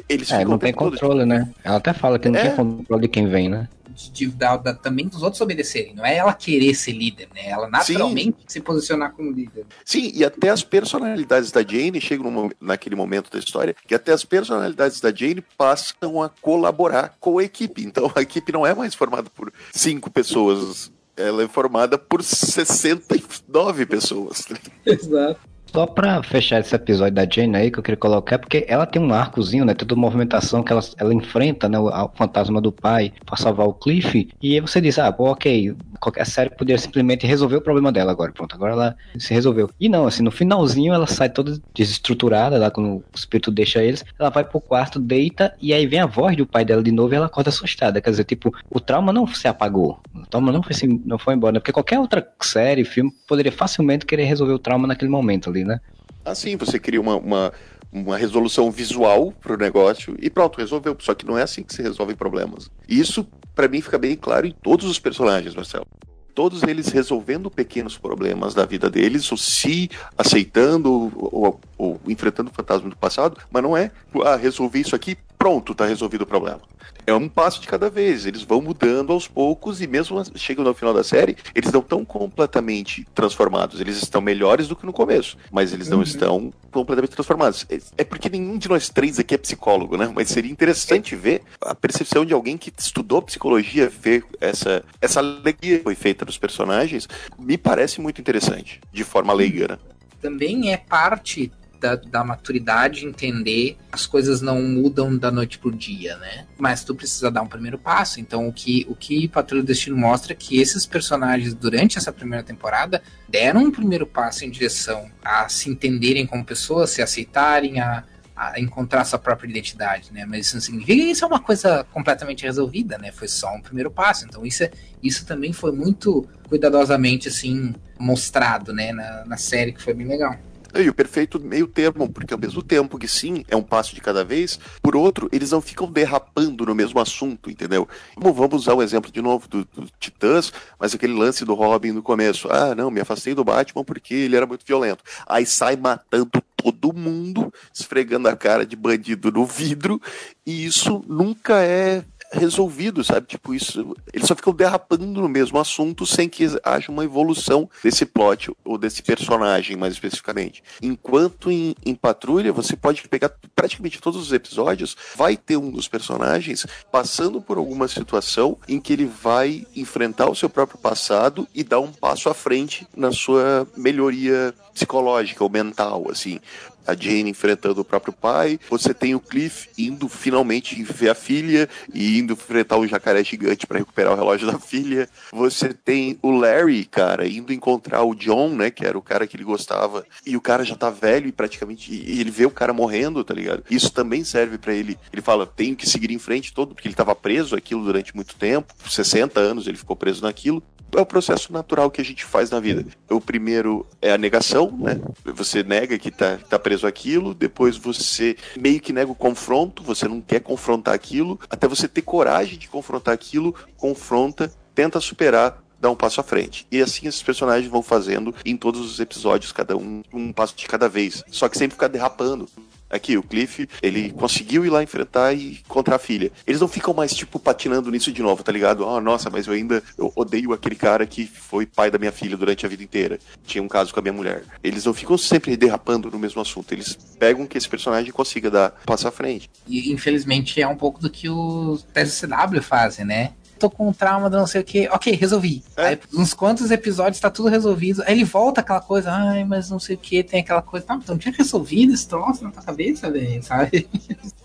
[0.08, 1.26] Eles é, não tem controle, todo...
[1.26, 1.50] né?
[1.64, 2.48] Ela até fala que não é.
[2.48, 3.68] tem controle de quem vem, né?
[4.12, 5.94] De, da, da, também dos outros obedecerem.
[5.94, 7.48] Não é ela querer ser líder, né?
[7.48, 8.44] Ela naturalmente Sim.
[8.48, 9.66] se posicionar como líder.
[9.84, 14.12] Sim, e até as personalidades da Jane chegam no, naquele momento da história que até
[14.12, 17.84] as personalidades da Jane passam a colaborar com a equipe.
[17.84, 23.86] Então a equipe não é mais formada por cinco pessoas ela é formada por 69
[23.86, 24.46] pessoas.
[24.84, 25.51] Exato.
[25.66, 29.00] Só pra fechar esse episódio da Jane aí, que eu queria colocar, porque ela tem
[29.00, 29.72] um arcozinho, né?
[29.72, 31.78] Toda movimentação que ela, ela enfrenta, né?
[31.78, 34.28] O, o fantasma do pai pra salvar o Cliff.
[34.42, 38.12] E aí você diz, ah, pô, ok, qualquer série poderia simplesmente resolver o problema dela
[38.12, 38.32] agora.
[38.32, 39.70] Pronto, agora ela se resolveu.
[39.80, 44.04] E não, assim, no finalzinho ela sai toda desestruturada, lá quando o espírito deixa eles.
[44.18, 47.14] Ela vai pro quarto, deita, e aí vem a voz do pai dela de novo
[47.14, 48.00] e ela acorda assustada.
[48.00, 50.00] Quer dizer, tipo, o trauma não se apagou.
[50.14, 51.54] O trauma não foi, assim, não foi embora.
[51.54, 51.60] Né?
[51.60, 55.80] Porque qualquer outra série, filme, poderia facilmente querer resolver o trauma naquele momento ali né?
[56.24, 57.52] Assim, você cria uma, uma,
[57.92, 60.96] uma resolução visual para o negócio e pronto, resolveu.
[61.00, 62.70] Só que não é assim que se resolvem problemas.
[62.88, 65.86] Isso, para mim, fica bem claro em todos os personagens, Marcelo
[66.34, 72.54] todos eles resolvendo pequenos problemas da vida deles, ou se aceitando ou, ou, enfrentando o
[72.54, 73.90] fantasma do passado, mas não é,
[74.24, 76.60] ah, resolvi isso aqui, pronto, tá resolvido o problema.
[77.04, 80.74] É um passo de cada vez, eles vão mudando aos poucos e mesmo chegando ao
[80.74, 85.36] final da série, eles não estão completamente transformados, eles estão melhores do que no começo,
[85.50, 86.04] mas eles não uhum.
[86.04, 87.66] estão completamente transformados.
[87.68, 90.12] É, é porque nenhum de nós três aqui é psicólogo, né?
[90.14, 95.78] Mas seria interessante ver a percepção de alguém que estudou psicologia, ver essa, essa alegria
[95.78, 99.78] que foi feita dos personagens, me parece muito interessante, de forma leiga, né?
[100.20, 101.50] Também é parte
[101.82, 106.46] da, da maturidade entender as coisas não mudam da noite pro dia, né?
[106.56, 108.20] Mas tu precisa dar um primeiro passo.
[108.20, 112.12] Então, o que o que Patrulha do Destino mostra é que esses personagens, durante essa
[112.12, 117.80] primeira temporada, deram um primeiro passo em direção a se entenderem como pessoas, se aceitarem,
[117.80, 118.04] a,
[118.36, 120.24] a encontrar sua própria identidade, né?
[120.24, 123.10] Mas isso não significa que isso é uma coisa completamente resolvida, né?
[123.10, 124.24] Foi só um primeiro passo.
[124.24, 124.70] Então, isso, é,
[125.02, 128.92] isso também foi muito cuidadosamente, assim, mostrado, né?
[128.92, 130.36] Na, na série, que foi bem legal.
[130.74, 134.00] E o perfeito meio termo, porque ao mesmo tempo que sim, é um passo de
[134.00, 137.86] cada vez, por outro, eles não ficam derrapando no mesmo assunto, entendeu?
[138.16, 142.02] Vamos usar o exemplo de novo do, do, Titãs, mas aquele lance do Robin no
[142.02, 142.48] começo.
[142.50, 145.04] Ah, não, me afastei do Batman porque ele era muito violento.
[145.26, 150.00] Aí sai matando todo mundo, esfregando a cara de bandido no vidro,
[150.46, 153.26] e isso nunca é resolvido, sabe?
[153.26, 153.94] Tipo, isso.
[154.12, 158.78] Eles só ficam derrapando no mesmo assunto sem que haja uma evolução desse plot ou
[158.78, 160.62] desse personagem, mais especificamente.
[160.80, 165.88] Enquanto em, em Patrulha, você pode pegar praticamente todos os episódios, vai ter um dos
[165.88, 171.62] personagens passando por alguma situação em que ele vai enfrentar o seu próprio passado e
[171.62, 176.40] dar um passo à frente na sua melhoria psicológica ou mental, assim
[176.86, 181.68] a Jane enfrentando o próprio pai, você tem o Cliff indo finalmente ver a filha
[181.92, 185.08] e indo enfrentar o jacaré gigante para recuperar o relógio da filha.
[185.32, 189.36] Você tem o Larry, cara, indo encontrar o John, né, que era o cara que
[189.36, 192.72] ele gostava, e o cara já tá velho e praticamente e ele vê o cara
[192.72, 193.64] morrendo, tá ligado?
[193.70, 194.98] Isso também serve para ele.
[195.12, 198.34] Ele fala, tenho que seguir em frente todo, porque ele tava preso aquilo durante muito
[198.36, 200.62] tempo, 60 anos ele ficou preso naquilo
[200.94, 202.84] é o processo natural que a gente faz na vida.
[203.10, 205.00] O primeiro é a negação, né?
[205.24, 210.06] Você nega que tá, tá preso aquilo, depois você meio que nega o confronto, você
[210.06, 215.90] não quer confrontar aquilo, até você ter coragem de confrontar aquilo, confronta, tenta superar, dá
[215.90, 216.66] um passo à frente.
[216.70, 220.66] E assim esses personagens vão fazendo em todos os episódios, cada um um passo de
[220.66, 221.24] cada vez.
[221.28, 222.48] Só que sempre ficar derrapando.
[222.92, 226.30] Aqui, o Cliff, ele conseguiu ir lá enfrentar e contra a filha.
[226.46, 228.86] Eles não ficam mais, tipo, patinando nisso de novo, tá ligado?
[228.86, 232.36] Oh, nossa, mas eu ainda eu odeio aquele cara que foi pai da minha filha
[232.36, 233.18] durante a vida inteira.
[233.44, 234.44] Tinha um caso com a minha mulher.
[234.62, 236.72] Eles não ficam sempre derrapando no mesmo assunto.
[236.72, 239.48] Eles pegam que esse personagem consiga dar passo à frente.
[239.66, 243.32] E infelizmente é um pouco do que os TSCW fazem, né?
[243.62, 244.88] Tô com um trauma de não sei o que.
[244.88, 245.62] Ok, resolvi.
[245.76, 245.86] É.
[245.86, 248.02] Aí, uns quantos episódios tá tudo resolvido.
[248.06, 250.84] Aí ele volta aquela coisa, ai, mas não sei o que, tem aquela coisa.
[250.88, 253.88] Não, então tinha resolvido esse troço na tua cabeça, velho, sabe?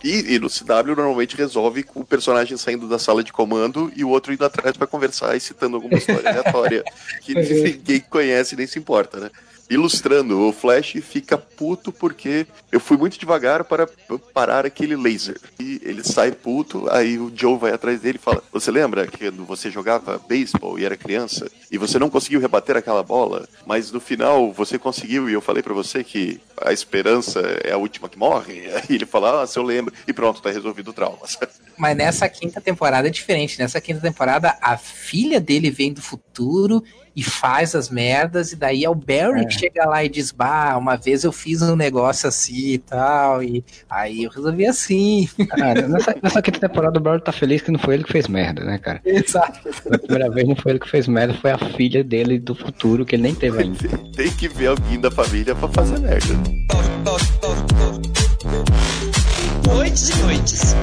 [0.04, 4.04] E, e, no CW normalmente resolve com o personagem saindo da sala de comando e
[4.04, 6.84] o outro indo atrás para conversar e citando alguma história aleatória
[7.22, 9.32] que ninguém conhece nem se importa, né?
[9.70, 13.88] Ilustrando, o Flash fica puto porque eu fui muito devagar para
[14.34, 15.40] parar aquele laser.
[15.60, 19.30] E ele sai puto, aí o Joe vai atrás dele e fala: Você lembra que
[19.32, 24.00] você jogava beisebol e era criança e você não conseguiu rebater aquela bola, mas no
[24.00, 28.18] final você conseguiu e eu falei para você que a esperança é a última que
[28.18, 28.68] morre?
[28.74, 29.94] Aí ele fala: Ah, se eu lembro.
[30.08, 31.20] E pronto, tá resolvido o trauma.
[31.78, 33.60] Mas nessa quinta temporada é diferente.
[33.60, 36.84] Nessa quinta temporada, a filha dele vem do futuro
[37.18, 39.46] e faz as merdas, e daí é o Barry é.
[39.46, 43.42] que chega lá e diz: Bah, uma vez eu fiz um negócio assim e tal,
[43.42, 45.28] e aí eu resolvi assim.
[45.50, 48.28] Cara, nessa, nessa quinta temporada o Barry tá feliz que não foi ele que fez
[48.28, 49.02] merda, né, cara?
[49.04, 49.68] Exato.
[49.90, 53.04] Na primeira vez não foi ele que fez merda, foi a filha dele do futuro,
[53.04, 53.80] que ele nem teve ainda.
[54.16, 56.36] Tem que ver alguém da família pra fazer merda.
[59.66, 60.76] Noites e noites.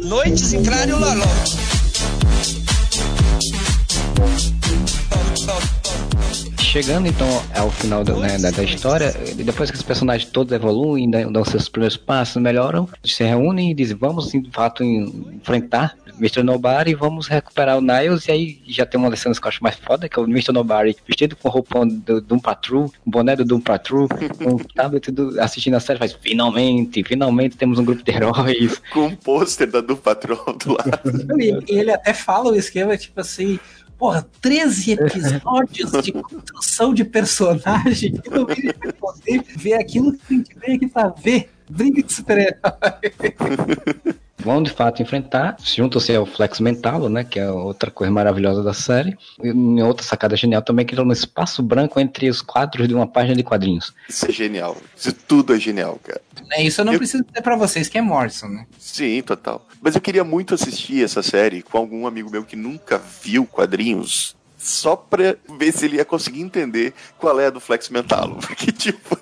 [0.00, 1.24] Noites em Claro Loló
[6.68, 7.26] chegando então
[7.56, 11.42] ao final do, né, da, da, história, e depois que os personagens todos evoluem, dão
[11.42, 16.42] seus primeiros passos, melhoram, se reúnem e dizem, vamos de fato enfrentar Mr.
[16.42, 19.62] Nobody e vamos recuperar o Niles, e aí já tem uma lição que eu acho
[19.62, 20.52] mais foda, que é o Mr.
[20.52, 25.40] Nobody vestido com roupão do Doom Patrol, boné do Doom Patrol, com um tablet do,
[25.40, 28.82] assistindo a série, faz, finalmente, finalmente temos um grupo de heróis.
[28.92, 31.00] Com um pôster da Doom Patrol do lado.
[31.66, 33.58] e ele até fala o esquema, tipo assim,
[33.98, 38.46] porra, 13 episódios de construção de personagem que não
[38.92, 41.50] poder ver aquilo que a gente veio aqui pra ver.
[41.70, 42.58] Brinca de super-herói.
[44.48, 48.72] vão de fato enfrentar, juntam-se ao Flex Mentalo, né, que é outra coisa maravilhosa da
[48.72, 49.16] série.
[49.42, 53.06] E outra sacada genial também que é um espaço branco entre os quadros de uma
[53.06, 53.92] página de quadrinhos.
[54.08, 54.76] Isso é genial.
[54.96, 56.20] Isso tudo é genial, cara.
[56.52, 56.98] É, isso eu não eu...
[56.98, 58.66] preciso dizer pra vocês que é Morrison, né?
[58.78, 59.66] Sim, total.
[59.82, 64.36] Mas eu queria muito assistir essa série com algum amigo meu que nunca viu quadrinhos
[64.58, 68.36] só pra ver se ele ia conseguir entender qual é a do Flex Mentalo.
[68.44, 69.16] Porque, tipo,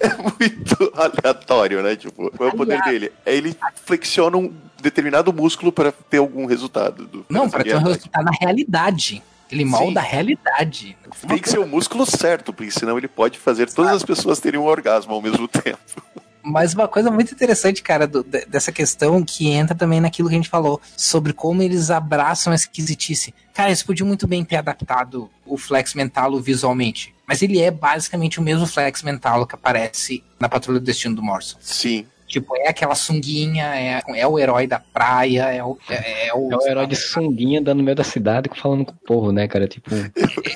[0.00, 1.94] é muito aleatório, né?
[1.94, 3.12] Tipo, qual é o poder dele?
[3.26, 3.54] É ele
[3.84, 7.04] flexiona um determinado músculo para ter algum resultado.
[7.06, 9.22] Do, Não, para ter um resultado na realidade.
[9.52, 10.96] Ele molda a realidade.
[11.26, 14.60] Tem que ser o músculo certo, porque senão ele pode fazer todas as pessoas terem
[14.60, 16.02] um orgasmo ao mesmo tempo.
[16.42, 20.38] Mas uma coisa muito interessante, cara, do, dessa questão que entra também naquilo que a
[20.38, 23.34] gente falou sobre como eles abraçam a esquisitice.
[23.52, 27.14] Cara, eles podiam muito bem ter adaptado o Flex Mentalo visualmente.
[27.26, 31.22] Mas ele é basicamente o mesmo Flex Mentalo que aparece na Patrulha do Destino do
[31.22, 31.58] Morrison.
[31.60, 35.76] Sim, Tipo, é aquela sunguinha, é, é o herói da praia, é o.
[35.88, 38.92] É, é o, é o herói de sunguinha andando no meio da cidade falando com
[38.92, 39.66] o povo, né, cara?
[39.66, 39.90] Tipo.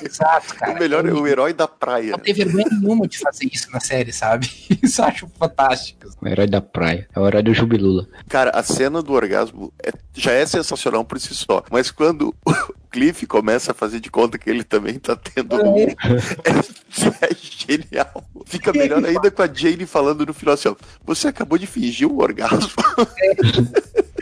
[0.01, 0.71] Exato, cara.
[0.71, 2.11] O melhor é o herói da praia.
[2.11, 4.49] Não tem vergonha nenhuma de fazer isso na série, sabe?
[4.81, 6.07] Isso eu acho fantástico.
[6.21, 7.09] O herói da praia.
[7.13, 8.07] É o herói do Jubilula.
[8.29, 11.61] Cara, a cena do orgasmo é, já é sensacional por si só.
[11.69, 12.33] Mas quando
[12.95, 15.75] Cliff começa a fazer de conta que ele também tá tendo um.
[17.21, 18.23] É, é genial.
[18.45, 22.07] Fica melhor ainda com a Jane falando no final assim: ó, você acabou de fingir
[22.07, 22.71] um orgasmo.
[23.17, 23.31] É.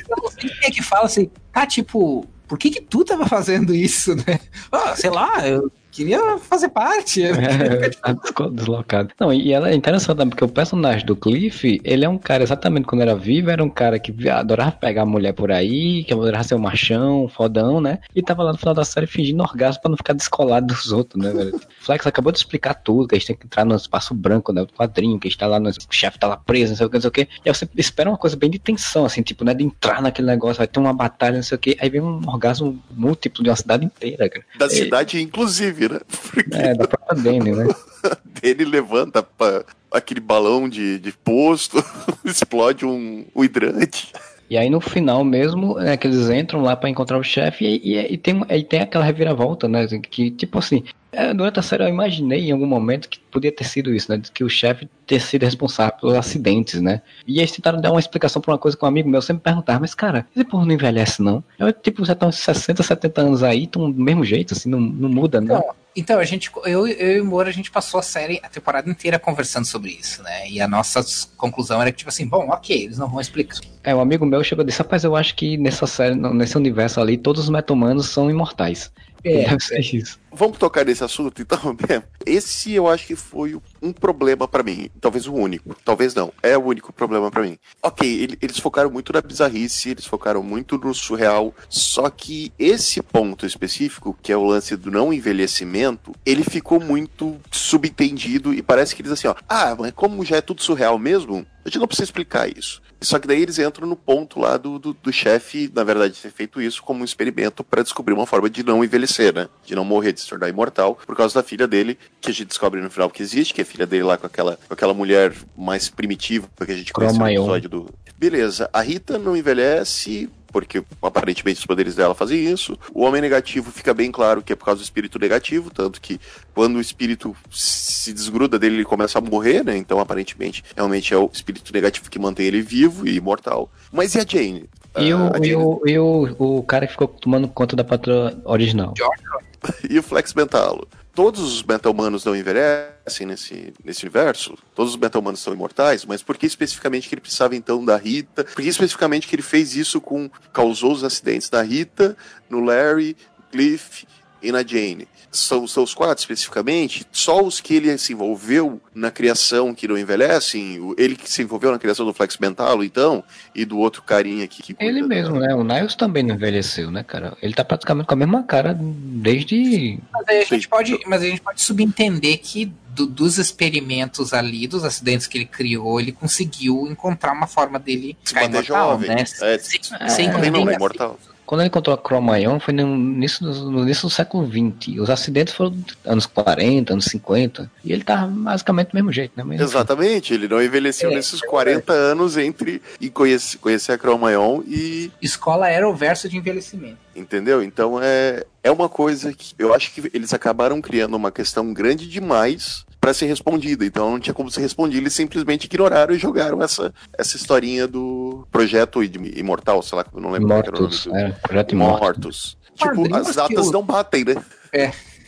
[0.10, 3.28] Eu não sei quem é que fala assim, tá tipo, por que que tu tava
[3.28, 4.40] fazendo isso, né?
[4.72, 7.24] Ah, sei lá, eu queria fazer parte.
[7.24, 8.16] É, tá
[8.50, 9.14] deslocado.
[9.20, 12.44] Não, e ela é interessante também, porque o personagem do Cliff, ele é um cara,
[12.44, 16.14] exatamente quando era vivo, era um cara que adorava pegar a mulher por aí, que
[16.14, 18.00] adorava ser um machão, fodão, né?
[18.16, 21.24] E tava lá no final da série fingindo orgasmo pra não ficar descolado dos outros,
[21.24, 21.60] né, velho?
[21.80, 24.62] Flex acabou de explicar tudo, que a gente tem que entrar no espaço branco, né?
[24.66, 26.86] Do quadrinho, que a gente tá lá, no, o chefe tá lá preso, não sei
[26.88, 27.22] o que, não sei o que.
[27.22, 29.54] E aí você espera uma coisa bem de tensão, assim, tipo, né?
[29.54, 31.78] De entrar naquele negócio, vai ter uma batalha, não sei o que.
[31.80, 34.46] Aí vem um orgasmo múltiplo de uma cidade inteira, cara.
[34.58, 36.00] Da cidade, inclusive né?
[36.34, 37.68] Porque é, da própria Dani, né?
[38.42, 41.84] Dani levanta pra aquele balão de, de posto,
[42.26, 44.12] explode um, um hidrante.
[44.50, 47.96] E aí no final mesmo, é que eles entram lá para encontrar o chefe e,
[47.96, 49.88] e, e, tem, e tem aquela reviravolta, né?
[50.10, 50.84] Que tipo assim,
[51.14, 54.22] é, durante a série eu imaginei em algum momento que podia ter sido isso, né?
[54.34, 57.02] Que o chefe ter sido responsável pelos acidentes, né?
[57.28, 59.80] E eles tentaram dar uma explicação pra uma coisa que um amigo meu sempre perguntava,
[59.80, 61.44] mas cara, esse porra não envelhece não?
[61.58, 65.10] Eu, tipo, já estão 60, 70 anos aí, estão do mesmo jeito, assim, não, não
[65.10, 65.54] muda, né?
[65.54, 68.50] Então, então, a gente, eu, eu e o Moura, a gente passou a série, a
[68.50, 70.50] temporada inteira conversando sobre isso, né?
[70.50, 71.06] E a nossa
[71.38, 73.60] conclusão era que, tipo assim, bom, ok, eles não vão explicar.
[73.84, 77.00] É, um amigo meu chegou e disse, rapaz, eu acho que nessa série, nesse universo
[77.00, 78.92] ali, todos os metahumanos são imortais.
[79.24, 80.20] É, Deve ser isso.
[80.32, 82.04] Vamos tocar nesse assunto então mesmo.
[82.26, 86.58] Esse eu acho que foi um problema para mim, talvez o único, talvez não, é
[86.58, 87.58] o único problema para mim.
[87.82, 93.02] Ok, ele, eles focaram muito na bizarrice, eles focaram muito no surreal, só que esse
[93.02, 98.96] ponto específico, que é o lance do não envelhecimento, ele ficou muito subentendido e parece
[98.96, 101.88] que eles assim, ó, ah, mas como já é tudo surreal mesmo, a gente não
[101.88, 102.82] precisa explicar isso.
[103.04, 106.32] Só que daí eles entram no ponto lá do, do, do chefe, na verdade, ter
[106.32, 109.50] feito isso como um experimento para descobrir uma forma de não envelhecer, né?
[109.66, 112.48] De não morrer, de se tornar imortal, por causa da filha dele, que a gente
[112.48, 114.94] descobre no final que existe, que é a filha dele lá com aquela, com aquela
[114.94, 117.90] mulher mais primitiva que a gente conhece no episódio do.
[118.18, 122.78] Beleza, a Rita não envelhece, porque aparentemente os poderes dela fazem isso.
[122.94, 126.22] O homem negativo fica bem claro que é por causa do espírito negativo, tanto que
[126.54, 129.76] quando o espírito se desgruda dele, ele começa a morrer, né?
[129.76, 133.70] Então, aparentemente, realmente é o espírito negativo que mantém ele vivo e imortal.
[133.92, 134.70] Mas e a Jane?
[134.96, 135.48] E, o, Jane...
[135.48, 138.94] e, o, e o, o cara que ficou tomando conta da patroa original?
[139.90, 140.88] e o Flex Mentalo?
[141.14, 146.38] Todos os meta-humanos não envelhecem nesse, nesse universo, todos os meta-humanos são imortais, mas por
[146.38, 148.44] que especificamente que ele precisava então da Rita?
[148.44, 150.30] Por que especificamente que ele fez isso com.
[150.52, 152.18] causou os acidentes da Rita,
[152.50, 153.16] no Larry,
[153.52, 154.06] Cliff
[154.44, 155.08] e na Jane.
[155.32, 159.98] São, são os quatro especificamente, só os que ele se envolveu na criação que não
[159.98, 163.24] envelhecem, ele que se envolveu na criação do Flex Mentalo, então,
[163.56, 165.56] e do outro carinha aqui que Ele mesmo, né?
[165.56, 167.36] O Niles também não envelheceu, né, cara?
[167.42, 170.00] Ele tá praticamente com a mesma cara desde.
[170.12, 174.68] Mas aí a gente pode, mas a gente pode subentender que do- dos experimentos ali,
[174.68, 178.92] dos acidentes que ele criou, ele conseguiu encontrar uma forma dele Se ficar manter imortal,
[178.92, 179.10] jovem.
[179.10, 179.22] né?
[179.42, 181.20] É, sem, é, sem Também não, é imortal.
[181.54, 185.00] Quando ele encontrou a Cro-Magnon foi no início, do, no início do século XX.
[185.00, 187.70] Os acidentes foram anos 40, anos 50.
[187.86, 189.44] E ele tava basicamente do mesmo jeito, né?
[189.44, 189.70] Mas, enfim.
[189.70, 195.12] Exatamente, ele não envelheceu É, nesses 40 anos entre e conhecer, conhecer a Cro-Magnon e
[195.22, 196.98] Escola era o verso de envelhecimento.
[197.16, 197.62] Entendeu?
[197.62, 202.08] Então é, é uma coisa que eu acho que eles acabaram criando uma questão grande
[202.08, 203.86] demais para ser respondida.
[203.86, 208.48] Então não tinha como ser respondida, eles simplesmente ignoraram e jogaram essa, essa historinha do
[208.50, 212.00] projeto imortal, sei lá, não lembro qual era o nome Mortos, do- é, projeto Mortos.
[212.00, 212.58] Mortos.
[212.76, 214.36] Tipo, Quadrinhos as que datas eu- não batem, né?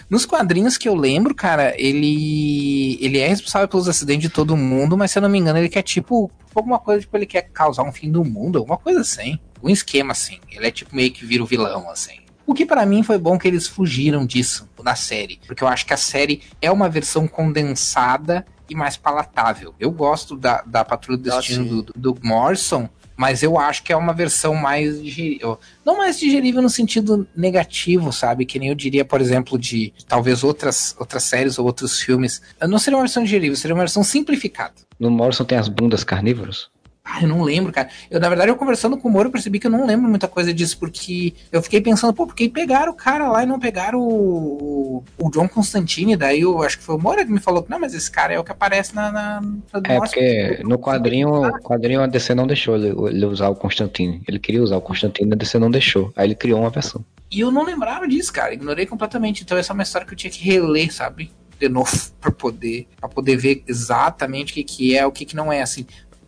[0.10, 4.96] Nos quadrinhos que eu lembro, cara, ele ele é responsável pelos acidentes de todo mundo,
[4.98, 7.84] mas se eu não me engano, ele quer tipo alguma coisa, tipo, ele quer causar
[7.84, 9.38] um fim do mundo, alguma coisa assim.
[9.62, 10.40] Um esquema assim.
[10.52, 12.20] Ele é tipo meio que vira o vilão, assim.
[12.48, 15.86] O que pra mim foi bom que eles fugiram disso na série, porque eu acho
[15.86, 19.74] que a série é uma versão condensada e mais palatável.
[19.80, 23.94] Eu gosto da, da Patrulha do Ah, Destino do, do Morrison, mas eu acho que
[23.94, 25.60] é uma versão mais digerível.
[25.86, 28.46] Não mais digerível no sentido negativo, sabe?
[28.46, 32.42] Que nem eu diria, por exemplo, de talvez outras, outras séries ou outros filmes.
[32.62, 34.74] Não seria uma versão digerível, seria uma versão simplificada.
[35.00, 36.68] No Morrison tem as bundas carnívoras.
[37.08, 37.88] Ah, eu não lembro, cara.
[38.10, 40.28] Eu, na verdade, eu conversando com o Moro, eu percebi que eu não lembro muita
[40.28, 44.00] coisa disso, porque eu fiquei pensando, pô, porque pegaram o cara lá e não pegaram
[44.00, 47.70] o, o John Constantine, daí eu acho que foi o Moro que me falou que
[47.70, 49.12] não, mas esse cara é o que aparece na.
[49.12, 53.26] na, na É, Nossa, porque no quadrinho, o quadrinho a DC não deixou ele, ele
[53.26, 54.24] usar o Constantine.
[54.28, 56.12] Ele queria usar o Constantine, a DC não deixou.
[56.16, 57.06] Aí ele criou uma versão.
[57.32, 58.54] E eu não lembrava disso, cara.
[58.54, 59.44] Ignorei completamente.
[59.44, 61.32] Então essa é uma história que eu tinha que reler, sabe?
[61.60, 65.36] De novo, pra poder, pra poder ver exatamente o que, que é, o que, que
[65.36, 65.86] não é, assim.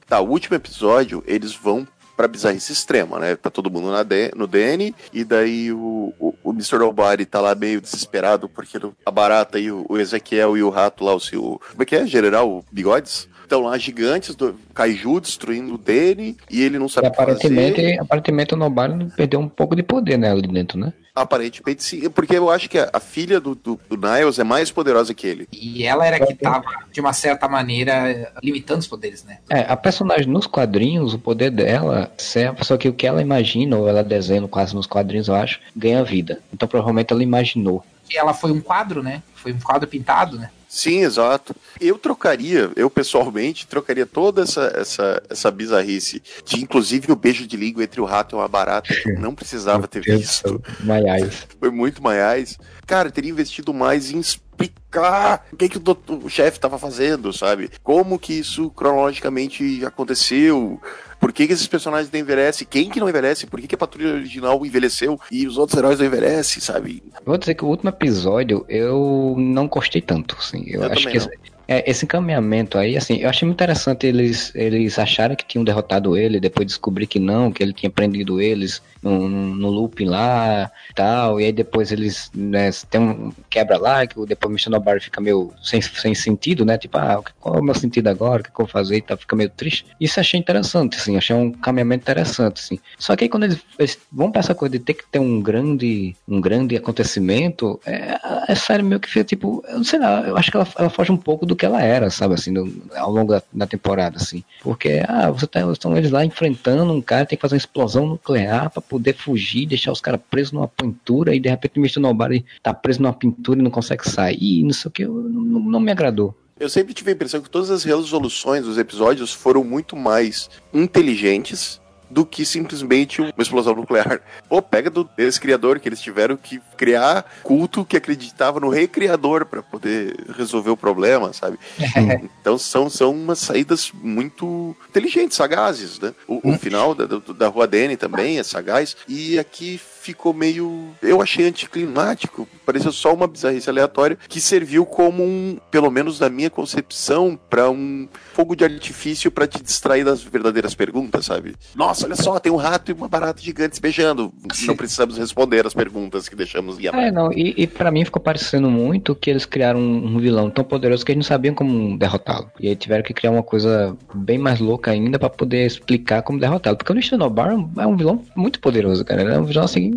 [0.07, 3.35] Tá, o último episódio, eles vão pra bizarrice extrema, né?
[3.35, 6.79] Tá todo mundo na D- no DN, e daí o, o, o Mr.
[6.79, 11.03] Nobody tá lá meio desesperado, porque a barata e o, o Ezequiel e o rato
[11.03, 11.61] lá, o seu.
[11.69, 12.07] Como é que é?
[12.07, 13.27] General Bigodes?
[13.43, 17.17] Estão lá gigantes, do Kaiju destruindo o DN, e ele não E sabe o que
[17.17, 17.97] fazer.
[18.01, 20.91] aparentemente o Nobari perdeu um pouco de poder né, ali dentro, né?
[21.18, 24.72] Aparentemente sim, porque eu acho que a, a filha do, do, do Niles é mais
[24.72, 25.48] poderosa que ele.
[25.52, 29.39] E ela era que tava, de uma certa maneira, limitando os poderes, né?
[29.49, 33.07] É, a personagem nos quadrinhos, o poder dela, se é a pessoa que o que
[33.07, 36.39] ela imagina, ou ela desenha quase nos quadrinhos, eu acho, ganha vida.
[36.53, 37.84] Então provavelmente ela imaginou.
[38.09, 39.21] E ela foi um quadro, né?
[39.35, 40.49] Foi um quadro pintado, né?
[40.69, 41.55] Sim, exato.
[41.79, 47.55] Eu trocaria, eu pessoalmente, trocaria toda essa, essa, essa bizarrice, de inclusive o beijo de
[47.55, 50.61] língua entre o rato e uma barata, que eu não precisava ter visto.
[50.81, 51.47] Maiais.
[51.57, 52.57] Foi muito maiais.
[52.85, 56.77] Cara, eu teria investido mais em explicar o que, que o, doutor- o chefe estava
[56.77, 57.69] fazendo, sabe?
[57.81, 60.81] Como que isso cronologicamente aconteceu.
[61.19, 62.68] Por que, que esses personagens não envelhecem?
[62.69, 63.48] Quem que não envelhece?
[63.48, 67.03] Por que, que a patrulha original envelheceu e os outros heróis não envelhecem, sabe?
[67.26, 70.64] Vou dizer que o último episódio eu não gostei tanto, assim.
[70.68, 71.30] Eu, Eu acho que esse,
[71.68, 76.15] é, esse encaminhamento aí, assim, eu achei muito interessante eles, eles acharem que tinham derrotado
[76.15, 81.39] ele, depois descobrir que não, que ele tinha prendido eles no, no, looping lá tal,
[81.39, 84.69] e aí depois eles né, tem um quebra lá, que depois Mr.
[84.69, 86.77] Nobody fica meio sem, sem sentido, né?
[86.77, 88.41] Tipo, ah, qual é o meu sentido agora?
[88.41, 88.98] O que, eu vou fazer?
[88.98, 89.85] E tal, fica meio triste.
[89.99, 92.80] Isso achei interessante, assim, achei um caminhamento interessante, assim.
[92.98, 95.41] Só que aí quando eles, eles vão pra essa coisa de ter que ter um
[95.41, 98.18] grande, um grande acontecimento, é,
[98.48, 100.89] é sério meio que fica tipo, eu não sei lá, eu acho que ela, ela
[100.89, 104.15] foge um pouco do que ela era, sabe, assim, no- ao longo da, da temporada,
[104.17, 104.43] assim.
[104.61, 108.05] Porque, ah, você tá, estão eles lá enfrentando um cara, tem que fazer uma explosão
[108.05, 111.99] nuclear pra poder fugir, deixar os caras presos numa pintura e de repente o Mr.
[111.99, 115.79] Nobody tá preso numa pintura e não consegue sair, não sei o que, não, não
[115.79, 116.34] me agradou.
[116.59, 121.79] Eu sempre tive a impressão que todas as resoluções dos episódios foram muito mais inteligentes
[122.09, 124.21] do que simplesmente uma explosão nuclear.
[124.47, 128.88] Pô, pega do, desse criador que eles tiveram que criar culto que acreditava no rei
[128.88, 131.57] criador para poder resolver o problema, sabe?
[132.41, 136.13] Então são, são umas saídas muito inteligentes, sagazes, né?
[136.27, 138.95] O, o final da, da, da Rua Dene também é sagaz.
[139.07, 140.89] E aqui ficou meio.
[141.01, 142.47] Eu achei anticlimático.
[142.65, 147.69] Pareceu só uma bizarrice aleatória que serviu como um, pelo menos na minha concepção, para
[147.69, 151.55] um fogo de artifício para te distrair das verdadeiras perguntas, sabe?
[151.75, 154.31] Nossa, olha só, tem um rato e uma barata gigante se beijando.
[154.65, 157.13] Não precisamos responder as perguntas que deixamos em É, aberto.
[157.13, 161.05] não, e, e para mim ficou parecendo muito que eles criaram um, vilão tão poderoso
[161.05, 162.49] que eles não sabiam como derrotá-lo.
[162.59, 166.39] E aí tiveram que criar uma coisa bem mais louca ainda pra poder explicar como
[166.39, 166.77] derrotá-lo.
[166.77, 167.17] Porque o Mr.
[167.17, 169.21] Nobar é um- é um vilão muito poderoso, cara.
[169.21, 169.91] Ele é um vilão assim.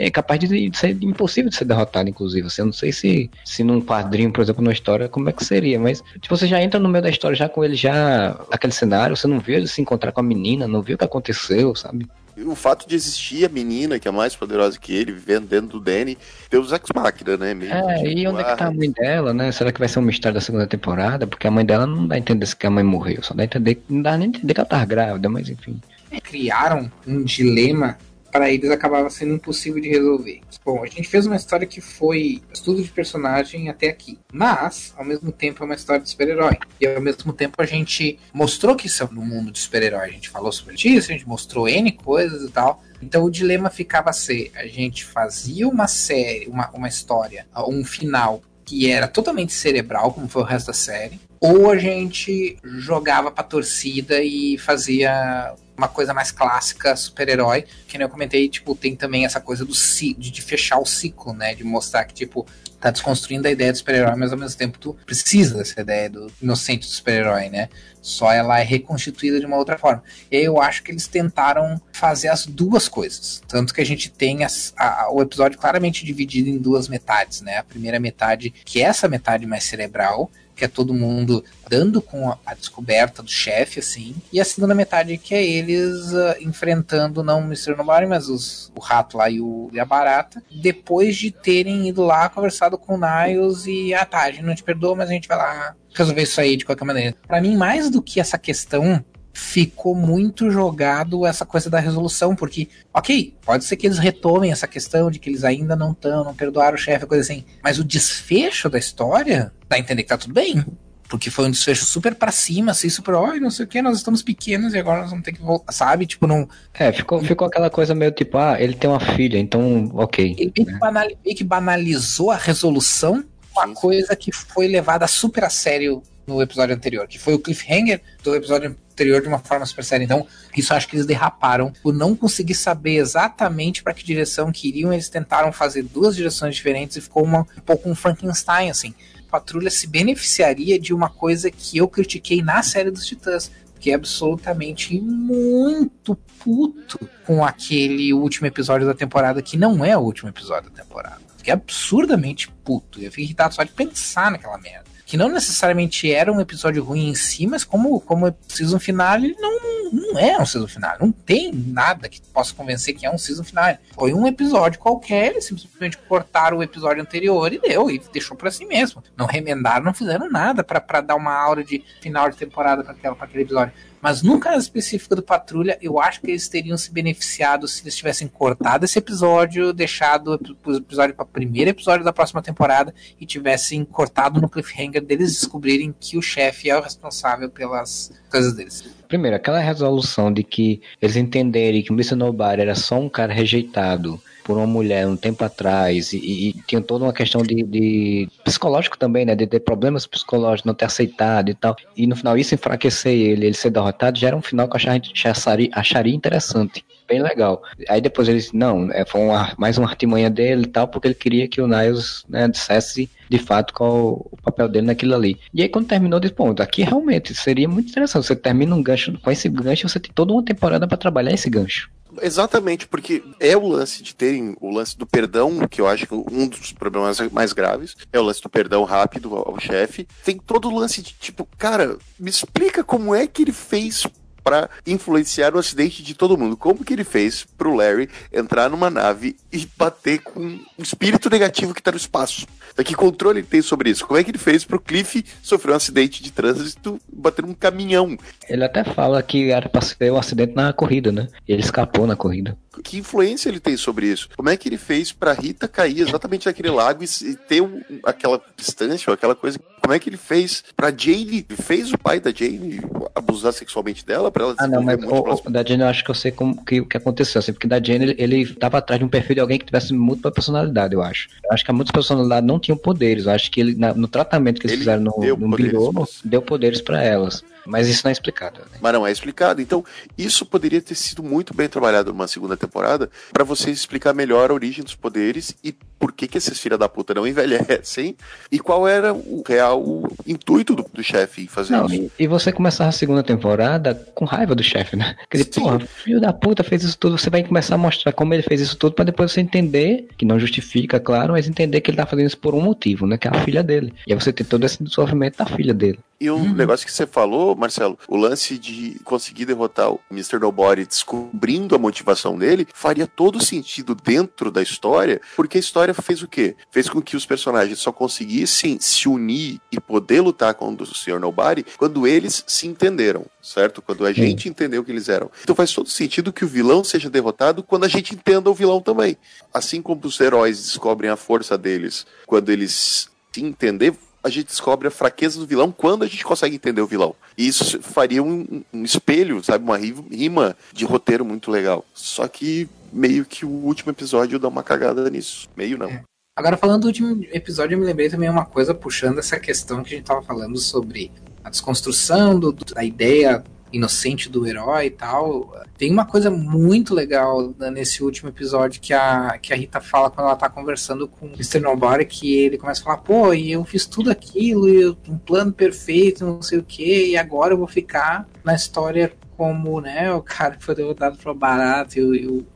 [0.00, 2.46] É capaz de ser impossível de ser derrotado, inclusive.
[2.46, 5.44] Assim, eu não sei se, se num quadrinho, por exemplo, numa história, como é que
[5.44, 8.72] seria, mas tipo, você já entra no meio da história já com ele já naquele
[8.72, 11.74] cenário, você não viu ele se encontrar com a menina, não viu o que aconteceu,
[11.74, 12.08] sabe?
[12.46, 15.80] o fato de existir a menina, que é mais poderosa que ele, vivendo dentro do
[15.80, 16.16] Danny,
[16.50, 17.52] Deus Ex Machina, né?
[17.52, 19.52] Meio é, tipo, e onde é que tá a mãe dela, né?
[19.52, 21.26] Será que vai ser um mistério da segunda temporada?
[21.26, 23.44] Porque a mãe dela não dá a entender que a mãe morreu, só dá a
[23.44, 25.78] entender, não dá nem a entender que ela tá grávida, mas enfim.
[26.22, 27.98] Criaram um dilema
[28.30, 30.40] para eles acabava sendo impossível de resolver.
[30.64, 35.04] Bom, a gente fez uma história que foi estudo de personagem até aqui, mas ao
[35.04, 36.58] mesmo tempo é uma história de super-herói.
[36.80, 40.08] E ao mesmo tempo a gente mostrou que isso é no mundo de super-herói.
[40.08, 42.82] A gente falou sobre isso, a gente mostrou N coisas e tal.
[43.02, 48.42] Então o dilema ficava ser: a gente fazia uma série, uma, uma história, um final
[48.64, 53.42] que era totalmente cerebral, como foi o resto da série, ou a gente jogava pra
[53.42, 59.24] torcida e fazia uma coisa mais clássica, super-herói, que nem eu comentei, tipo, tem também
[59.24, 61.54] essa coisa do de, de fechar o ciclo, né?
[61.54, 62.46] De mostrar que, tipo,
[62.78, 66.30] tá desconstruindo a ideia do super-herói, mas ao mesmo tempo tu precisa dessa ideia do
[66.42, 67.70] inocente do super-herói, né?
[68.02, 70.02] Só ela é reconstituída de uma outra forma.
[70.30, 73.42] E aí eu acho que eles tentaram fazer as duas coisas.
[73.48, 77.56] Tanto que a gente tem as, a, o episódio claramente dividido em duas metades, né?
[77.56, 80.30] A primeira metade, que é essa metade mais cerebral,
[80.60, 85.16] que é todo mundo dando com a, descoberta do chefe, assim, e a segunda metade
[85.16, 87.74] que é eles uh, enfrentando não o Mr.
[87.74, 92.02] Nobody, mas os, o rato lá e, o, e a barata, depois de terem ido
[92.02, 95.12] lá, conversado com o Niles e, ah tá, a gente não te perdoa, mas a
[95.14, 97.16] gente vai lá resolver isso aí de qualquer maneira.
[97.26, 102.68] Para mim, mais do que essa questão ficou muito jogado essa coisa da resolução, porque,
[102.92, 106.34] ok, pode ser que eles retomem essa questão de que eles ainda não estão, não
[106.34, 110.18] perdoaram o chefe, coisa assim, mas o desfecho da história dá a entender que tá
[110.18, 110.64] tudo bem.
[111.08, 113.96] Porque foi um desfecho super pra cima, assim, super, oi, não sei o que, nós
[113.96, 116.06] estamos pequenos e agora nós vamos ter que voltar, sabe?
[116.06, 116.48] Tipo, não.
[116.72, 120.36] É, ficou, ficou aquela coisa meio tipo, ah, ele tem uma filha, então, ok.
[120.38, 125.42] Ele meio, que, banal, meio que banalizou a resolução, uma coisa que foi levada super
[125.42, 126.00] a sério
[126.30, 130.04] no episódio anterior, que foi o cliffhanger do episódio anterior de uma forma super séria.
[130.04, 130.26] Então,
[130.56, 134.92] isso acho que eles derraparam por não conseguir saber exatamente para que direção que iriam.
[134.92, 138.94] Eles tentaram fazer duas direções diferentes e ficou uma, um pouco um Frankenstein, assim.
[139.30, 143.94] Patrulha se beneficiaria de uma coisa que eu critiquei na série dos Titãs, que é
[143.94, 150.70] absolutamente muito puto com aquele último episódio da temporada, que não é o último episódio
[150.70, 151.20] da temporada.
[151.38, 153.00] Fiquei absurdamente puto.
[153.00, 157.08] Eu fiquei irritado só de pensar naquela merda que não necessariamente era um episódio ruim
[157.08, 160.98] em si, mas como, como season finale, não, não é um season finale.
[161.00, 163.78] Não tem nada que possa convencer que é um season finale.
[163.92, 168.52] Foi um episódio qualquer, eles simplesmente cortaram o episódio anterior e deu, e deixou pra
[168.52, 169.02] si mesmo.
[169.16, 173.42] Não remendaram, não fizeram nada para dar uma aura de final de temporada para aquele
[173.42, 173.74] episódio.
[174.00, 178.26] Mas caso específico do Patrulha, eu acho que eles teriam se beneficiado se eles tivessem
[178.26, 183.84] cortado esse episódio, deixado o episódio para o primeiro episódio da próxima temporada e tivessem
[183.84, 188.84] cortado no cliffhanger deles descobrirem que o chefe é o responsável pelas coisas deles.
[189.06, 192.14] Primeiro, aquela resolução de que eles entenderem que o Mr.
[192.14, 196.80] Nobody era só um cara rejeitado por uma mulher um tempo atrás e, e tinha
[196.80, 201.50] toda uma questão de, de, psicológico também, né, de ter problemas psicológicos, não ter aceitado
[201.50, 204.68] e tal, e no final isso enfraquecer ele, ele ser derrotado, já era um final
[204.68, 207.62] que eu acharia, acharia interessante, bem legal.
[207.88, 211.14] Aí depois eles, não, é, foi uma, mais uma artimanha dele e tal, porque ele
[211.14, 215.40] queria que o Niles né, dissesse de fato qual o papel dele naquilo ali.
[215.52, 219.18] E aí quando terminou, disse, ponto aqui realmente seria muito interessante, você termina um gancho,
[219.18, 221.90] com esse gancho você tem toda uma temporada para trabalhar esse gancho.
[222.22, 226.14] Exatamente, porque é o lance de terem o lance do perdão, que eu acho que
[226.14, 230.08] um dos problemas mais graves é o lance do perdão rápido ao chefe.
[230.24, 234.06] Tem todo o lance de tipo, cara, me explica como é que ele fez
[234.42, 236.56] para influenciar o acidente de todo mundo.
[236.56, 241.74] Como que ele fez pro Larry entrar numa nave e bater com um espírito negativo
[241.74, 242.46] que tá no espaço?
[242.84, 244.06] Que controle ele tem sobre isso?
[244.06, 248.16] Como é que ele fez pro Cliff sofrer um acidente de trânsito bater num caminhão?
[248.48, 251.28] Ele até fala que era pra ser um acidente na corrida, né?
[251.46, 252.56] Ele escapou na corrida.
[252.84, 254.28] Que influência ele tem sobre isso?
[254.36, 258.40] Como é que ele fez pra Rita cair exatamente naquele lago e, ter um, aquela
[258.56, 259.58] distância ou aquela coisa?
[259.82, 261.44] Como é que ele fez pra Jane?
[261.48, 262.80] Fez o pai da Jane
[263.12, 266.10] abusar sexualmente dela pra ela Ah, não, mas o, o, da Jane eu acho que
[266.10, 269.04] eu sei como que, que aconteceu, assim, porque da Jane ele, ele tava atrás de
[269.04, 271.28] um perfil de alguém que tivesse múltipla personalidade, eu acho.
[271.44, 273.26] Eu acho que a múltipla personalidade não tinham poderes.
[273.26, 276.40] Eu acho que ele, na, no tratamento que eles ele fizeram no, deu no deu
[276.40, 277.42] poderes para elas.
[277.66, 278.60] Mas isso não é explicado.
[278.60, 278.78] Né?
[278.80, 279.60] Mas não é explicado.
[279.60, 279.84] Então,
[280.16, 284.54] isso poderia ter sido muito bem trabalhado numa segunda temporada para vocês explicar melhor a
[284.54, 288.16] origem dos poderes e por que, que esses filha da puta não envelhecem
[288.50, 292.10] e qual era o real intuito do, do chefe em fazer não, isso.
[292.18, 295.14] E, e, você começar a segunda temporada com raiva do chefe, né?
[295.30, 298.42] Porque, porra, filho da puta fez isso tudo, você vai começar a mostrar como ele
[298.42, 301.98] fez isso tudo para depois você entender, que não justifica, claro, mas entender que ele
[301.98, 303.18] tá fazendo isso por um motivo, né?
[303.18, 303.92] Que é a filha dele.
[304.06, 305.98] E aí você tem todo esse sofrimento da filha dele.
[306.20, 306.52] E um uhum.
[306.52, 310.38] negócio que você falou, Marcelo, o lance de conseguir derrotar o Mr.
[310.38, 316.22] Nobody descobrindo a motivação dele, faria todo sentido dentro da história, porque a história fez
[316.22, 316.54] o quê?
[316.70, 321.18] Fez com que os personagens só conseguissem se unir e poder lutar contra o Sr.
[321.18, 323.80] Nobody quando eles se entenderam, certo?
[323.80, 325.30] Quando a gente entendeu que eles eram.
[325.42, 328.82] Então faz todo sentido que o vilão seja derrotado quando a gente entenda o vilão
[328.82, 329.16] também.
[329.54, 334.88] Assim como os heróis descobrem a força deles quando eles se entender, a gente descobre
[334.88, 337.14] a fraqueza do vilão quando a gente consegue entender o vilão.
[337.36, 339.64] E isso faria um, um espelho, sabe?
[339.64, 341.84] Uma rima de roteiro muito legal.
[341.94, 345.48] Só que meio que o último episódio dá uma cagada nisso.
[345.56, 345.88] Meio não.
[345.88, 346.02] É.
[346.36, 349.94] Agora, falando do último episódio, eu me lembrei também uma coisa puxando essa questão que
[349.94, 351.10] a gente tava falando sobre
[351.42, 355.54] a desconstrução do, da ideia inocente do herói e tal.
[355.76, 360.26] Tem uma coisa muito legal nesse último episódio que a, que a Rita fala quando
[360.26, 361.60] ela tá conversando com o Mr.
[361.60, 365.52] Nobody, que ele começa a falar, pô, e eu fiz tudo aquilo, e um plano
[365.52, 370.20] perfeito, não sei o que, e agora eu vou ficar na história como, né, o
[370.20, 372.46] cara que foi derrotado pro barato e o, e, o,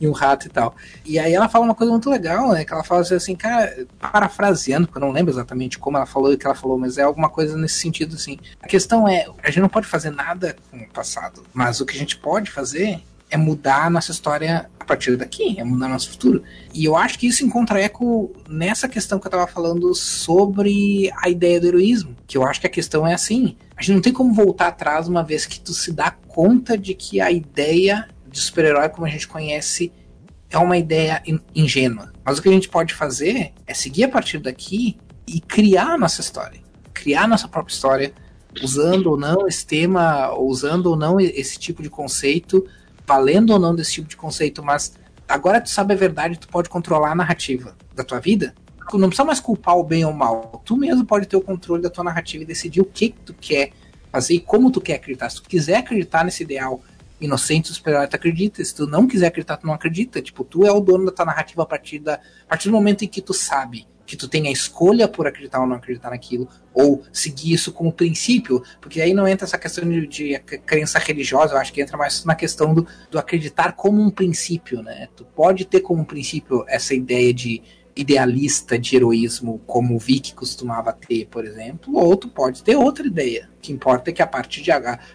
[0.00, 0.76] e o rato e tal.
[1.04, 4.86] E aí ela fala uma coisa muito legal, né, que ela fala assim, cara, parafraseando,
[4.86, 7.02] porque eu não lembro exatamente como ela falou e o que ela falou, mas é
[7.02, 8.38] alguma coisa nesse sentido, assim.
[8.62, 11.96] A questão é, a gente não pode fazer nada com o passado, mas o que
[11.96, 16.10] a gente pode fazer é mudar a nossa história a partir daqui, é mudar nosso
[16.10, 16.44] futuro.
[16.72, 21.28] E eu acho que isso encontra eco nessa questão que eu estava falando sobre a
[21.28, 24.12] ideia do heroísmo, que eu acho que a questão é assim, a gente não tem
[24.12, 28.38] como voltar atrás uma vez que tu se dá conta de que a ideia de
[28.38, 29.90] super-herói como a gente conhece
[30.50, 31.22] é uma ideia
[31.54, 32.12] ingênua.
[32.22, 35.98] Mas o que a gente pode fazer é seguir a partir daqui e criar a
[35.98, 36.60] nossa história,
[36.92, 38.12] criar a nossa própria história,
[38.62, 42.62] usando ou não esse tema, usando ou não esse tipo de conceito
[43.06, 44.92] valendo ou não desse tipo de conceito, mas
[45.26, 48.54] agora tu sabe a verdade, tu pode controlar a narrativa da tua vida.
[48.98, 50.62] Não precisa mais culpar o bem ou o mal.
[50.64, 53.34] Tu mesmo pode ter o controle da tua narrativa e decidir o que, que tu
[53.34, 53.72] quer
[54.10, 55.30] fazer e como tu quer acreditar.
[55.30, 56.80] Se tu quiser acreditar nesse ideal
[57.20, 58.64] inocente, super-herói, tu acredita.
[58.64, 60.22] Se tu não quiser acreditar, tu não acredita.
[60.22, 63.04] Tipo, tu é o dono da tua narrativa a partir, da, a partir do momento
[63.04, 66.48] em que tu sabe que tu tem a escolha por acreditar ou não acreditar naquilo,
[66.74, 70.36] ou seguir isso como princípio, porque aí não entra essa questão de, de
[70.66, 74.82] crença religiosa, eu acho que entra mais na questão do, do acreditar como um princípio,
[74.82, 75.08] né?
[75.14, 77.62] Tu pode ter como princípio essa ideia de
[78.00, 83.06] idealista de heroísmo como o Vic costumava ter, por exemplo, ou tu pode ter outra
[83.06, 83.48] ideia.
[83.56, 84.70] O que importa é que a partir de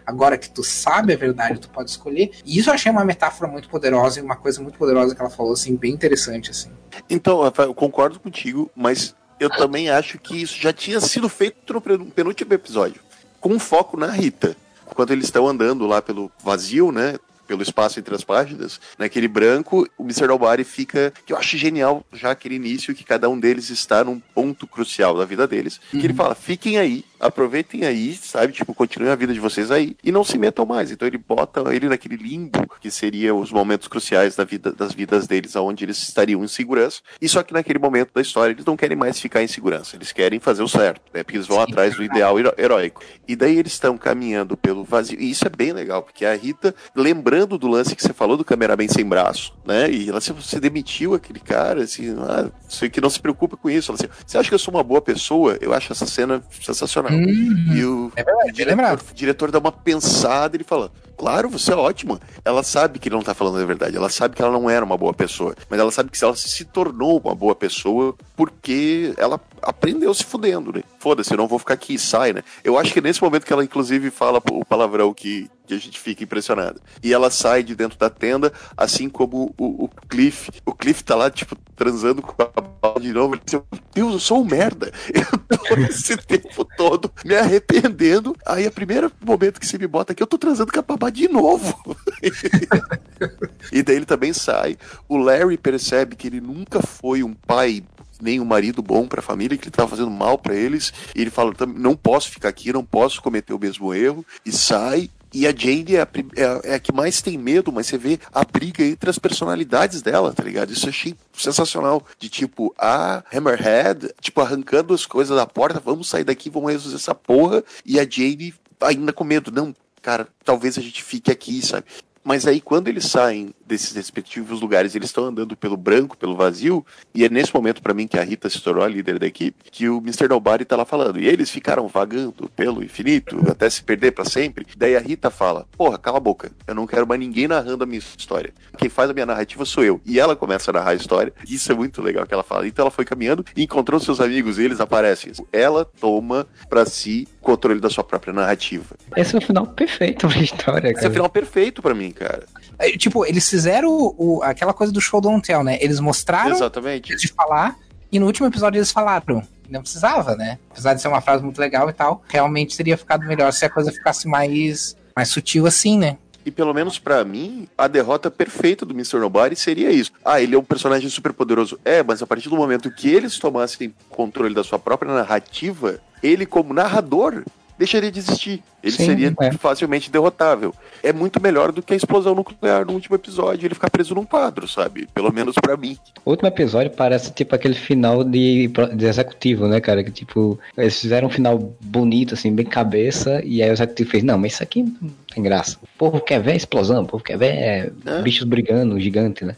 [0.05, 2.31] agora que tu sabe a verdade, tu pode escolher.
[2.45, 5.29] E isso eu achei uma metáfora muito poderosa e uma coisa muito poderosa que ela
[5.29, 6.69] falou, assim, bem interessante, assim.
[7.09, 11.73] Então, Rafael, eu concordo contigo, mas eu também acho que isso já tinha sido feito
[11.73, 13.01] no penúltimo episódio,
[13.41, 14.55] com foco na Rita.
[14.93, 17.15] Quando eles estão andando lá pelo vazio, né?
[17.47, 20.27] Pelo espaço entre as páginas, naquele branco, o Mr.
[20.27, 24.19] Nobody fica, que eu acho genial já aquele início que cada um deles está num
[24.19, 25.99] ponto crucial da vida deles, uhum.
[25.99, 26.17] que ele uhum.
[26.17, 30.23] fala, fiquem aí, aproveitem aí, sabe, tipo, continuem a vida de vocês aí e não
[30.23, 30.91] se metam mais.
[30.91, 35.27] Então ele bota ele naquele limbo que seria os momentos cruciais da vida, das vidas
[35.27, 37.01] deles, onde eles estariam em segurança.
[37.21, 40.11] E só que naquele momento da história eles não querem mais ficar em segurança, eles
[40.11, 41.23] querem fazer o certo, né?
[41.23, 41.63] Porque eles vão Sim.
[41.63, 43.01] atrás do ideal heróico.
[43.27, 45.19] E daí eles estão caminhando pelo vazio.
[45.19, 48.45] E isso é bem legal, porque a Rita, lembrando do lance que você falou do
[48.45, 49.89] cameraman sem braço, né?
[49.89, 53.69] E ela assim, você demitiu aquele cara, assim, ah, sei que não se preocupa com
[53.69, 53.91] isso.
[53.91, 55.57] Ela assim, você acha que eu sou uma boa pessoa?
[55.61, 57.11] Eu acho essa cena sensacional.
[57.15, 57.75] Uhum.
[57.75, 61.49] E o, é verdade, o diretor, o diretor dá uma pensada e ele fala: Claro,
[61.49, 62.19] você é ótima.
[62.43, 63.95] Ela sabe que ele não tá falando a verdade.
[63.95, 65.55] Ela sabe que ela não era uma boa pessoa.
[65.69, 70.71] Mas ela sabe que ela se tornou uma boa pessoa porque ela aprendeu se fudendo,
[70.71, 70.83] né?
[70.99, 72.43] Foda-se, eu não vou ficar aqui, sai, né?
[72.63, 75.77] Eu acho que é nesse momento que ela, inclusive, fala o palavrão que, que a
[75.77, 76.79] gente fica impressionado.
[77.03, 80.51] E ela sai de dentro da tenda, assim como o, o Cliff.
[80.65, 83.35] O Cliff tá lá, tipo, transando com a bala de novo.
[83.35, 84.91] Ele diz, Meu Deus, eu sou um merda.
[85.49, 88.35] Eu tô esse tempo todo me arrependendo.
[88.45, 91.27] Aí, o primeiro momento que você me bota aqui, eu tô transando com a de
[91.27, 91.95] novo.
[93.71, 94.77] e daí ele também sai.
[95.07, 97.83] O Larry percebe que ele nunca foi um pai
[98.21, 100.93] nem um marido bom para a família, que ele estava fazendo mal para eles.
[101.15, 104.25] E ele fala: não posso ficar aqui, não posso cometer o mesmo erro.
[104.45, 105.09] E sai.
[105.33, 106.07] E a Jane é a,
[106.37, 110.01] é, é a, que mais tem medo, mas você vê a briga entre as personalidades
[110.01, 110.71] dela, tá ligado?
[110.71, 112.05] Isso eu achei sensacional.
[112.17, 116.95] De tipo, a Hammerhead, tipo, arrancando as coisas da porta, vamos sair daqui, vamos resolver
[116.95, 117.61] essa porra.
[117.85, 119.75] E a Jane ainda com medo, não,
[120.05, 121.87] cara, talvez a gente fique aqui, sabe?
[122.23, 126.85] Mas aí, quando eles saem desses respectivos lugares eles estão andando pelo branco, pelo vazio,
[127.13, 129.57] e é nesse momento para mim que a Rita se tornou a líder da equipe,
[129.71, 130.27] que o Mr.
[130.27, 131.19] Nobody tá lá falando.
[131.19, 134.65] E eles ficaram vagando pelo infinito até se perder para sempre.
[134.77, 136.51] Daí a Rita fala: "Porra, cala a boca.
[136.67, 138.53] Eu não quero mais ninguém narrando a minha história.
[138.77, 140.01] Quem faz a minha narrativa sou eu".
[140.05, 141.33] E ela começa a narrar a história.
[141.47, 142.67] Isso é muito legal que ela fala.
[142.67, 145.31] Então ela foi caminhando e encontrou seus amigos e eles aparecem.
[145.51, 148.95] Ela toma para si o controle da sua própria narrativa.
[149.15, 152.45] Esse é o final perfeito pra história, Esse é o final perfeito para mim, cara.
[152.77, 155.77] É, tipo, eles fizeram o, o- aquela coisa do show don't tell, né?
[155.81, 157.15] Eles mostraram Exatamente.
[157.15, 157.75] de falar,
[158.11, 159.41] e no último episódio eles falaram.
[159.69, 160.59] Não precisava, né?
[160.69, 163.69] Apesar de ser uma frase muito legal e tal, realmente teria ficado melhor se a
[163.69, 166.17] coisa ficasse mais, mais sutil assim, né?
[166.45, 169.17] E pelo menos pra mim, a derrota perfeita do Mr.
[169.17, 170.11] Nobody seria isso.
[170.23, 171.79] Ah, ele é um personagem super poderoso.
[171.83, 176.45] É, mas a partir do momento que eles tomassem controle da sua própria narrativa, ele
[176.45, 177.43] como narrador
[177.77, 178.63] deixaria de existir.
[178.81, 179.51] Ele Sim, seria é.
[179.53, 180.73] facilmente derrotável.
[181.01, 184.25] É muito melhor do que a explosão nuclear no último episódio, ele ficar preso num
[184.25, 185.07] quadro, sabe?
[185.13, 185.97] Pelo menos pra mim.
[186.23, 190.03] O último episódio parece tipo aquele final de, de executivo, né, cara?
[190.03, 194.23] Que tipo, eles fizeram um final bonito, assim, bem cabeça, e aí o executivo fez,
[194.23, 195.77] não, mas isso aqui não tem graça.
[195.81, 198.21] O povo quer ver explosão, o povo quer ver é, É.
[198.21, 199.55] bichos brigando, gigante, né?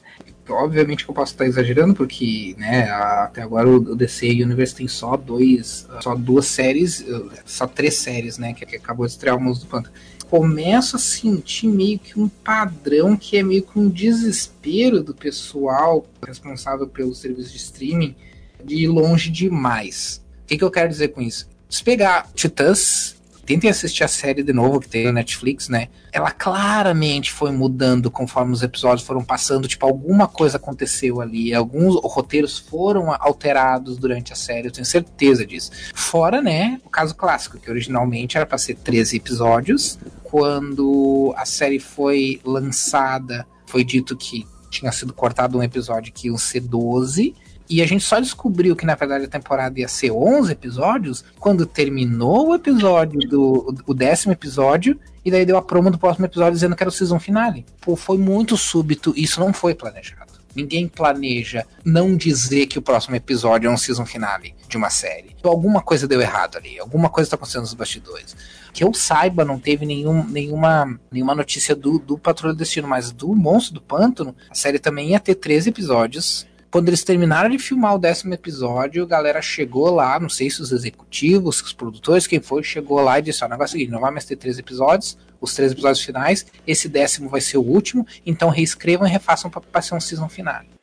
[0.49, 5.17] Obviamente que eu posso estar exagerando, porque, né, até agora o DC Universe tem só
[5.17, 7.05] dois, só duas séries,
[7.45, 9.93] só três séries, né, que, que acabou de estrear o Monstro do Pântano.
[10.29, 16.05] Começo a sentir meio que um padrão que é meio que um desespero do pessoal
[16.25, 18.15] responsável pelo serviço de streaming
[18.63, 20.21] de ir longe demais.
[20.43, 21.47] O que, que eu quero dizer com isso?
[21.69, 23.16] Se pegar Titãs,
[23.47, 25.87] tentem assistir a série de novo que tem na Netflix, né?
[26.11, 29.69] Ela claramente foi mudando conforme os episódios foram passando.
[29.69, 31.53] Tipo, alguma coisa aconteceu ali.
[31.53, 35.71] Alguns roteiros foram alterados durante a série, eu tenho certeza disso.
[35.95, 39.97] Fora, né, o caso clássico, que originalmente era para ser 13 episódios.
[40.23, 46.37] Quando a série foi lançada, foi dito que tinha sido cortado um episódio que iam
[46.37, 47.33] ser 12.
[47.69, 51.65] E a gente só descobriu que na verdade a temporada ia ser 11 episódios quando
[51.65, 56.53] terminou o episódio do o décimo episódio e daí deu a promo do próximo episódio
[56.53, 57.65] dizendo que era o season finale.
[57.81, 60.37] Pô, foi muito súbito, isso não foi planejado.
[60.57, 65.35] Ninguém planeja não dizer que o próximo episódio é um season finale de uma série.
[65.37, 68.35] Então, alguma coisa deu errado ali, alguma coisa está acontecendo nos bastidores.
[68.73, 73.11] Que eu saiba, não teve nenhum, nenhuma, nenhuma notícia do, do Patrulha do Destino, mas
[73.11, 76.46] do Monstro do Pântano, a série também ia ter 13 episódios.
[76.69, 80.61] Quando eles terminaram de filmar o décimo episódio, a galera chegou lá, não sei se
[80.61, 83.79] os executivos, os produtores, quem foi, chegou lá e disse: Ó, o negócio é o
[83.79, 87.57] seguinte, não vai mais ter três episódios, os três episódios finais, esse décimo vai ser
[87.57, 90.76] o último, então reescrevam e refaçam para ser um season finale.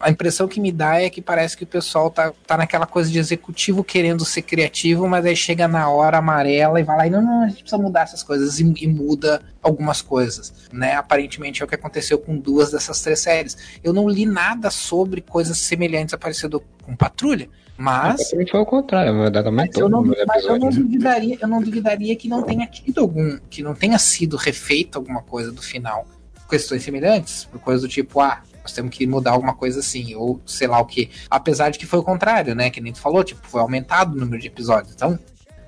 [0.00, 3.10] A impressão que me dá é que parece que o pessoal tá, tá naquela coisa
[3.10, 7.10] de executivo querendo ser criativo, mas aí chega na hora amarela e vai lá e
[7.10, 10.96] não, não, a gente precisa mudar essas coisas e, e muda algumas coisas, né?
[10.96, 13.56] Aparentemente é o que aconteceu com duas dessas três séries.
[13.84, 19.34] Eu não li nada sobre coisas semelhantes aparecendo com Patrulha, mas foi o contrário, mas
[19.46, 23.38] aumentou eu não, mas eu não duvidaria, eu não duvidaria que não tenha tido algum,
[23.50, 26.06] que não tenha sido refeito alguma coisa do final.
[26.48, 30.40] Questões semelhantes, por coisa do tipo, ah, nós temos que mudar alguma coisa assim, ou
[30.44, 31.10] sei lá o que.
[31.30, 32.70] Apesar de que foi o contrário, né?
[32.70, 34.92] Que nem tu falou, tipo, foi aumentado o número de episódios.
[34.94, 35.18] Então,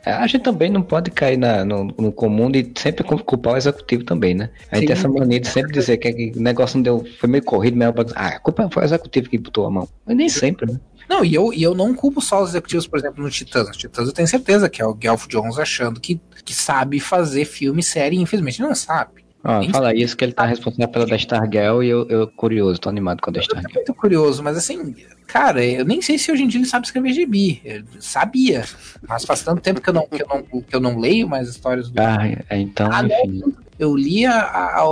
[0.04, 3.56] É, A gente também não pode cair na- no, no comum de sempre culpar o
[3.56, 4.50] executivo também, né?
[4.70, 7.28] A gente tem essa mania de sempre dizer que, que o negócio não deu, foi
[7.28, 9.88] meio corrido, mas ah, a culpa foi o executivo que botou a mão.
[10.06, 10.78] Mas nem sempre, né?
[11.08, 13.66] Não, e eu, e eu não culpo só os executivos, por exemplo, no Titãs.
[13.66, 17.44] No Titãs eu tenho certeza que é o Gelf Jones achando que, que sabe fazer
[17.44, 19.25] filme e série, e infelizmente não sabe.
[19.60, 22.88] Nem fala isso que ele tá responsável pela da Stargirl e eu, eu curioso, tô
[22.88, 23.74] animado com a tô Stargirl.
[23.74, 24.94] muito curioso, mas assim,
[25.26, 27.60] cara, eu nem sei se hoje em dia ele sabe escrever gibi.
[27.64, 28.64] Eu sabia,
[29.06, 31.48] mas faz tanto tempo que eu não, que eu não, que eu não leio mais
[31.48, 32.00] histórias do.
[32.00, 33.42] Ah, é, então, Ah, enfim.
[33.78, 34.82] Eu li a, a,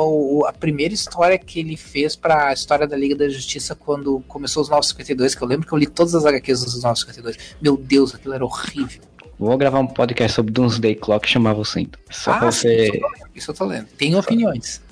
[0.46, 4.68] a primeira história que ele fez pra história da Liga da Justiça quando começou os
[4.68, 7.56] 952, que eu lembro que eu li todas as HQs dos 952.
[7.62, 9.00] Meu Deus, aquilo era horrível.
[9.38, 12.00] Vou gravar um podcast sobre Doomsday Clock e chamar você então.
[12.10, 12.86] Só pra sim, você.
[12.86, 13.86] isso eu tô lendo, isso eu tô lendo.
[13.98, 14.82] Tem opiniões.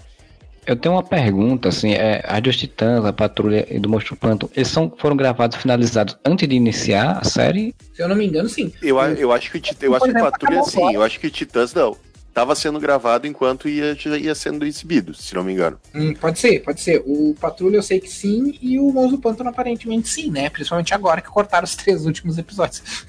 [0.64, 4.50] Eu tenho uma pergunta, assim, é, a dos Titãs, a Patrulha e do Monstro Pântano,
[4.54, 7.74] eles são, foram gravados, finalizados antes de iniciar a série?
[7.92, 8.72] Se eu não me engano, sim.
[8.80, 11.26] Eu, eu acho que o Titã, eu acho que Patrulha acabou sim, eu acho que
[11.26, 11.96] o Titãs não.
[12.32, 15.78] Tava sendo gravado enquanto ia, ia sendo exibido, se não me engano.
[15.94, 17.02] Hum, pode ser, pode ser.
[17.04, 20.48] O Patrulha eu sei que sim, e o Monstro Pântano aparentemente sim, né?
[20.48, 23.04] Principalmente agora que cortaram os três últimos episódios.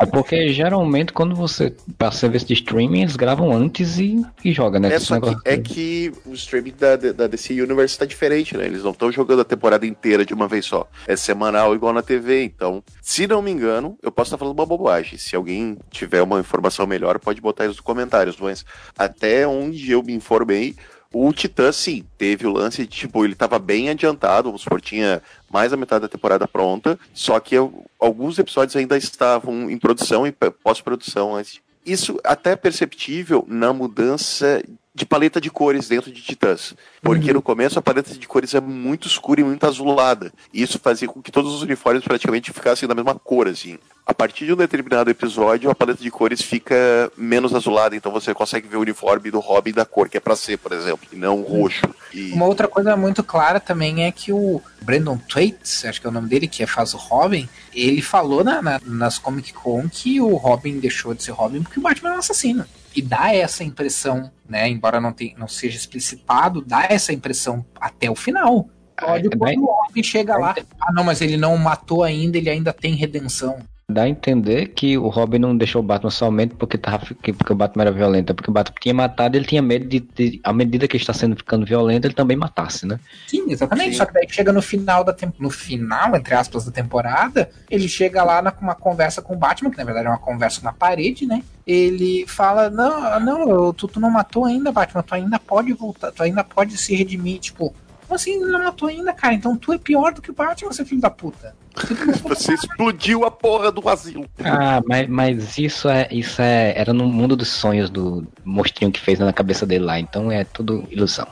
[0.00, 4.78] É porque geralmente quando você passa serviço de streaming, eles gravam antes e, e joga,
[4.78, 4.94] né?
[4.94, 8.66] É, só que, é que o streaming da, da DC Universe tá diferente, né?
[8.66, 10.88] Eles não estão jogando a temporada inteira de uma vez só.
[11.06, 14.66] É semanal igual na TV, então, se não me engano, eu posso estar falando uma
[14.66, 15.18] bobagem.
[15.18, 18.64] Se alguém tiver uma informação melhor, pode botar isso nos comentários, mas
[18.98, 20.74] até onde eu me informei,
[21.12, 25.20] O Titã, sim, teve o lance de, tipo, ele tava bem adiantado, vamos supor, tinha
[25.50, 30.24] mais da metade da temporada pronta, só que eu, alguns episódios ainda estavam em produção
[30.24, 31.60] e pós-produção antes.
[31.84, 34.62] Isso até é perceptível na mudança
[35.00, 36.74] de paleta de cores dentro de Titãs.
[37.00, 37.34] Porque uhum.
[37.34, 40.30] no começo a paleta de cores é muito escura e muito azulada.
[40.52, 43.78] E isso fazia com que todos os uniformes praticamente ficassem da mesma cor, assim.
[44.04, 48.34] A partir de um determinado episódio, a paleta de cores fica menos azulada, então você
[48.34, 51.16] consegue ver o uniforme do Robin da cor que é pra ser, por exemplo, e
[51.16, 51.88] não roxo.
[52.12, 52.32] E...
[52.32, 56.12] Uma outra coisa muito clara também é que o Brandon Thwaites, acho que é o
[56.12, 60.34] nome dele, que faz o Robin, ele falou na, na, nas Comic Con que o
[60.34, 64.30] Robin deixou de ser Robin porque o Batman é um assassino e dá essa impressão,
[64.48, 64.68] né?
[64.68, 68.68] Embora não, tenha, não seja explicitado, dá essa impressão até o final.
[68.98, 70.54] Pode é, quando o Robin chega lá.
[70.78, 73.58] Ah, não, mas ele não matou ainda, ele ainda tem redenção.
[73.90, 77.56] Dá a entender que o Robin não deixou o Batman somente porque, tava, porque o
[77.56, 80.52] Batman era violento, é porque o Batman tinha matado, ele tinha medo de, de, à
[80.52, 82.98] medida que está sendo ficando violento, ele também matasse, né?
[83.26, 83.92] Sim, exatamente.
[83.92, 83.96] Sim.
[83.98, 88.22] Só que daí chega no final da no final, entre aspas, da temporada, ele chega
[88.22, 91.26] lá na, uma conversa com o Batman, que na verdade é uma conversa na parede,
[91.26, 91.42] né?
[91.66, 96.22] Ele fala: Não, não, tu, tu não matou ainda, Batman, tu ainda pode voltar, tu
[96.22, 97.74] ainda pode se redimir, tipo.
[98.10, 99.34] Como assim não matou ainda, cara?
[99.34, 101.54] Então tu é pior do que o Batman, seu filho da puta.
[102.26, 104.26] Você explodiu a porra do asilo.
[104.44, 108.98] Ah, mas, mas isso é isso é era no mundo dos sonhos do monstrinho que
[108.98, 111.28] fez na cabeça dele lá, então é tudo ilusão.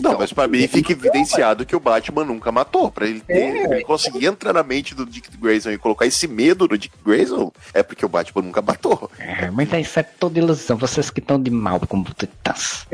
[0.00, 2.90] Não, mas pra mim fica evidenciado que o Batman nunca matou.
[2.90, 6.26] Pra ele, ter, é, ele conseguir entrar na mente do Dick Grayson e colocar esse
[6.28, 9.10] medo no Dick Grayson, é porque o Batman nunca matou.
[9.18, 10.76] É, mas isso é toda ilusão.
[10.76, 12.86] Vocês que estão de mal como Titãs.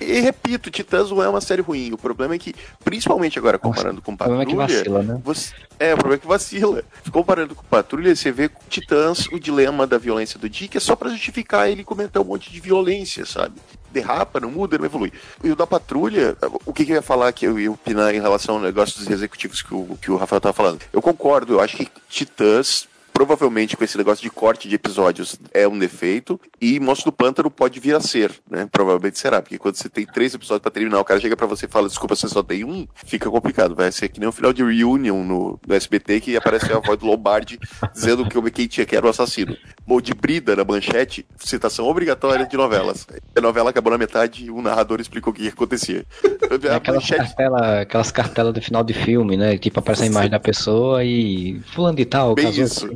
[0.00, 1.92] E repito, Titãs não é uma série ruim.
[1.92, 2.54] O problema é que,
[2.84, 4.42] principalmente agora, comparando Nossa, com Patrulha.
[4.42, 5.20] O problema é que vacila, né?
[5.24, 6.84] Você, é, o problema é que vacila.
[7.10, 10.94] Comparando com Patrulha, você vê com Titãs o dilema da violência do Dick é só
[10.94, 13.54] para justificar ele comentar um monte de violência, sabe?
[13.92, 15.12] Derrapa, não muda, não evolui.
[15.42, 16.36] E o da Patrulha,
[16.66, 19.08] o que, que eu ia falar que eu ia opinar em relação ao negócio dos
[19.08, 20.80] executivos que o, que o Rafael tava falando?
[20.92, 25.68] Eu concordo, eu acho que Titãs provavelmente com esse negócio de corte de episódios é
[25.68, 28.66] um defeito e Monstro do Pântano pode vir a ser, né?
[28.70, 31.66] Provavelmente será, porque quando você tem três episódios para terminar, o cara chega para você
[31.66, 33.74] e fala, desculpa, você só tem um, fica complicado.
[33.74, 36.78] Vai ser que nem o um final de Reunion no, no SBT que aparece a
[36.78, 37.58] voz do Lombardi
[37.92, 39.56] dizendo que o quem tinha que era o assassino.
[39.86, 43.06] Ou de Brida na manchete, citação obrigatória de novelas.
[43.36, 46.04] A novela acabou na metade e o narrador explicou o que acontecia.
[46.52, 47.18] É aquelas, manchete...
[47.18, 49.56] cartela, aquelas cartelas do final de filme, né?
[49.56, 52.90] Tipo, aparece a imagem da pessoa e fulano de tal, Bem casou isso.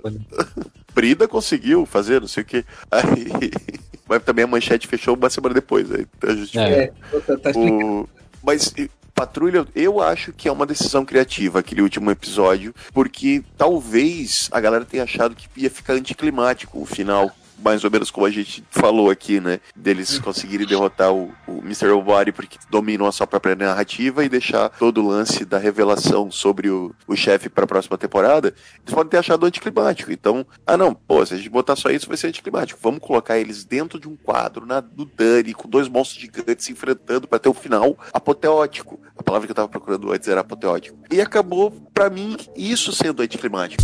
[0.94, 2.64] Brida conseguiu fazer, não sei o que.
[2.90, 3.50] Aí.
[4.06, 5.90] Mas também a manchete fechou uma semana depois.
[5.90, 6.92] Aí tá é,
[7.26, 8.08] tá, tá o...
[8.42, 8.72] Mas
[9.16, 14.84] Patrulha, eu acho que é uma decisão criativa aquele último episódio, porque talvez a galera
[14.84, 19.10] tenha achado que ia ficar anticlimático o final mais ou menos como a gente falou
[19.10, 19.60] aqui, né?
[19.74, 21.86] Deles conseguirem derrotar o, o Mr.
[21.86, 26.68] Nobody porque dominam a sua própria narrativa e deixar todo o lance da revelação sobre
[26.68, 28.48] o, o chefe para a próxima temporada.
[28.82, 30.12] Eles podem ter achado anticlimático.
[30.12, 32.78] Então, ah não, pô, se a gente botar só isso vai ser anticlimático.
[32.82, 36.72] Vamos colocar eles dentro de um quadro, na, no Dani, com dois monstros gigantes se
[36.72, 39.00] enfrentando para ter um final apoteótico.
[39.16, 40.98] A palavra que eu tava procurando antes era apoteótico.
[41.10, 43.82] E acabou, para mim, isso sendo anticlimático.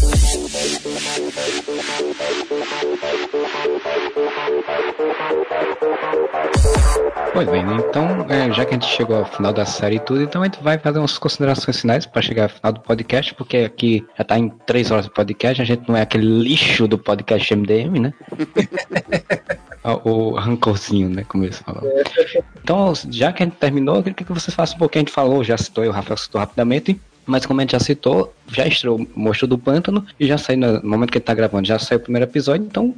[7.32, 10.22] Pois bem, então, é, já que a gente chegou ao final da série e tudo,
[10.22, 13.58] então a gente vai fazer umas considerações finais para chegar ao final do podcast, porque
[13.58, 16.98] aqui já tá em três horas de podcast, a gente não é aquele lixo do
[16.98, 18.12] podcast MDM, né?
[20.04, 21.24] o rancorzinho, né?
[21.26, 21.82] Como eles falam.
[22.62, 25.14] Então, já que a gente terminou, eu queria que você faça um pouquinho, a gente
[25.14, 29.00] falou, já citou, o Rafael citou rapidamente, mas como a gente já citou, já estreou
[29.00, 31.98] o Monstro do Pântano e já saiu, no momento que ele tá gravando, já saiu
[31.98, 32.66] o primeiro episódio.
[32.66, 32.94] Então,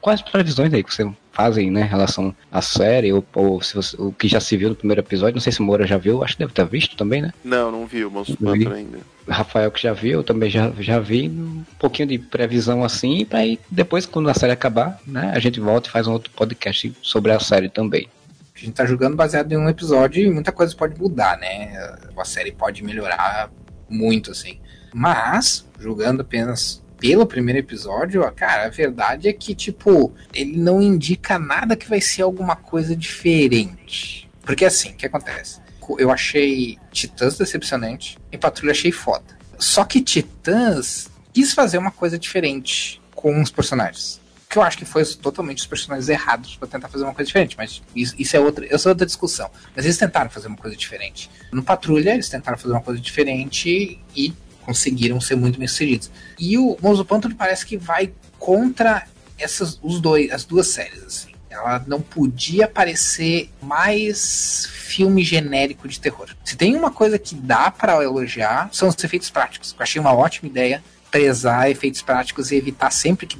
[0.00, 3.74] quais previsões aí que você faz aí, né, em relação à série, ou, ou se
[3.74, 5.34] você, o que já se viu no primeiro episódio?
[5.34, 7.32] Não sei se o Moura já viu, acho que deve ter visto também, né?
[7.44, 8.98] Não, não vi o Monstro do Pântano ainda.
[9.28, 13.60] Rafael que já viu, também já, já vi um pouquinho de previsão assim, para aí
[13.70, 17.30] depois, quando a série acabar, né, a gente volta e faz um outro podcast sobre
[17.30, 18.08] a série também.
[18.56, 21.96] A gente tá jogando baseado em um episódio e muita coisa pode mudar, né?
[22.16, 23.48] A série pode melhorar
[23.88, 24.58] muito, assim.
[24.92, 31.38] Mas, julgando apenas pelo primeiro episódio, cara, a verdade é que, tipo, ele não indica
[31.38, 34.28] nada que vai ser alguma coisa diferente.
[34.42, 35.60] Porque assim, o que acontece?
[35.98, 39.38] Eu achei Titãs decepcionante e Patrulha achei foda.
[39.58, 44.17] Só que Titãs quis fazer uma coisa diferente com os personagens.
[44.48, 47.54] Que eu acho que foi totalmente os personagens errados para tentar fazer uma coisa diferente,
[47.56, 49.50] mas isso, isso é outra, essa é outra discussão.
[49.76, 51.30] Mas eles tentaram fazer uma coisa diferente.
[51.52, 56.10] No Patrulha, eles tentaram fazer uma coisa diferente e conseguiram ser muito bem sucedidos.
[56.38, 59.06] E o Monstro Pântano parece que vai contra
[59.38, 61.32] essas, os dois, as duas séries, assim.
[61.50, 66.28] Ela não podia parecer mais filme genérico de terror.
[66.44, 69.74] Se tem uma coisa que dá para elogiar, são os efeitos práticos.
[69.76, 73.38] Eu achei uma ótima ideia prezar efeitos práticos e evitar sempre que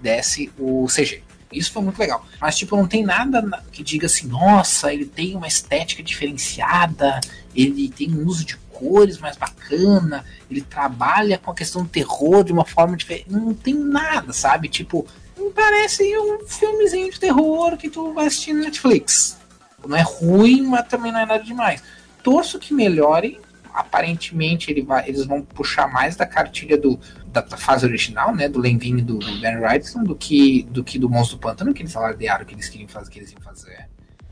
[0.00, 1.22] desce o CG.
[1.52, 2.24] Isso foi muito legal.
[2.40, 3.42] Mas, tipo, não tem nada
[3.72, 7.20] que diga assim, nossa, ele tem uma estética diferenciada,
[7.54, 12.44] ele tem um uso de cores mais bacana, ele trabalha com a questão do terror
[12.44, 13.30] de uma forma diferente.
[13.30, 14.68] Não tem nada, sabe?
[14.68, 15.06] Tipo,
[15.54, 19.38] parece um filmezinho de terror que tu vai assistir no Netflix.
[19.86, 21.82] Não é ruim, mas também não é nada demais.
[22.22, 23.40] Torço que melhore.
[23.78, 28.48] Aparentemente ele vai, eles vão puxar mais da cartilha do, da, da fase original, né?
[28.48, 31.72] Do Lenvin e do, do Ben Wrightson do que, do que do Monstro do Pântano,
[31.72, 33.88] que eles alardearam que eles queriam fazer, que eles iam fazer.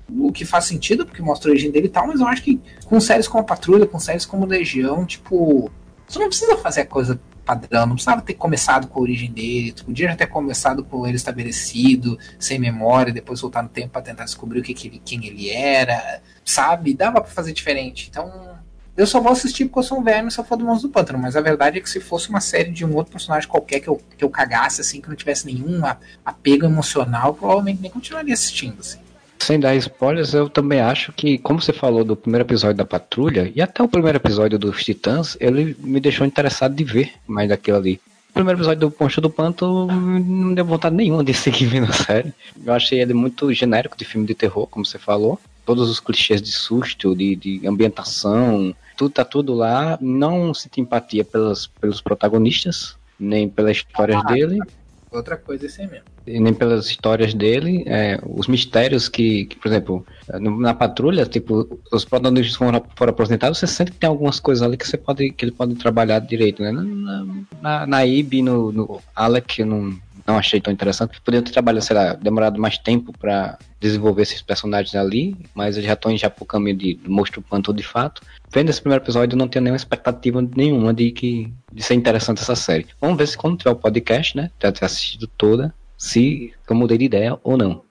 [0.09, 2.61] O que faz sentido, porque mostra a origem dele e tal, mas eu acho que
[2.85, 5.71] com séries como a Patrulha, com séries como Legião, tipo.
[6.09, 9.73] Você não precisa fazer a coisa padrão, não precisava ter começado com a origem dele,
[9.73, 14.03] tu podia já ter começado com ele estabelecido, sem memória, depois voltar no tempo para
[14.03, 16.93] tentar descobrir o que, que ele, quem ele era, sabe?
[16.93, 18.09] Dava para fazer diferente.
[18.11, 18.56] Então,
[18.97, 20.93] eu só vou assistir porque eu sou um verme se eu for do Monstro do
[20.93, 23.81] Pântano, mas a verdade é que se fosse uma série de um outro personagem qualquer
[23.81, 25.83] que eu, que eu cagasse, assim, que não tivesse nenhum
[26.25, 28.99] apego emocional, provavelmente nem continuaria assistindo, assim.
[29.39, 33.53] Sem dar spoilers, eu também acho que, como você falou do primeiro episódio da Patrulha,
[33.55, 37.77] e até o primeiro episódio dos Titãs, ele me deixou interessado de ver mais daquilo
[37.77, 38.01] ali.
[38.31, 41.93] O primeiro episódio do Poncho do Panto não deu vontade nenhuma de seguir vendo a
[41.93, 42.33] série.
[42.65, 45.39] Eu achei ele muito genérico de filme de terror, como você falou.
[45.67, 49.99] Todos os clichês de susto, de, de ambientação, tudo tá tudo lá.
[50.01, 54.59] Não sinto empatia pelos, pelos protagonistas, nem pelas histórias ah, dele.
[55.11, 56.05] Outra coisa é mesmo.
[56.27, 60.07] E nem pelas histórias dele, é, os mistérios que, que, por exemplo,
[60.41, 64.77] na patrulha, tipo, os protagonistas foram, foram apresentados, você sente que tem algumas coisas ali
[64.77, 66.73] que você pode, que ele pode trabalhar direito, né?
[66.73, 67.27] Na,
[67.63, 69.97] na, na Ibe, no, no Alec, eu não,
[70.27, 71.21] não achei tão interessante.
[71.21, 75.87] Poderiam ter trabalhado, sei lá, demorado mais tempo para desenvolver esses personagens ali, mas eles
[75.87, 78.23] já estão já pro caminho de, de Monstro Panto de fato.
[78.51, 82.41] Vendo esse primeiro episódio, eu não tenho nenhuma expectativa nenhuma de que de ser interessante
[82.41, 82.87] essa série.
[83.01, 86.99] Vamos ver se quando tiver o podcast, né, já ter assistido toda, se eu mudei
[86.99, 87.85] de ideia ou não.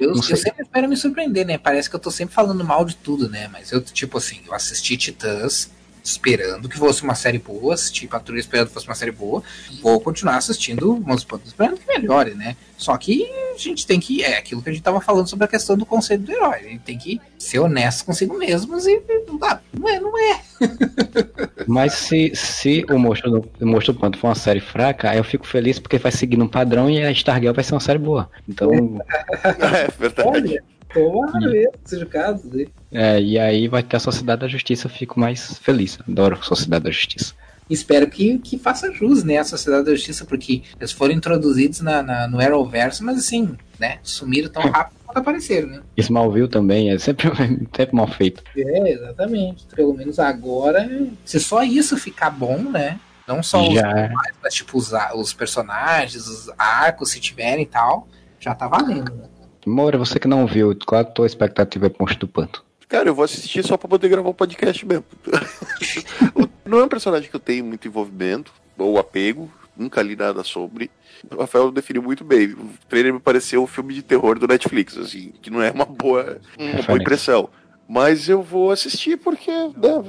[0.00, 1.58] Eu, eu, sempre espero me surpreender, né?
[1.58, 3.48] Parece que eu tô sempre falando mal de tudo, né?
[3.48, 5.70] Mas eu, tipo assim, eu assisti Titãs,
[6.02, 9.42] esperando que fosse uma série boa, assisti Patrulha esperando que fosse uma série boa,
[9.82, 12.56] vou continuar assistindo Monstros Pantos esperando que melhore, né?
[12.76, 15.48] Só que a gente tem que, é aquilo que a gente tava falando sobre a
[15.48, 19.02] questão do conceito do herói, a gente tem que ser honesto consigo mesmos e
[19.42, 20.40] ah, não é, não é.
[21.66, 25.18] Mas se, se o Monstro do, o Monstro do Panto for uma série fraca, aí
[25.18, 27.98] eu fico feliz porque vai seguir um padrão e a Stargirl vai ser uma série
[27.98, 28.30] boa.
[28.48, 28.70] Então...
[29.44, 30.28] é verdade.
[30.28, 30.77] Olha.
[30.92, 32.48] Tomara mesmo, seja o caso.
[32.48, 32.66] Né?
[32.90, 35.98] É, e aí vai ter a Sociedade da Justiça, eu fico mais feliz.
[36.08, 37.34] Adoro a Sociedade da Justiça.
[37.68, 42.02] Espero que, que faça jus, né, a Sociedade da Justiça, porque eles foram introduzidos na,
[42.02, 45.82] na no Arrowverse, mas assim, né, sumiram tão rápido quanto apareceram, né.
[45.96, 47.28] Smallville também, é sempre,
[47.76, 48.42] sempre mal feito.
[48.56, 49.66] É, exatamente.
[49.66, 50.88] Pelo menos agora,
[51.24, 54.10] se só isso ficar bom, né, não só os, já...
[54.42, 58.08] mas tipo os, os personagens, os arcos, se tiverem e tal,
[58.40, 59.24] já tá valendo, né.
[59.66, 62.64] Moura, você que não viu, qual a tua expectativa é Ponte do Panto?
[62.88, 65.04] Cara, eu vou assistir só pra poder gravar um podcast mesmo.
[66.64, 70.90] não é um personagem que eu tenho muito envolvimento ou apego, nunca li nada sobre.
[71.30, 72.52] O Rafael definiu muito bem.
[72.52, 75.84] O trailer me pareceu um filme de terror do Netflix, assim, que não é uma
[75.84, 77.50] boa, uma boa impressão.
[77.88, 80.02] Mas eu vou assistir porque, né,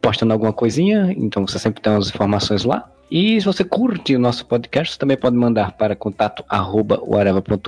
[0.00, 2.90] Postando alguma coisinha, então você sempre tem as informações lá.
[3.10, 7.00] E se você curte o nosso podcast, você também pode mandar para contato arroba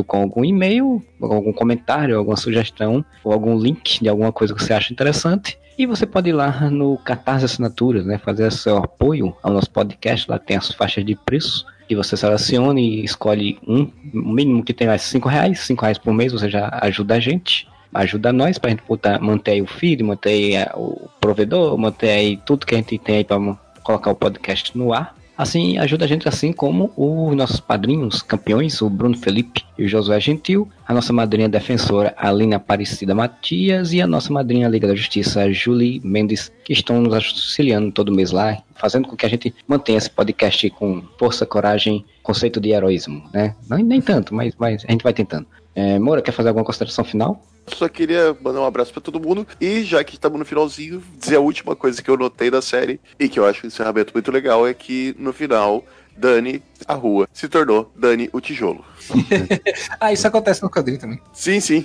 [0.08, 4.92] algum e-mail, algum comentário, alguma sugestão, ou algum link de alguma coisa que você acha
[4.92, 5.58] interessante.
[5.78, 8.16] E você pode ir lá no Catarse Assinaturas, né?
[8.18, 10.28] Fazer seu apoio ao nosso podcast.
[10.30, 14.72] Lá tem as faixas de preço que você seleciona e escolhe um, o mínimo que
[14.72, 18.58] tem mais 5 reais, 5 reais por mês, você já ajuda a gente, ajuda nós
[18.58, 22.66] pra gente botar, manter aí o feed, manter aí é, o provedor, manter aí tudo
[22.66, 23.38] que a gente tem aí pra
[23.82, 25.14] colocar o podcast no ar.
[25.36, 29.88] Assim, ajuda a gente assim como os nossos padrinhos, campeões, o Bruno Felipe e o
[29.88, 34.94] Josué Gentil, a nossa madrinha defensora Aline Aparecida Matias e a nossa madrinha Liga da
[34.94, 39.54] Justiça Julie Mendes, que estão nos auxiliando todo mês lá, fazendo com que a gente
[39.68, 43.54] mantenha esse podcast com força, coragem, conceito de heroísmo, né?
[43.68, 45.46] Não, nem tanto, mas, mas a gente vai tentando.
[45.76, 47.44] É, Moura, quer fazer alguma consideração final?
[47.66, 51.36] Só queria mandar um abraço para todo mundo e já que estamos no finalzinho, dizer
[51.36, 54.32] a última coisa que eu notei da série e que eu acho um encerramento muito
[54.32, 55.84] legal é que no final
[56.16, 58.82] Dani, a rua, se tornou Dani, o tijolo.
[60.00, 61.20] ah, isso acontece no quadrinho também.
[61.34, 61.84] Sim, sim.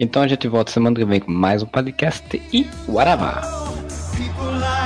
[0.00, 2.66] então a gente volta semana que vem com mais um podcast e
[4.38, 4.78] Guarabá.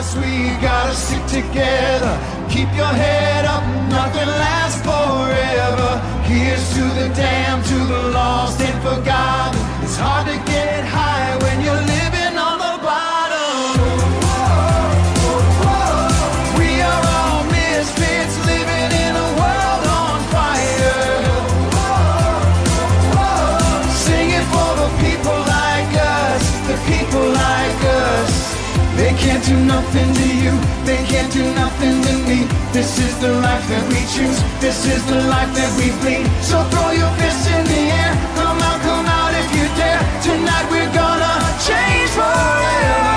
[0.00, 2.14] us, we gotta stick together.
[2.48, 5.90] Keep your head up, nothing lasts forever.
[6.24, 9.60] Here's to the damned, to the lost and forgotten.
[9.84, 11.89] It's hard to get high when you're
[29.80, 30.54] nothing to you,
[30.84, 32.38] they can't do nothing to me.
[32.76, 36.26] This is the life that we choose, this is the life that we bleed.
[36.50, 40.02] So throw your fists in the air, come out, come out if you dare.
[40.26, 41.34] Tonight we're gonna
[41.68, 43.08] change forever.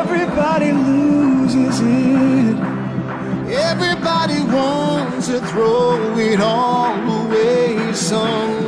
[0.00, 2.56] Everybody loses it.
[3.70, 8.64] Everybody wants to throw it all away sometimes.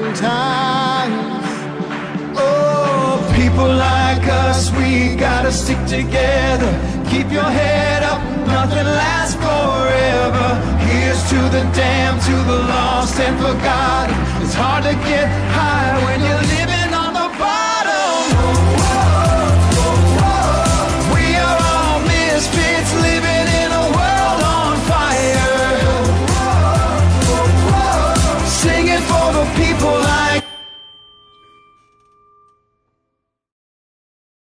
[2.38, 6.70] Oh, people like us, we gotta stick together.
[7.10, 10.48] Keep your head up, nothing lasts forever.
[10.88, 14.16] Here's to the damned, to the lost and forgotten.
[14.42, 15.26] It's hard to get